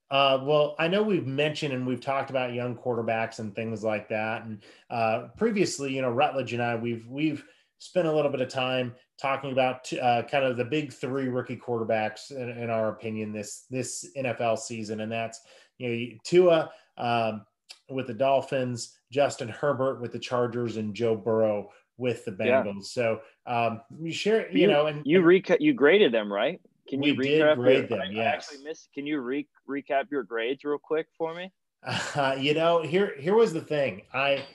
uh, 0.09 0.39
well, 0.43 0.75
I 0.79 0.87
know 0.87 1.03
we've 1.03 1.27
mentioned 1.27 1.73
and 1.73 1.85
we've 1.85 2.01
talked 2.01 2.29
about 2.29 2.53
young 2.53 2.75
quarterbacks 2.75 3.39
and 3.39 3.53
things 3.53 3.83
like 3.83 4.07
that. 4.09 4.45
And 4.45 4.63
uh, 4.89 5.27
previously, 5.35 5.93
you 5.93 6.01
know, 6.01 6.09
Rutledge 6.09 6.53
and 6.53 6.61
I, 6.61 6.75
we've 6.75 7.05
we've 7.07 7.43
spent 7.79 8.07
a 8.07 8.11
little 8.11 8.31
bit 8.31 8.41
of 8.41 8.49
time 8.49 8.93
talking 9.21 9.51
about 9.51 9.91
uh, 9.93 10.23
kind 10.23 10.45
of 10.45 10.57
the 10.57 10.65
big 10.65 10.91
three 10.91 11.27
rookie 11.27 11.57
quarterbacks 11.57 12.31
in, 12.31 12.49
in, 12.49 12.69
our 12.69 12.89
opinion 12.89 13.31
this 13.31 13.65
this 13.69 14.09
NFL 14.17 14.57
season, 14.59 15.01
and 15.01 15.11
that's 15.11 15.41
you 15.77 15.89
know 15.89 16.17
Tua 16.23 16.71
um, 16.97 17.45
with 17.89 18.07
the 18.07 18.13
Dolphins, 18.13 18.97
Justin 19.11 19.49
Herbert 19.49 20.01
with 20.01 20.11
the 20.11 20.19
Chargers, 20.19 20.77
and 20.77 20.93
Joe 20.93 21.15
Burrow 21.15 21.69
with 21.97 22.25
the 22.25 22.31
Bengals. 22.31 22.75
Yeah. 22.75 22.81
So 22.81 23.21
um, 23.45 23.81
you 23.99 24.11
share, 24.11 24.51
you, 24.51 24.61
you 24.61 24.67
know, 24.67 24.87
and 24.87 25.05
you 25.05 25.21
recut, 25.21 25.61
you 25.61 25.73
graded 25.73 26.11
them 26.11 26.31
right. 26.31 26.61
Can 26.87 27.03
you 27.03 27.15
recap 27.15 27.55
grade 27.55 27.89
your, 27.89 27.99
them? 27.99 28.01
I, 28.01 28.11
yes. 28.11 28.17
I 28.17 28.23
actually 28.23 28.63
missed. 28.63 28.89
Can 28.93 29.05
you 29.05 29.19
re- 29.19 29.47
recap 29.69 30.05
your 30.09 30.23
grades 30.23 30.63
real 30.63 30.77
quick 30.77 31.07
for 31.17 31.35
me? 31.35 31.51
Uh, 31.83 32.35
you 32.39 32.53
know, 32.53 32.81
here 32.81 33.13
here 33.19 33.35
was 33.35 33.53
the 33.53 33.61
thing. 33.61 34.03
I 34.13 34.45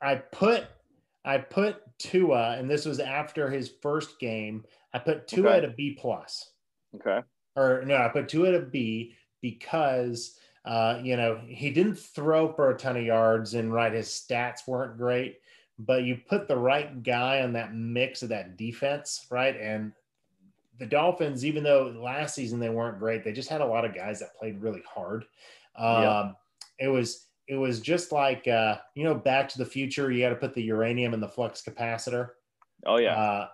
I 0.00 0.16
put 0.16 0.66
I 1.26 1.38
put 1.38 1.82
Tua, 1.98 2.56
and 2.56 2.70
this 2.70 2.86
was 2.86 3.00
after 3.00 3.50
his 3.50 3.72
first 3.82 4.18
game. 4.20 4.64
I 4.94 5.00
put 5.00 5.26
Tua 5.26 5.48
okay. 5.48 5.58
at 5.58 5.64
a 5.64 5.68
B 5.68 5.98
plus. 6.00 6.52
Okay. 6.94 7.20
Or 7.56 7.82
no, 7.84 7.96
I 7.96 8.08
put 8.08 8.28
Tua 8.28 8.48
at 8.48 8.54
a 8.54 8.60
B 8.60 9.14
because 9.42 10.38
uh, 10.64 11.00
you 11.02 11.16
know 11.16 11.40
he 11.46 11.70
didn't 11.70 11.98
throw 11.98 12.52
for 12.52 12.70
a 12.70 12.78
ton 12.78 12.96
of 12.96 13.04
yards, 13.04 13.54
and 13.54 13.72
right, 13.72 13.92
his 13.92 14.08
stats 14.08 14.68
weren't 14.68 14.96
great. 14.96 15.40
But 15.78 16.04
you 16.04 16.18
put 16.28 16.48
the 16.48 16.56
right 16.56 17.02
guy 17.02 17.42
on 17.42 17.52
that 17.52 17.74
mix 17.74 18.22
of 18.22 18.30
that 18.30 18.56
defense, 18.56 19.26
right, 19.28 19.60
and 19.60 19.92
the 20.78 20.86
Dolphins, 20.86 21.44
even 21.44 21.62
though 21.62 21.94
last 21.98 22.34
season 22.34 22.60
they 22.60 22.68
weren't 22.68 22.98
great, 22.98 23.24
they 23.24 23.32
just 23.32 23.48
had 23.48 23.60
a 23.60 23.66
lot 23.66 23.84
of 23.84 23.94
guys 23.94 24.20
that 24.20 24.36
played 24.36 24.60
really 24.60 24.82
hard. 24.88 25.24
Um, 25.76 26.02
yeah. 26.02 26.32
It 26.78 26.88
was 26.88 27.25
it 27.48 27.56
was 27.56 27.80
just 27.80 28.12
like 28.12 28.46
uh, 28.48 28.76
you 28.94 29.04
know, 29.04 29.14
Back 29.14 29.48
to 29.50 29.58
the 29.58 29.66
Future. 29.66 30.10
You 30.10 30.22
got 30.22 30.30
to 30.30 30.36
put 30.36 30.54
the 30.54 30.62
uranium 30.62 31.14
in 31.14 31.20
the 31.20 31.28
flux 31.28 31.62
capacitor. 31.62 32.30
Oh 32.84 32.98
yeah. 32.98 33.14
Uh, 33.14 33.48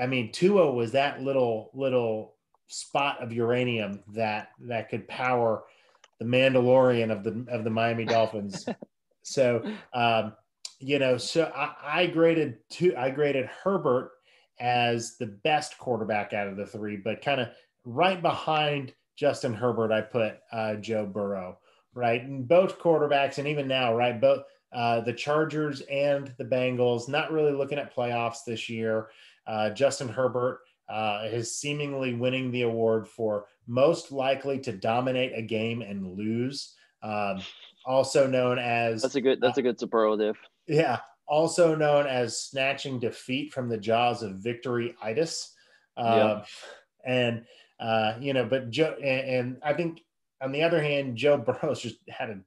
I 0.00 0.06
mean, 0.06 0.32
Tua 0.32 0.70
was 0.72 0.92
that 0.92 1.22
little 1.22 1.70
little 1.74 2.34
spot 2.68 3.22
of 3.22 3.32
uranium 3.32 4.02
that 4.14 4.50
that 4.60 4.88
could 4.88 5.08
power 5.08 5.64
the 6.18 6.24
Mandalorian 6.24 7.10
of 7.10 7.24
the 7.24 7.46
of 7.50 7.64
the 7.64 7.70
Miami 7.70 8.04
Dolphins. 8.06 8.66
so 9.22 9.62
um, 9.92 10.34
you 10.80 10.98
know, 10.98 11.16
so 11.16 11.50
I, 11.54 11.74
I 11.82 12.06
graded 12.06 12.58
Tua. 12.70 12.98
I 12.98 13.10
graded 13.10 13.46
Herbert 13.46 14.12
as 14.60 15.16
the 15.18 15.26
best 15.26 15.78
quarterback 15.78 16.32
out 16.32 16.48
of 16.48 16.56
the 16.56 16.66
three, 16.66 16.96
but 16.96 17.22
kind 17.22 17.40
of 17.40 17.48
right 17.84 18.20
behind 18.20 18.92
Justin 19.16 19.54
Herbert, 19.54 19.92
I 19.92 20.00
put 20.00 20.38
uh, 20.52 20.74
Joe 20.76 21.06
Burrow, 21.06 21.58
right? 21.94 22.22
And 22.22 22.46
both 22.46 22.78
quarterbacks, 22.78 23.38
and 23.38 23.48
even 23.48 23.68
now, 23.68 23.94
right? 23.94 24.20
Both 24.20 24.42
uh, 24.72 25.00
the 25.00 25.12
Chargers 25.12 25.80
and 25.82 26.32
the 26.38 26.44
Bengals, 26.44 27.08
not 27.08 27.32
really 27.32 27.52
looking 27.52 27.78
at 27.78 27.94
playoffs 27.94 28.44
this 28.46 28.68
year. 28.68 29.08
Uh, 29.46 29.70
Justin 29.70 30.08
Herbert 30.08 30.60
uh, 30.88 31.22
is 31.30 31.54
seemingly 31.56 32.14
winning 32.14 32.50
the 32.50 32.62
award 32.62 33.08
for 33.08 33.46
most 33.66 34.12
likely 34.12 34.58
to 34.60 34.72
dominate 34.72 35.32
a 35.34 35.42
game 35.42 35.82
and 35.82 36.16
lose. 36.16 36.74
Um, 37.02 37.42
also 37.86 38.26
known 38.26 38.58
as 38.58 39.02
that's 39.02 39.14
a 39.14 39.20
good 39.20 39.40
that's 39.40 39.58
a 39.58 39.62
good 39.62 39.78
superlative. 39.80 40.36
Yeah, 40.66 40.98
also 41.26 41.74
known 41.74 42.06
as 42.06 42.40
snatching 42.40 42.98
defeat 42.98 43.52
from 43.52 43.68
the 43.68 43.78
jaws 43.78 44.22
of 44.22 44.36
victory 44.36 44.94
itis. 45.02 45.54
Uh, 45.96 46.42
And, 47.04 47.44
uh, 47.80 48.14
you 48.20 48.32
know, 48.32 48.44
but 48.44 48.70
Joe, 48.70 48.94
and, 49.02 49.28
and, 49.28 49.56
I 49.62 49.72
think 49.72 50.02
on 50.40 50.52
the 50.52 50.62
other 50.62 50.82
hand, 50.82 51.16
Joe 51.16 51.38
Burrow's 51.38 51.80
just 51.80 51.98
had 52.08 52.30
a, 52.30 52.40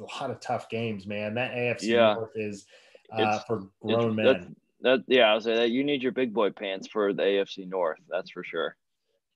a 0.00 0.06
lot 0.20 0.30
of 0.30 0.40
tough 0.40 0.68
games, 0.68 1.06
man. 1.06 1.34
That 1.34 1.52
AFC 1.52 1.82
yeah. 1.82 2.14
North 2.14 2.30
is 2.34 2.66
uh, 3.12 3.38
for 3.40 3.68
grown 3.80 4.14
men. 4.14 4.56
That, 4.80 5.04
yeah, 5.08 5.30
I 5.30 5.34
will 5.34 5.40
say 5.40 5.56
that 5.56 5.70
you 5.70 5.82
need 5.82 6.02
your 6.02 6.12
big 6.12 6.32
boy 6.32 6.50
pants 6.50 6.86
for 6.86 7.12
the 7.12 7.22
AFC 7.22 7.68
North. 7.68 7.98
That's 8.08 8.30
for 8.30 8.44
sure. 8.44 8.76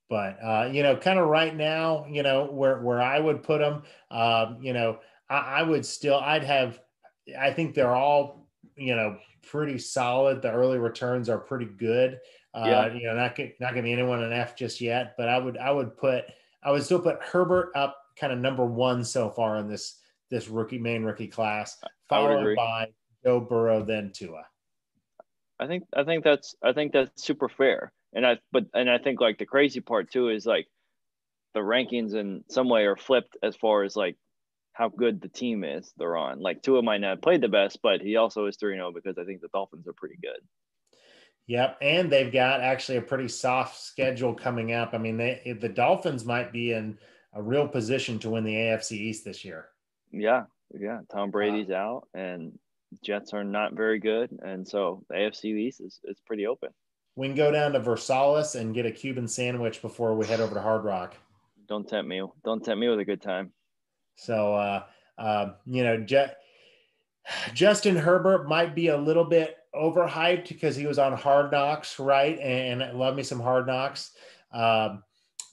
But 0.08 0.38
uh, 0.42 0.68
you 0.70 0.82
know, 0.82 0.96
kind 0.96 1.18
of 1.18 1.26
right 1.28 1.56
now, 1.56 2.06
you 2.08 2.22
know, 2.22 2.44
where 2.44 2.80
where 2.80 3.00
I 3.00 3.18
would 3.18 3.42
put 3.42 3.60
them, 3.60 3.82
um, 4.10 4.58
you 4.60 4.72
know, 4.72 4.98
I, 5.28 5.38
I 5.38 5.62
would 5.62 5.86
still, 5.86 6.16
I'd 6.16 6.44
have, 6.44 6.80
I 7.38 7.50
think 7.52 7.74
they're 7.74 7.94
all 7.94 8.42
you 8.76 8.96
know, 8.96 9.16
pretty 9.42 9.78
solid. 9.78 10.42
The 10.42 10.50
early 10.50 10.78
returns 10.78 11.28
are 11.28 11.38
pretty 11.38 11.66
good. 11.66 12.18
Uh, 12.54 12.64
yeah. 12.66 12.92
You 12.92 13.06
know, 13.06 13.14
not 13.14 13.38
not 13.60 13.72
going 13.72 13.76
to 13.76 13.82
be 13.82 13.92
anyone 13.92 14.22
an 14.22 14.32
F 14.32 14.56
just 14.56 14.80
yet, 14.80 15.14
but 15.16 15.28
I 15.28 15.38
would 15.38 15.56
I 15.56 15.70
would 15.70 15.96
put 15.96 16.24
I 16.62 16.70
would 16.70 16.82
still 16.82 17.00
put 17.00 17.22
Herbert 17.22 17.72
up 17.74 17.96
kind 18.16 18.32
of 18.32 18.38
number 18.38 18.64
one 18.64 19.04
so 19.04 19.30
far 19.30 19.56
in 19.58 19.68
this 19.68 19.98
this 20.30 20.48
rookie 20.48 20.78
main 20.78 21.02
rookie 21.02 21.28
class, 21.28 21.78
followed 22.08 22.56
by 22.56 22.86
Joe 23.24 23.40
Burrow, 23.40 23.84
then 23.84 24.10
Tua. 24.14 24.44
I 25.60 25.66
think 25.66 25.84
I 25.94 26.04
think 26.04 26.24
that's 26.24 26.54
I 26.62 26.72
think 26.72 26.92
that's 26.92 27.22
super 27.22 27.48
fair, 27.48 27.92
and 28.14 28.26
I 28.26 28.38
but 28.50 28.64
and 28.74 28.90
I 28.90 28.98
think 28.98 29.20
like 29.20 29.38
the 29.38 29.46
crazy 29.46 29.80
part 29.80 30.10
too 30.10 30.28
is 30.28 30.46
like 30.46 30.66
the 31.54 31.60
rankings 31.60 32.14
in 32.14 32.44
some 32.48 32.68
way 32.68 32.84
are 32.84 32.96
flipped 32.96 33.36
as 33.42 33.54
far 33.56 33.84
as 33.84 33.94
like 33.94 34.16
how 34.72 34.88
good 34.88 35.20
the 35.20 35.28
team 35.28 35.64
is 35.64 35.92
they're 35.98 36.16
on. 36.16 36.40
Like 36.40 36.62
Tua 36.62 36.82
might 36.82 37.00
not 37.00 37.22
played 37.22 37.42
the 37.42 37.48
best, 37.48 37.80
but 37.82 38.00
he 38.00 38.16
also 38.16 38.46
is 38.46 38.56
3 38.56 38.74
0 38.74 38.92
because 38.92 39.18
I 39.18 39.24
think 39.24 39.40
the 39.40 39.48
Dolphins 39.48 39.86
are 39.86 39.92
pretty 39.92 40.16
good. 40.22 40.40
Yep, 41.46 41.78
and 41.82 42.10
they've 42.10 42.32
got 42.32 42.60
actually 42.60 42.98
a 42.98 43.02
pretty 43.02 43.28
soft 43.28 43.80
schedule 43.80 44.32
coming 44.32 44.72
up. 44.72 44.94
I 44.94 44.98
mean, 44.98 45.16
they 45.16 45.56
the 45.60 45.68
Dolphins 45.68 46.24
might 46.24 46.52
be 46.52 46.72
in 46.72 46.98
a 47.34 47.42
real 47.42 47.66
position 47.66 48.18
to 48.20 48.30
win 48.30 48.44
the 48.44 48.54
AFC 48.54 48.92
East 48.92 49.24
this 49.24 49.44
year. 49.44 49.66
Yeah, 50.10 50.44
yeah. 50.78 51.00
Tom 51.10 51.30
Brady's 51.30 51.70
uh, 51.70 51.74
out, 51.74 52.08
and 52.14 52.58
Jets 53.02 53.32
are 53.32 53.44
not 53.44 53.74
very 53.74 53.98
good, 53.98 54.30
and 54.42 54.66
so 54.66 55.04
the 55.08 55.16
AFC 55.16 55.44
East 55.44 55.80
is 55.80 56.00
is 56.04 56.20
pretty 56.26 56.46
open. 56.46 56.70
We 57.16 57.26
can 57.26 57.36
go 57.36 57.50
down 57.50 57.72
to 57.72 57.80
Versailles 57.80 58.54
and 58.54 58.74
get 58.74 58.86
a 58.86 58.90
Cuban 58.90 59.28
sandwich 59.28 59.82
before 59.82 60.14
we 60.14 60.26
head 60.26 60.40
over 60.40 60.54
to 60.54 60.60
Hard 60.60 60.84
Rock. 60.84 61.14
Don't 61.68 61.86
tempt 61.88 62.08
me. 62.08 62.22
Don't 62.44 62.64
tempt 62.64 62.80
me 62.80 62.88
with 62.88 63.00
a 63.00 63.04
good 63.04 63.20
time. 63.20 63.52
So, 64.16 64.54
uh, 64.54 64.84
uh, 65.18 65.52
you 65.66 65.84
know, 65.84 65.98
Je- 65.98 66.32
Justin 67.54 67.96
Herbert 67.96 68.48
might 68.48 68.74
be 68.74 68.88
a 68.88 68.96
little 68.96 69.24
bit 69.24 69.56
overhyped 69.74 70.48
because 70.48 70.76
he 70.76 70.86
was 70.86 70.98
on 70.98 71.12
Hard 71.12 71.52
Knocks, 71.52 71.98
right? 71.98 72.38
And, 72.38 72.82
and 72.82 72.98
love 72.98 73.14
me 73.14 73.22
some 73.22 73.40
Hard 73.40 73.66
Knocks. 73.66 74.12
Um, 74.52 75.02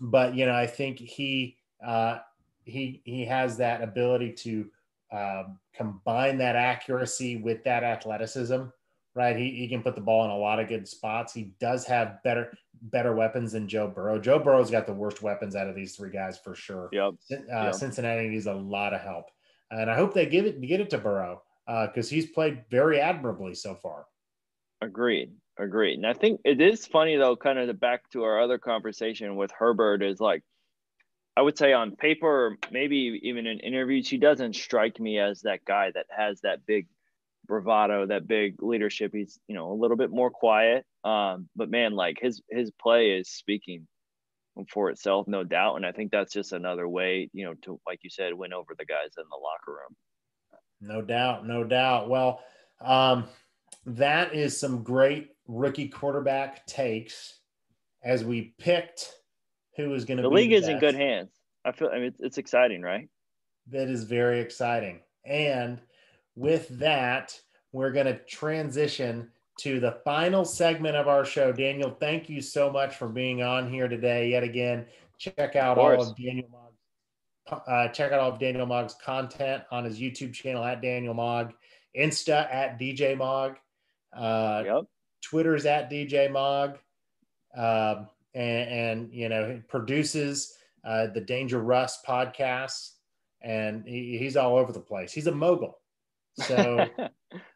but 0.01 0.35
you 0.35 0.45
know, 0.45 0.55
I 0.55 0.67
think 0.67 0.99
he 0.99 1.57
uh, 1.85 2.19
he 2.65 3.01
he 3.05 3.25
has 3.25 3.57
that 3.57 3.81
ability 3.81 4.33
to 4.33 4.69
um, 5.11 5.59
combine 5.73 6.37
that 6.37 6.55
accuracy 6.55 7.37
with 7.37 7.63
that 7.63 7.83
athleticism, 7.83 8.63
right? 9.15 9.35
He, 9.35 9.51
he 9.51 9.67
can 9.67 9.81
put 9.81 9.95
the 9.95 10.01
ball 10.01 10.25
in 10.25 10.31
a 10.31 10.37
lot 10.37 10.59
of 10.59 10.67
good 10.67 10.87
spots. 10.87 11.33
He 11.33 11.53
does 11.59 11.85
have 11.85 12.21
better 12.23 12.53
better 12.81 13.15
weapons 13.15 13.53
than 13.53 13.67
Joe 13.67 13.87
Burrow. 13.87 14.19
Joe 14.19 14.39
Burrow's 14.39 14.71
got 14.71 14.85
the 14.85 14.93
worst 14.93 15.21
weapons 15.21 15.55
out 15.55 15.67
of 15.67 15.75
these 15.75 15.95
three 15.95 16.11
guys 16.11 16.37
for 16.37 16.55
sure. 16.55 16.89
Yep. 16.91 17.13
Uh, 17.31 17.35
yep. 17.47 17.75
Cincinnati 17.75 18.27
needs 18.27 18.45
a 18.45 18.53
lot 18.53 18.93
of 18.93 19.01
help, 19.01 19.25
and 19.71 19.89
I 19.89 19.95
hope 19.95 20.13
they 20.13 20.25
give 20.25 20.45
it 20.45 20.61
get 20.61 20.79
it 20.79 20.89
to 20.91 20.97
Burrow 20.97 21.41
because 21.65 22.11
uh, 22.11 22.15
he's 22.15 22.27
played 22.27 22.63
very 22.69 22.99
admirably 22.99 23.53
so 23.53 23.75
far. 23.75 24.05
Agreed. 24.81 25.31
Agreed. 25.59 25.95
And 25.95 26.07
I 26.07 26.13
think 26.13 26.39
it 26.45 26.61
is 26.61 26.87
funny 26.87 27.17
though, 27.17 27.35
kind 27.35 27.59
of 27.59 27.67
the 27.67 27.73
back 27.73 28.09
to 28.11 28.23
our 28.23 28.39
other 28.41 28.57
conversation 28.57 29.35
with 29.35 29.51
Herbert 29.51 30.01
is 30.01 30.19
like, 30.21 30.41
I 31.39 31.41
would 31.41 31.57
say 31.57 31.71
on 31.71 31.95
paper, 31.95 32.27
or 32.27 32.57
maybe 32.69 33.21
even 33.23 33.47
in 33.47 33.61
interviews, 33.61 34.09
he 34.09 34.17
doesn't 34.17 34.57
strike 34.57 34.99
me 34.99 35.19
as 35.19 35.39
that 35.43 35.63
guy 35.63 35.89
that 35.95 36.07
has 36.09 36.41
that 36.41 36.65
big 36.65 36.87
bravado, 37.47 38.05
that 38.07 38.27
big 38.27 38.61
leadership. 38.61 39.11
He's 39.13 39.39
you 39.47 39.55
know 39.55 39.71
a 39.71 39.79
little 39.79 39.95
bit 39.95 40.11
more 40.11 40.29
quiet, 40.29 40.85
um, 41.05 41.47
but 41.55 41.69
man, 41.69 41.93
like 41.93 42.17
his 42.19 42.41
his 42.49 42.71
play 42.71 43.11
is 43.11 43.29
speaking 43.29 43.87
for 44.69 44.89
itself, 44.89 45.29
no 45.29 45.45
doubt. 45.45 45.77
And 45.77 45.85
I 45.85 45.93
think 45.93 46.11
that's 46.11 46.33
just 46.33 46.51
another 46.51 46.89
way, 46.89 47.29
you 47.31 47.45
know, 47.45 47.53
to 47.61 47.79
like 47.87 47.99
you 48.03 48.09
said, 48.09 48.33
win 48.33 48.51
over 48.51 48.75
the 48.77 48.83
guys 48.83 49.11
in 49.17 49.23
the 49.29 49.41
locker 49.41 49.79
room. 49.79 49.95
No 50.81 51.01
doubt, 51.01 51.47
no 51.47 51.63
doubt. 51.63 52.09
Well, 52.09 52.41
um, 52.81 53.29
that 53.85 54.35
is 54.35 54.59
some 54.59 54.83
great 54.83 55.29
rookie 55.47 55.87
quarterback 55.87 56.67
takes 56.67 57.39
as 58.03 58.25
we 58.25 58.55
picked 58.59 59.18
who 59.79 59.89
was 59.89 60.05
going 60.05 60.17
to 60.17 60.23
the 60.23 60.29
league 60.29 60.49
the 60.49 60.57
is 60.57 60.67
in 60.67 60.79
good 60.79 60.95
hands. 60.95 61.31
I 61.65 61.71
feel 61.71 61.89
I 61.91 61.95
mean 61.95 62.07
it's, 62.07 62.19
it's 62.19 62.37
exciting, 62.37 62.81
right? 62.81 63.07
That 63.71 63.87
is 63.87 64.03
very 64.03 64.41
exciting. 64.41 65.01
And 65.25 65.81
with 66.35 66.67
that, 66.79 67.39
we're 67.71 67.91
going 67.91 68.07
to 68.07 68.17
transition 68.25 69.29
to 69.59 69.79
the 69.79 69.99
final 70.05 70.45
segment 70.45 70.95
of 70.95 71.07
our 71.07 71.25
show. 71.25 71.51
Daniel, 71.51 71.95
thank 71.99 72.29
you 72.29 72.41
so 72.41 72.71
much 72.71 72.95
for 72.95 73.07
being 73.07 73.43
on 73.43 73.69
here 73.69 73.87
today. 73.87 74.29
Yet 74.29 74.43
again, 74.43 74.85
check 75.17 75.55
out 75.55 75.77
of 75.77 75.83
all 75.83 76.01
of 76.01 76.15
Daniel 76.15 76.47
Mogg. 76.49 77.61
Uh, 77.67 77.87
check 77.89 78.11
out 78.11 78.19
all 78.19 78.31
of 78.31 78.39
Daniel 78.39 78.65
Mogg's 78.65 78.95
content 79.03 79.63
on 79.71 79.83
his 79.83 79.99
YouTube 79.99 80.33
channel 80.33 80.63
at 80.63 80.81
Daniel 80.81 81.13
Mogg, 81.13 81.51
Insta 81.97 82.51
at 82.53 82.79
DJ 82.79 83.17
Mogg, 83.17 83.55
uh, 84.15 84.63
yep. 84.65 84.83
Twitter's 85.21 85.65
at 85.65 85.89
DJ 85.89 86.31
Mogg, 86.31 86.77
uh, 87.57 88.05
and, 88.33 88.69
and, 88.69 89.13
you 89.13 89.29
know 89.29 89.61
produces 89.67 90.53
uh, 90.85 91.07
the 91.07 91.21
Danger 91.21 91.59
Russ 91.59 91.99
podcast, 92.07 92.91
and 93.41 93.85
he, 93.85 94.17
he's 94.17 94.37
all 94.37 94.57
over 94.57 94.71
the 94.71 94.79
place. 94.79 95.11
He's 95.11 95.27
a 95.27 95.31
mogul. 95.31 95.79
So 96.37 96.85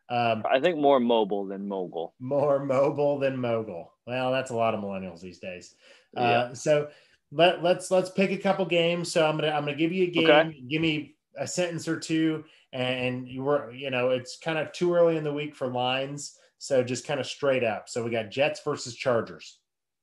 um, 0.09 0.43
I 0.51 0.59
think 0.61 0.77
more 0.77 0.99
mobile 0.99 1.45
than 1.45 1.67
mogul. 1.67 2.13
More 2.19 2.63
mobile 2.63 3.19
than 3.19 3.37
mogul. 3.37 3.93
Well, 4.05 4.31
that's 4.31 4.51
a 4.51 4.55
lot 4.55 4.73
of 4.73 4.81
millennials 4.81 5.21
these 5.21 5.39
days. 5.39 5.75
Uh, 6.17 6.21
yeah. 6.21 6.53
So 6.53 6.89
let, 7.31 7.63
let's 7.63 7.89
let's 7.91 8.09
pick 8.09 8.31
a 8.31 8.37
couple 8.37 8.65
games. 8.65 9.11
So 9.11 9.25
I'm 9.27 9.37
gonna 9.37 9.51
I'm 9.51 9.65
gonna 9.65 9.77
give 9.77 9.91
you 9.91 10.05
a 10.05 10.11
game. 10.11 10.29
Okay. 10.29 10.63
Give 10.69 10.81
me 10.81 11.15
a 11.37 11.47
sentence 11.47 11.87
or 11.87 11.99
two, 11.99 12.43
and 12.71 13.27
you 13.27 13.43
were 13.43 13.71
you 13.71 13.89
know 13.89 14.09
it's 14.09 14.37
kind 14.37 14.59
of 14.59 14.71
too 14.71 14.93
early 14.93 15.17
in 15.17 15.23
the 15.23 15.33
week 15.33 15.55
for 15.55 15.67
lines. 15.67 16.37
So 16.59 16.83
just 16.83 17.05
kind 17.05 17.19
of 17.19 17.25
straight 17.25 17.63
up. 17.63 17.89
So 17.89 18.03
we 18.03 18.11
got 18.11 18.31
Jets 18.31 18.61
versus 18.63 18.95
Chargers. 18.95 19.57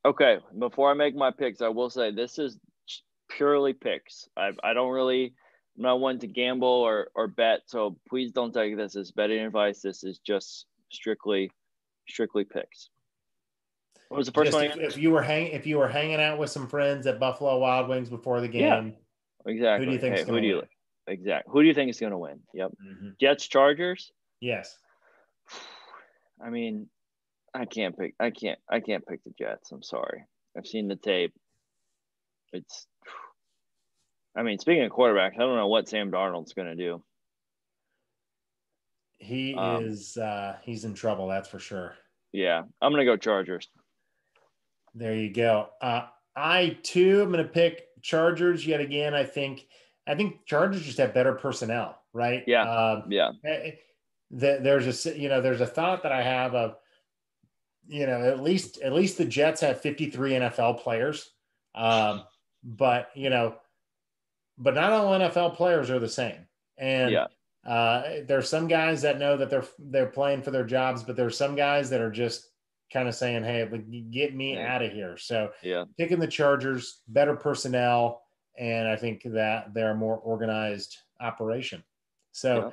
Okay. 0.05 0.39
Before 0.59 0.91
I 0.91 0.95
make 0.95 1.15
my 1.15 1.31
picks, 1.31 1.61
I 1.61 1.69
will 1.69 1.91
say 1.91 2.11
this 2.11 2.39
is 2.39 2.59
purely 3.29 3.73
picks. 3.73 4.29
I, 4.37 4.53
I 4.63 4.73
don't 4.73 4.91
really, 4.91 5.35
I'm 5.77 5.83
not 5.83 6.01
one 6.01 6.19
to 6.21 6.27
gamble 6.27 6.69
or, 6.69 7.11
or 7.15 7.29
bet. 7.29 7.61
So 7.67 7.97
please 8.09 8.33
don't 8.33 8.53
take 8.53 8.77
this 8.77 8.97
as 8.97 9.11
betting 9.13 9.41
advice. 9.41 9.81
This 9.81 10.05
is 10.05 10.19
just 10.19 10.67
strictly, 10.91 11.51
strictly 12.09 12.45
picks. 12.45 12.91
What 14.09 14.19
was 14.19 14.27
the 14.27 14.33
first 14.33 14.51
just 14.51 14.57
one? 14.57 14.67
If, 14.67 14.95
if, 14.95 14.99
you 14.99 15.13
were 15.13 15.23
hanging, 15.23 15.53
if 15.53 15.67
you 15.67 15.79
were 15.79 15.89
hanging 15.89 16.21
out 16.21 16.39
with 16.39 16.51
some 16.51 16.67
friends 16.67 17.07
at 17.07 17.21
Buffalo 17.21 17.59
Wild 17.59 17.89
Wings 17.89 18.11
before 18.11 18.41
the 18.41 18.49
game, 18.49 18.95
yeah, 19.47 19.53
exactly. 19.53 19.87
Who 19.87 19.91
do 19.91 19.95
you 19.95 20.01
think? 20.01 20.17
Hey, 20.17 20.25
who 20.25 20.41
do 20.41 20.47
you, 20.47 20.57
win? 20.57 20.65
exactly? 21.07 21.53
Who 21.53 21.63
do 21.63 21.69
you 21.69 21.75
think 21.75 21.91
is 21.91 22.01
going 22.01 22.11
to 22.11 22.19
win? 22.19 22.41
Yep. 22.53 22.73
Mm-hmm. 22.85 23.09
Jets, 23.21 23.47
Chargers. 23.47 24.11
Yes. 24.41 24.77
I 26.45 26.51
mean, 26.51 26.89
I 27.55 27.65
can't 27.65 27.99
pick. 27.99 28.15
I 28.21 28.31
can't. 28.31 28.59
I 28.69 28.81
can't 28.81 29.07
pick 29.07 29.23
the 29.25 29.33
Jets. 29.39 29.73
I'm 29.73 29.83
sorry. 29.83 30.25
I've 30.57 30.67
seen 30.67 30.89
the 30.89 30.97
tape. 30.97 31.35
It's. 32.53 32.87
I 34.37 34.43
mean, 34.43 34.59
speaking 34.59 34.85
of 34.85 34.93
quarterbacks, 34.93 35.35
I 35.35 35.41
don't 35.41 35.57
know 35.57 35.69
what 35.69 35.89
Sam 35.89 36.11
Darnold's 36.11 36.53
going 36.53 36.69
to 36.69 36.77
do. 36.77 37.03
He 39.19 39.55
um, 39.55 39.85
is. 39.85 40.17
uh 40.17 40.57
He's 40.63 40.85
in 40.85 40.95
trouble. 40.95 41.29
That's 41.29 41.49
for 41.49 41.59
sure. 41.59 41.95
Yeah, 42.33 42.63
I'm 42.81 42.93
going 42.93 43.05
to 43.05 43.13
go 43.13 43.17
Chargers. 43.17 43.69
There 44.95 45.15
you 45.15 45.33
go. 45.33 45.69
Uh 45.81 46.07
I 46.37 46.79
too 46.83 47.23
am 47.23 47.33
going 47.33 47.45
to 47.45 47.51
pick 47.51 47.89
Chargers 48.03 48.67
yet 48.67 48.81
again. 48.81 49.15
I 49.15 49.25
think. 49.25 49.67
I 50.07 50.15
think 50.15 50.45
Chargers 50.47 50.83
just 50.83 50.99
have 50.99 51.15
better 51.15 51.35
personnel, 51.35 52.01
right? 52.13 52.43
Yeah. 52.47 52.63
Um, 52.63 53.05
yeah. 53.11 53.31
Eh, 53.45 53.49
eh, 53.49 53.71
there's 54.31 55.07
a 55.07 55.19
you 55.19 55.29
know 55.29 55.41
there's 55.41 55.61
a 55.61 55.67
thought 55.67 56.03
that 56.03 56.13
I 56.13 56.23
have 56.23 56.55
of 56.55 56.77
you 57.91 58.07
know 58.07 58.23
at 58.23 58.41
least 58.41 58.81
at 58.81 58.93
least 58.93 59.19
the 59.19 59.25
Jets 59.25 59.61
have 59.61 59.81
53 59.81 60.33
NFL 60.33 60.81
players, 60.81 61.33
um, 61.75 62.23
but 62.63 63.11
you 63.15 63.31
know, 63.31 63.57
but 64.57 64.75
not 64.75 64.93
all 64.93 65.19
NFL 65.19 65.57
players 65.57 65.91
are 65.91 65.99
the 65.99 66.09
same, 66.09 66.47
and 66.79 67.11
yeah. 67.11 67.27
uh, 67.67 68.21
there's 68.27 68.49
some 68.49 68.69
guys 68.69 69.03
that 69.03 69.19
know 69.19 69.37
that 69.37 69.51
they're 69.51 69.67
they're 69.79 70.07
playing 70.07 70.43
for 70.43 70.53
their 70.53 70.65
jobs, 70.65 71.03
but 71.03 71.17
there's 71.17 71.37
some 71.37 71.57
guys 71.57 71.91
that 71.91 72.01
are 72.01 72.13
just 72.13 72.49
kind 72.93 73.09
of 73.09 73.15
saying, 73.17 73.43
"Hey, 73.43 73.69
get 74.11 74.37
me 74.37 74.55
yeah. 74.55 74.73
out 74.73 74.83
of 74.83 74.93
here." 74.93 75.17
So 75.17 75.51
yeah, 75.63 75.85
picking 75.99 76.21
the 76.21 76.29
Chargers, 76.29 77.01
better 77.09 77.35
personnel, 77.35 78.23
and 78.57 78.87
I 78.87 78.95
think 78.95 79.23
that 79.25 79.75
they're 79.75 79.91
a 79.91 79.97
more 79.97 80.17
organized 80.17 80.97
operation. 81.21 81.83
So. 82.31 82.69
Yeah 82.69 82.71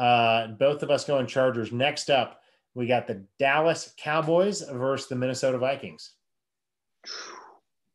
uh, 0.00 0.46
both 0.46 0.82
of 0.82 0.90
us 0.90 1.04
going 1.04 1.26
Chargers. 1.26 1.72
Next 1.72 2.08
up, 2.08 2.39
we 2.74 2.86
got 2.86 3.06
the 3.06 3.24
Dallas 3.38 3.92
Cowboys 3.96 4.62
versus 4.62 5.08
the 5.08 5.16
Minnesota 5.16 5.58
Vikings. 5.58 6.12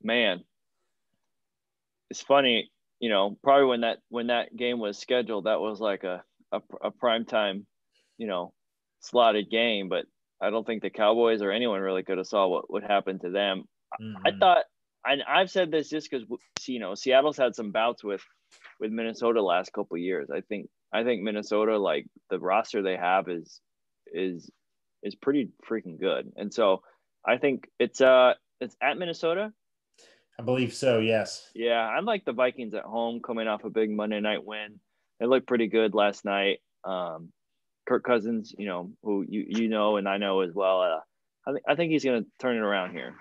Man, 0.03 0.43
it's 2.09 2.21
funny, 2.21 2.69
you 2.99 3.09
know, 3.09 3.37
probably 3.43 3.65
when 3.65 3.81
that 3.81 3.99
when 4.09 4.27
that 4.27 4.55
game 4.55 4.79
was 4.79 4.97
scheduled, 4.97 5.45
that 5.45 5.59
was 5.59 5.79
like 5.79 6.03
a 6.03 6.23
a, 6.51 6.61
a 6.83 6.91
prime 6.91 7.25
time, 7.25 7.65
you 8.17 8.27
know, 8.27 8.53
slotted 8.99 9.49
game. 9.49 9.89
But 9.89 10.05
I 10.41 10.49
don't 10.49 10.65
think 10.65 10.81
the 10.81 10.89
Cowboys 10.89 11.41
or 11.41 11.51
anyone 11.51 11.81
really 11.81 12.03
could 12.03 12.17
have 12.17 12.27
saw 12.27 12.47
what 12.47 12.71
would 12.71 12.83
happen 12.83 13.19
to 13.19 13.29
them. 13.29 13.63
Mm-hmm. 14.01 14.27
I 14.27 14.31
thought, 14.37 14.65
and 15.05 15.23
I've 15.27 15.49
said 15.49 15.71
this 15.71 15.89
just 15.89 16.09
because 16.09 16.27
you 16.67 16.79
know 16.79 16.95
Seattle's 16.95 17.37
had 17.37 17.55
some 17.55 17.71
bouts 17.71 18.03
with 18.03 18.21
with 18.79 18.91
Minnesota 18.91 19.41
last 19.41 19.71
couple 19.73 19.97
years. 19.97 20.29
I 20.33 20.41
think 20.41 20.67
I 20.93 21.03
think 21.03 21.23
Minnesota, 21.23 21.77
like 21.77 22.05
the 22.29 22.39
roster 22.39 22.81
they 22.81 22.97
have, 22.97 23.29
is 23.29 23.61
is 24.13 24.49
is 25.05 25.15
pretty 25.15 25.51
freaking 25.69 25.97
good. 25.99 26.33
And 26.35 26.53
so 26.53 26.81
I 27.25 27.37
think 27.37 27.69
it's 27.79 28.01
uh 28.01 28.33
it's 28.59 28.75
at 28.81 28.97
Minnesota. 28.97 29.53
I 30.37 30.43
believe 30.43 30.73
so. 30.73 30.99
Yes. 30.99 31.49
Yeah, 31.55 31.79
I 31.79 32.01
like 32.01 32.25
the 32.25 32.33
Vikings 32.33 32.73
at 32.73 32.83
home, 32.83 33.21
coming 33.25 33.47
off 33.47 33.63
a 33.63 33.69
big 33.69 33.89
Monday 33.89 34.19
night 34.19 34.43
win. 34.43 34.81
They 35.19 35.27
looked 35.27 35.47
pretty 35.47 35.67
good 35.67 35.93
last 35.93 36.25
night. 36.25 36.59
Um, 36.83 37.29
Kirk 37.87 38.03
Cousins, 38.03 38.53
you 38.57 38.65
know, 38.65 38.91
who 39.03 39.23
you 39.27 39.45
you 39.47 39.69
know 39.69 39.95
and 39.95 40.09
I 40.09 40.17
know 40.17 40.41
as 40.41 40.53
well. 40.53 40.81
Uh, 40.81 40.99
I 41.47 41.53
think 41.53 41.63
I 41.69 41.75
think 41.75 41.91
he's 41.91 42.03
going 42.03 42.23
to 42.23 42.29
turn 42.39 42.57
it 42.57 42.61
around 42.61 42.91
here. 42.91 43.15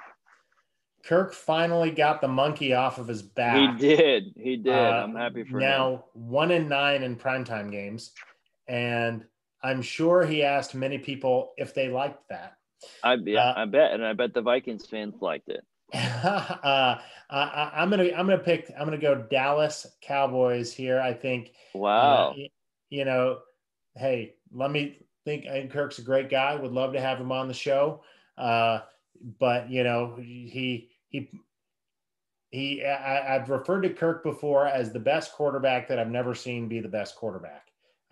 Kirk 1.05 1.35
finally 1.35 1.91
got 1.91 2.22
the 2.22 2.28
monkey 2.28 2.72
off 2.72 2.99
of 2.99 3.07
his 3.07 3.22
back. 3.22 3.78
He 3.78 3.89
did. 3.89 4.32
He 4.37 4.57
did. 4.57 4.72
Uh, 4.72 5.05
I'm 5.05 5.14
happy 5.14 5.45
for 5.45 5.59
now, 5.59 5.66
him. 5.66 5.93
Now, 5.93 6.05
one 6.14 6.51
in 6.51 6.66
nine 6.66 7.03
in 7.03 7.16
primetime 7.16 7.70
games. 7.70 8.12
And 8.66 9.24
I'm 9.64 9.80
sure 9.80 10.26
he 10.26 10.42
asked 10.42 10.74
many 10.74 10.98
people 10.98 11.54
if 11.56 11.74
they 11.74 11.88
liked 11.88 12.28
that. 12.28 12.58
I, 13.02 13.14
yeah, 13.14 13.48
uh, 13.48 13.54
I 13.56 13.64
bet. 13.64 13.92
And 13.92 14.04
I 14.04 14.12
bet 14.12 14.34
the 14.34 14.42
Vikings 14.42 14.86
fans 14.86 15.14
liked 15.22 15.48
it. 15.48 15.64
uh, 15.94 16.98
I, 17.30 17.70
am 17.76 17.88
gonna 17.88 18.04
I'm 18.04 18.26
gonna 18.26 18.38
pick 18.38 18.70
I'm 18.78 18.84
gonna 18.84 18.98
go 18.98 19.14
Dallas 19.14 19.86
Cowboys 20.02 20.72
here. 20.72 21.00
I 21.00 21.14
think. 21.14 21.52
Wow. 21.74 22.34
you 22.90 23.04
know, 23.04 23.38
hey, 23.96 24.34
let 24.52 24.70
me 24.70 24.98
think. 25.24 25.44
Think 25.44 25.72
Kirk's 25.72 25.98
a 25.98 26.02
great 26.02 26.28
guy. 26.28 26.54
Would 26.54 26.72
love 26.72 26.92
to 26.92 27.00
have 27.00 27.18
him 27.18 27.32
on 27.32 27.48
the 27.48 27.54
show. 27.54 28.02
Uh, 28.36 28.80
but 29.38 29.70
you 29.70 29.82
know, 29.82 30.16
he 30.18 30.90
he 31.08 31.30
he 32.50 32.84
I, 32.84 33.32
have 33.34 33.48
referred 33.48 33.82
to 33.82 33.90
Kirk 33.90 34.22
before 34.22 34.66
as 34.66 34.92
the 34.92 35.00
best 35.00 35.32
quarterback 35.32 35.88
that 35.88 35.98
I've 35.98 36.10
never 36.10 36.34
seen 36.34 36.68
be 36.68 36.80
the 36.80 36.88
best 36.88 37.16
quarterback. 37.16 37.63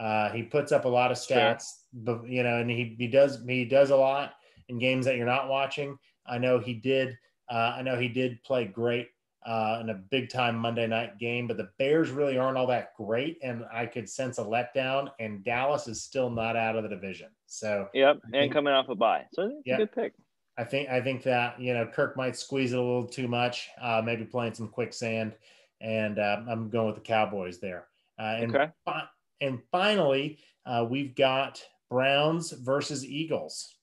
Uh, 0.03 0.33
he 0.33 0.43
puts 0.43 0.73
up 0.73 0.85
a 0.85 0.89
lot 0.89 1.13
of 1.13 1.17
stats, 1.17 1.83
but 1.93 2.27
you 2.27 2.43
know, 2.43 2.59
and 2.59 2.69
he 2.69 2.97
he 2.99 3.07
does 3.07 3.41
he 3.47 3.65
does 3.65 3.91
a 3.91 3.97
lot 3.97 4.33
in 4.69 4.81
games 4.81 5.05
that 5.05 5.17
you're 5.17 5.25
not 5.25 5.49
watching. 5.49 5.97
I 6.27 6.39
know 6.39 6.59
he 6.59 6.75
did. 6.75 7.17
Uh, 7.49 7.75
I 7.77 7.83
know 7.83 7.97
he 7.97 8.09
did 8.09 8.43
play 8.43 8.65
great 8.65 9.11
uh, 9.47 9.79
in 9.81 9.91
a 9.91 9.95
big 9.95 10.29
time 10.29 10.57
Monday 10.57 10.89
night 10.89 11.19
game, 11.19 11.47
but 11.47 11.57
the 11.57 11.71
Bears 11.79 12.11
really 12.11 12.37
aren't 12.37 12.59
all 12.59 12.67
that 12.67 12.97
great, 12.97 13.39
and 13.45 13.65
I 13.73 13.87
could 13.87 14.09
sense 14.09 14.39
a 14.39 14.43
letdown. 14.43 15.09
And 15.21 15.45
Dallas 15.45 15.87
is 15.87 16.03
still 16.03 16.31
not 16.31 16.57
out 16.57 16.75
of 16.75 16.83
the 16.83 16.89
division. 16.89 17.29
So 17.47 17.89
yep, 17.95 18.19
and 18.33 18.53
coming 18.53 18.73
off 18.73 18.89
a 18.89 18.97
bye, 18.97 19.27
so 19.33 19.53
a 19.65 19.77
good 19.77 19.93
pick. 19.93 20.15
I 20.59 20.65
think 20.65 20.89
I 20.89 21.01
think 21.01 21.23
that 21.23 21.61
you 21.61 21.75
know 21.75 21.87
Kirk 21.87 22.17
might 22.17 22.37
squeeze 22.37 22.73
it 22.73 22.79
a 22.79 22.83
little 22.83 23.07
too 23.07 23.29
much, 23.29 23.69
uh, 23.81 24.03
maybe 24.05 24.25
playing 24.25 24.55
some 24.55 24.67
quicksand, 24.67 25.37
and 25.81 26.19
uh, 26.19 26.41
I'm 26.49 26.71
going 26.71 26.89
with 26.89 26.97
the 26.97 27.03
Cowboys 27.03 27.61
there. 27.61 27.87
Uh, 28.19 28.37
and 28.41 28.57
okay. 28.57 28.73
fi- 28.85 29.07
and 29.43 29.59
finally, 29.73 30.39
uh, 30.65 30.87
we've 30.89 31.15
got 31.15 31.61
Browns 31.91 32.53
versus 32.53 33.05
Eagles. 33.05 33.75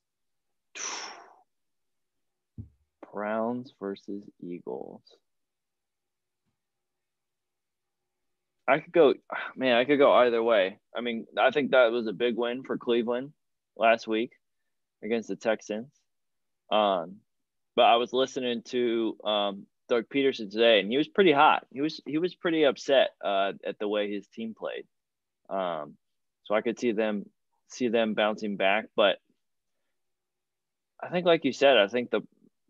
Browns 3.14 3.74
versus 3.80 4.24
Eagles. 4.41 5.01
I 8.68 8.80
could 8.80 8.93
go, 8.93 9.14
man. 9.55 9.76
I 9.76 9.84
could 9.84 9.97
go 9.97 10.14
either 10.14 10.41
way. 10.41 10.80
I 10.95 11.01
mean, 11.01 11.26
I 11.38 11.51
think 11.51 11.72
that 11.72 11.91
was 11.91 12.07
a 12.07 12.14
big 12.14 12.38
win 12.38 12.64
for 12.64 12.78
Cleveland 12.78 13.34
last 13.76 14.07
week 14.07 14.32
against 15.03 15.28
the 15.28 15.36
Texans. 15.36 15.91
Um, 16.72 17.18
but 17.76 17.86
I 17.86 17.97
was 17.97 18.14
listening 18.14 18.62
to 18.68 19.18
um, 19.24 19.66
Doug 19.89 20.05
Pederson 20.14 20.51
today, 20.51 20.80
and 20.80 20.89
he 20.89 20.97
was 20.97 21.07
pretty 21.07 21.32
hot. 21.32 21.66
He 21.72 21.82
was 21.82 21.99
he 22.05 22.18
was 22.18 22.36
pretty 22.36 22.64
upset 22.64 23.10
uh, 23.26 23.53
at 23.66 23.80
the 23.80 23.88
way 23.88 24.10
his 24.10 24.28
team 24.28 24.55
played. 24.57 24.86
Um, 25.50 25.95
so 26.43 26.56
I 26.56 26.62
could 26.62 26.80
see 26.80 26.91
them 26.91 27.26
see 27.70 27.88
them 27.88 28.14
bouncing 28.14 28.58
back, 28.58 28.86
but 28.95 29.18
I 31.02 31.10
think, 31.10 31.26
like 31.26 31.45
you 31.45 31.54
said, 31.54 31.78
I 31.78 31.88
think 31.88 32.12
the 32.12 32.22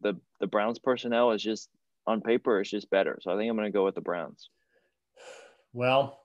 the 0.02 0.16
the 0.40 0.48
Browns 0.48 0.80
personnel 0.80 1.32
is 1.32 1.42
just 1.42 1.70
on 2.06 2.22
paper 2.22 2.62
is 2.62 2.70
just 2.70 2.90
better. 2.90 3.20
So 3.22 3.32
I 3.32 3.38
think 3.38 3.50
I'm 3.50 3.56
going 3.56 3.72
to 3.72 3.76
go 3.76 3.86
with 3.86 3.96
the 3.96 4.02
Browns. 4.02 4.50
Well, 5.74 6.20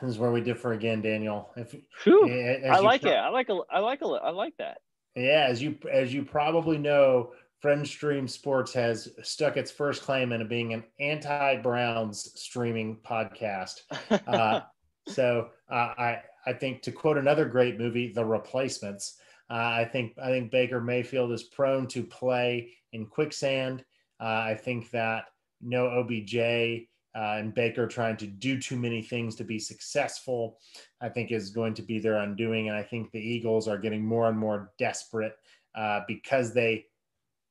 this 0.00 0.10
is 0.10 0.18
where 0.18 0.32
we 0.32 0.40
differ 0.40 0.72
again, 0.72 1.02
Daniel. 1.02 1.50
If 1.56 1.74
I 2.06 2.80
like 2.80 3.02
pro- 3.02 3.12
it, 3.12 3.16
I 3.16 3.28
like 3.28 3.48
a, 3.48 3.58
I 3.70 3.78
like 3.80 4.02
a, 4.02 4.06
I 4.06 4.30
like 4.30 4.54
that. 4.58 4.78
Yeah, 5.14 5.46
as 5.48 5.62
you 5.62 5.76
as 5.90 6.12
you 6.12 6.24
probably 6.24 6.78
know, 6.78 7.32
Friend 7.60 7.86
Stream 7.86 8.26
Sports 8.26 8.72
has 8.74 9.08
stuck 9.22 9.56
its 9.56 9.70
first 9.70 10.02
claim 10.02 10.32
into 10.32 10.44
being 10.44 10.74
an 10.74 10.84
anti-Browns 10.98 12.32
streaming 12.34 12.98
podcast. 13.06 13.80
Uh, 14.26 14.60
so 15.06 15.50
uh, 15.70 15.94
I 15.96 16.22
I 16.46 16.52
think 16.52 16.82
to 16.82 16.92
quote 16.92 17.18
another 17.18 17.46
great 17.46 17.78
movie, 17.78 18.12
The 18.12 18.24
Replacements. 18.24 19.18
Uh, 19.50 19.54
I 19.54 19.88
think 19.90 20.14
I 20.22 20.28
think 20.28 20.50
Baker 20.50 20.80
Mayfield 20.80 21.32
is 21.32 21.44
prone 21.44 21.86
to 21.88 22.02
play 22.02 22.72
in 22.92 23.06
quicksand. 23.06 23.84
Uh, 24.20 24.44
I 24.48 24.54
think 24.54 24.90
that 24.90 25.26
no 25.60 25.86
OBJ 25.86 26.86
uh, 27.14 27.36
and 27.38 27.54
Baker 27.54 27.86
trying 27.86 28.16
to 28.16 28.26
do 28.26 28.58
too 28.58 28.76
many 28.76 29.00
things 29.00 29.36
to 29.36 29.44
be 29.44 29.58
successful, 29.58 30.58
I 31.00 31.08
think 31.08 31.30
is 31.30 31.50
going 31.50 31.74
to 31.74 31.82
be 31.82 31.98
their 31.98 32.16
undoing. 32.16 32.68
And 32.68 32.76
I 32.76 32.82
think 32.82 33.10
the 33.10 33.20
Eagles 33.20 33.68
are 33.68 33.78
getting 33.78 34.04
more 34.04 34.28
and 34.28 34.38
more 34.38 34.72
desperate 34.78 35.36
uh, 35.74 36.00
because 36.08 36.52
they 36.52 36.86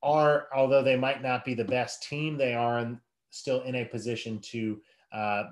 are, 0.02 0.48
although 0.54 0.84
they 0.84 0.98
might 0.98 1.24
not 1.24 1.46
be 1.46 1.54
the 1.54 1.64
best 1.64 2.04
team, 2.04 2.38
they 2.38 2.54
are 2.54 2.80
in, 2.80 3.00
still 3.30 3.62
in 3.62 3.76
a 3.76 3.86
position 3.86 4.40
to, 4.40 4.82
uh, 5.14 5.44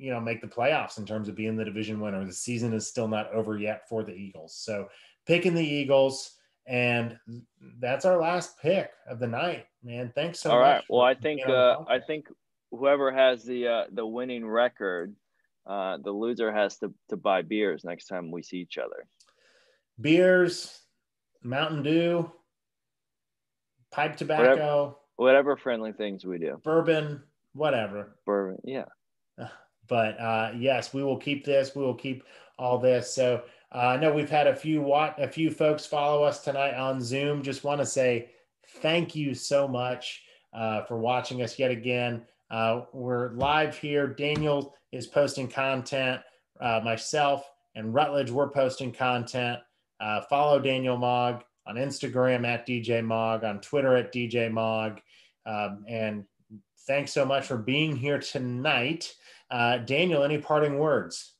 you 0.00 0.10
know, 0.10 0.20
make 0.20 0.40
the 0.40 0.46
playoffs 0.46 0.98
in 0.98 1.06
terms 1.06 1.28
of 1.28 1.34
being 1.34 1.56
the 1.56 1.64
division 1.64 2.00
winner. 2.00 2.24
The 2.24 2.32
season 2.32 2.72
is 2.72 2.88
still 2.88 3.08
not 3.08 3.32
over 3.32 3.58
yet 3.58 3.88
for 3.88 4.02
the 4.02 4.14
Eagles. 4.14 4.56
So 4.56 4.88
picking 5.26 5.54
the 5.54 5.66
Eagles. 5.66 6.36
And 6.66 7.18
that's 7.80 8.04
our 8.04 8.20
last 8.20 8.60
pick 8.60 8.90
of 9.08 9.18
the 9.18 9.26
night, 9.26 9.66
man. 9.82 10.12
Thanks 10.14 10.40
so 10.40 10.50
All 10.50 10.60
much. 10.60 10.64
All 10.64 10.72
right. 10.72 10.84
Well, 10.88 11.00
I 11.00 11.14
think 11.14 11.40
uh, 11.48 11.78
I 11.88 11.98
think 11.98 12.26
whoever 12.70 13.10
has 13.10 13.44
the 13.44 13.66
uh, 13.66 13.84
the 13.90 14.06
winning 14.06 14.46
record, 14.46 15.16
uh, 15.66 15.96
the 16.04 16.12
loser 16.12 16.52
has 16.52 16.78
to, 16.78 16.92
to 17.08 17.16
buy 17.16 17.42
beers 17.42 17.82
next 17.82 18.06
time 18.06 18.30
we 18.30 18.42
see 18.42 18.58
each 18.58 18.78
other. 18.78 19.06
Beers, 20.00 20.80
Mountain 21.42 21.82
Dew, 21.82 22.30
pipe 23.90 24.16
tobacco, 24.16 24.44
whatever, 24.46 24.94
whatever 25.16 25.56
friendly 25.56 25.92
things 25.92 26.24
we 26.24 26.38
do. 26.38 26.60
Bourbon, 26.62 27.22
whatever. 27.52 28.16
Bourbon, 28.26 28.58
yeah. 28.64 28.84
But 29.90 30.18
uh, 30.18 30.52
yes, 30.56 30.94
we 30.94 31.02
will 31.02 31.18
keep 31.18 31.44
this. 31.44 31.74
We 31.74 31.82
will 31.82 31.94
keep 31.94 32.22
all 32.58 32.78
this. 32.78 33.12
So 33.12 33.42
uh, 33.74 33.78
I 33.78 33.96
know 33.98 34.12
we've 34.12 34.30
had 34.30 34.46
a 34.46 34.54
few 34.56 34.90
a 34.94 35.28
few 35.28 35.50
folks 35.50 35.84
follow 35.84 36.22
us 36.22 36.42
tonight 36.42 36.74
on 36.74 37.02
Zoom. 37.02 37.42
Just 37.42 37.64
want 37.64 37.80
to 37.80 37.86
say 37.86 38.30
thank 38.76 39.14
you 39.14 39.34
so 39.34 39.68
much 39.68 40.22
uh, 40.54 40.84
for 40.84 40.98
watching 40.98 41.42
us 41.42 41.58
yet 41.58 41.72
again. 41.72 42.22
Uh, 42.50 42.82
we're 42.92 43.32
live 43.32 43.76
here. 43.76 44.06
Daniel 44.06 44.74
is 44.92 45.06
posting 45.06 45.48
content. 45.48 46.20
Uh, 46.60 46.80
myself 46.84 47.50
and 47.74 47.92
Rutledge, 47.92 48.30
we're 48.30 48.50
posting 48.50 48.92
content. 48.92 49.58
Uh, 50.00 50.20
follow 50.22 50.58
Daniel 50.60 50.96
Mogg 50.96 51.42
on 51.66 51.76
Instagram 51.76 52.46
at 52.46 52.66
DJ 52.66 53.04
Mogg, 53.04 53.44
on 53.44 53.60
Twitter 53.60 53.96
at 53.96 54.12
DJ 54.12 54.50
Mogg. 54.50 55.00
Um, 55.46 55.84
and 55.88 56.24
thanks 56.86 57.12
so 57.12 57.24
much 57.24 57.46
for 57.46 57.56
being 57.56 57.96
here 57.96 58.18
tonight. 58.18 59.14
Uh, 59.50 59.78
Daniel, 59.78 60.22
any 60.22 60.38
parting 60.38 60.78
words? 60.78 61.34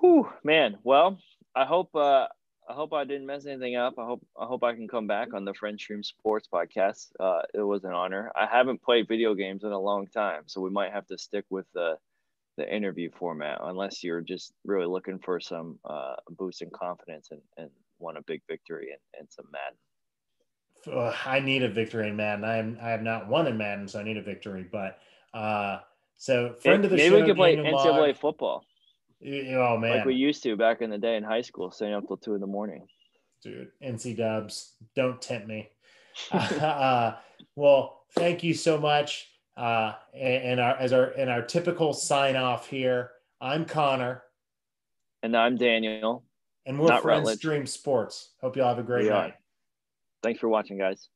Whew, 0.00 0.28
man. 0.44 0.78
Well, 0.82 1.18
I 1.54 1.64
hope 1.64 1.94
uh, 1.94 2.26
I 2.68 2.72
hope 2.72 2.92
I 2.92 3.04
didn't 3.04 3.26
mess 3.26 3.46
anything 3.46 3.76
up. 3.76 3.94
I 3.98 4.04
hope 4.04 4.24
I 4.38 4.46
hope 4.46 4.62
I 4.62 4.74
can 4.74 4.88
come 4.88 5.06
back 5.06 5.32
on 5.34 5.44
the 5.44 5.54
Friend 5.54 5.78
Stream 5.78 6.02
Sports 6.02 6.48
podcast. 6.52 7.08
Uh, 7.18 7.42
it 7.54 7.62
was 7.62 7.84
an 7.84 7.92
honor. 7.92 8.30
I 8.36 8.46
haven't 8.46 8.82
played 8.82 9.08
video 9.08 9.34
games 9.34 9.64
in 9.64 9.72
a 9.72 9.78
long 9.78 10.06
time, 10.06 10.42
so 10.46 10.60
we 10.60 10.70
might 10.70 10.92
have 10.92 11.06
to 11.08 11.18
stick 11.18 11.44
with 11.50 11.66
the 11.74 11.96
the 12.56 12.74
interview 12.74 13.10
format 13.18 13.58
unless 13.62 14.04
you're 14.04 14.20
just 14.20 14.52
really 14.64 14.86
looking 14.86 15.18
for 15.18 15.40
some 15.40 15.78
uh, 15.84 16.16
boost 16.30 16.62
in 16.62 16.70
confidence 16.70 17.28
and, 17.30 17.40
and 17.56 17.70
want 17.98 18.18
a 18.18 18.22
big 18.22 18.42
victory 18.48 18.90
and, 18.90 19.00
and 19.18 19.28
some 19.30 19.46
Madden. 19.50 19.78
I 21.24 21.40
need 21.40 21.62
a 21.62 21.68
victory 21.68 22.08
in 22.08 22.16
Madden. 22.16 22.44
I 22.44 22.56
am 22.56 22.78
I 22.82 22.90
have 22.90 23.02
not 23.02 23.28
won 23.28 23.46
in 23.46 23.56
Madden, 23.56 23.88
so 23.88 24.00
I 24.00 24.02
need 24.02 24.16
a 24.16 24.22
victory. 24.22 24.66
But 24.70 24.98
uh, 25.34 25.80
so 26.20 26.52
friend 26.60 26.84
of 26.84 26.90
the 26.90 26.98
maybe 26.98 27.08
show, 27.08 27.20
we 27.22 27.26
could 27.26 27.36
play 27.36 27.56
NCAA 27.56 28.14
football. 28.14 28.62
Oh 29.24 29.78
man, 29.78 29.96
like 29.96 30.04
we 30.04 30.14
used 30.14 30.42
to 30.42 30.54
back 30.54 30.82
in 30.82 30.90
the 30.90 30.98
day 30.98 31.16
in 31.16 31.22
high 31.22 31.40
school, 31.40 31.70
staying 31.70 31.94
up 31.94 32.06
till 32.06 32.18
two 32.18 32.34
in 32.34 32.42
the 32.42 32.46
morning. 32.46 32.86
Dude, 33.42 33.68
NC 33.82 34.18
Dubs, 34.18 34.74
don't 34.94 35.20
tempt 35.22 35.48
me. 35.48 35.70
uh, 36.30 37.12
well, 37.56 38.02
thank 38.12 38.42
you 38.42 38.52
so 38.52 38.78
much. 38.78 39.28
Uh, 39.56 39.94
and, 40.12 40.44
and 40.44 40.60
our 40.60 40.76
as 40.76 40.92
our 40.92 41.06
in 41.12 41.30
our 41.30 41.40
typical 41.40 41.94
sign 41.94 42.36
off 42.36 42.68
here, 42.68 43.12
I'm 43.40 43.64
Connor, 43.64 44.22
and 45.22 45.34
I'm 45.34 45.56
Daniel, 45.56 46.22
and 46.66 46.78
we're 46.78 47.00
Friends 47.00 47.32
Stream 47.32 47.66
Sports. 47.66 48.32
Hope 48.42 48.56
you 48.56 48.62
all 48.62 48.68
have 48.68 48.78
a 48.78 48.82
great 48.82 49.04
we 49.04 49.08
night. 49.08 49.30
Are. 49.30 49.38
Thanks 50.22 50.38
for 50.38 50.50
watching, 50.50 50.76
guys. 50.76 51.08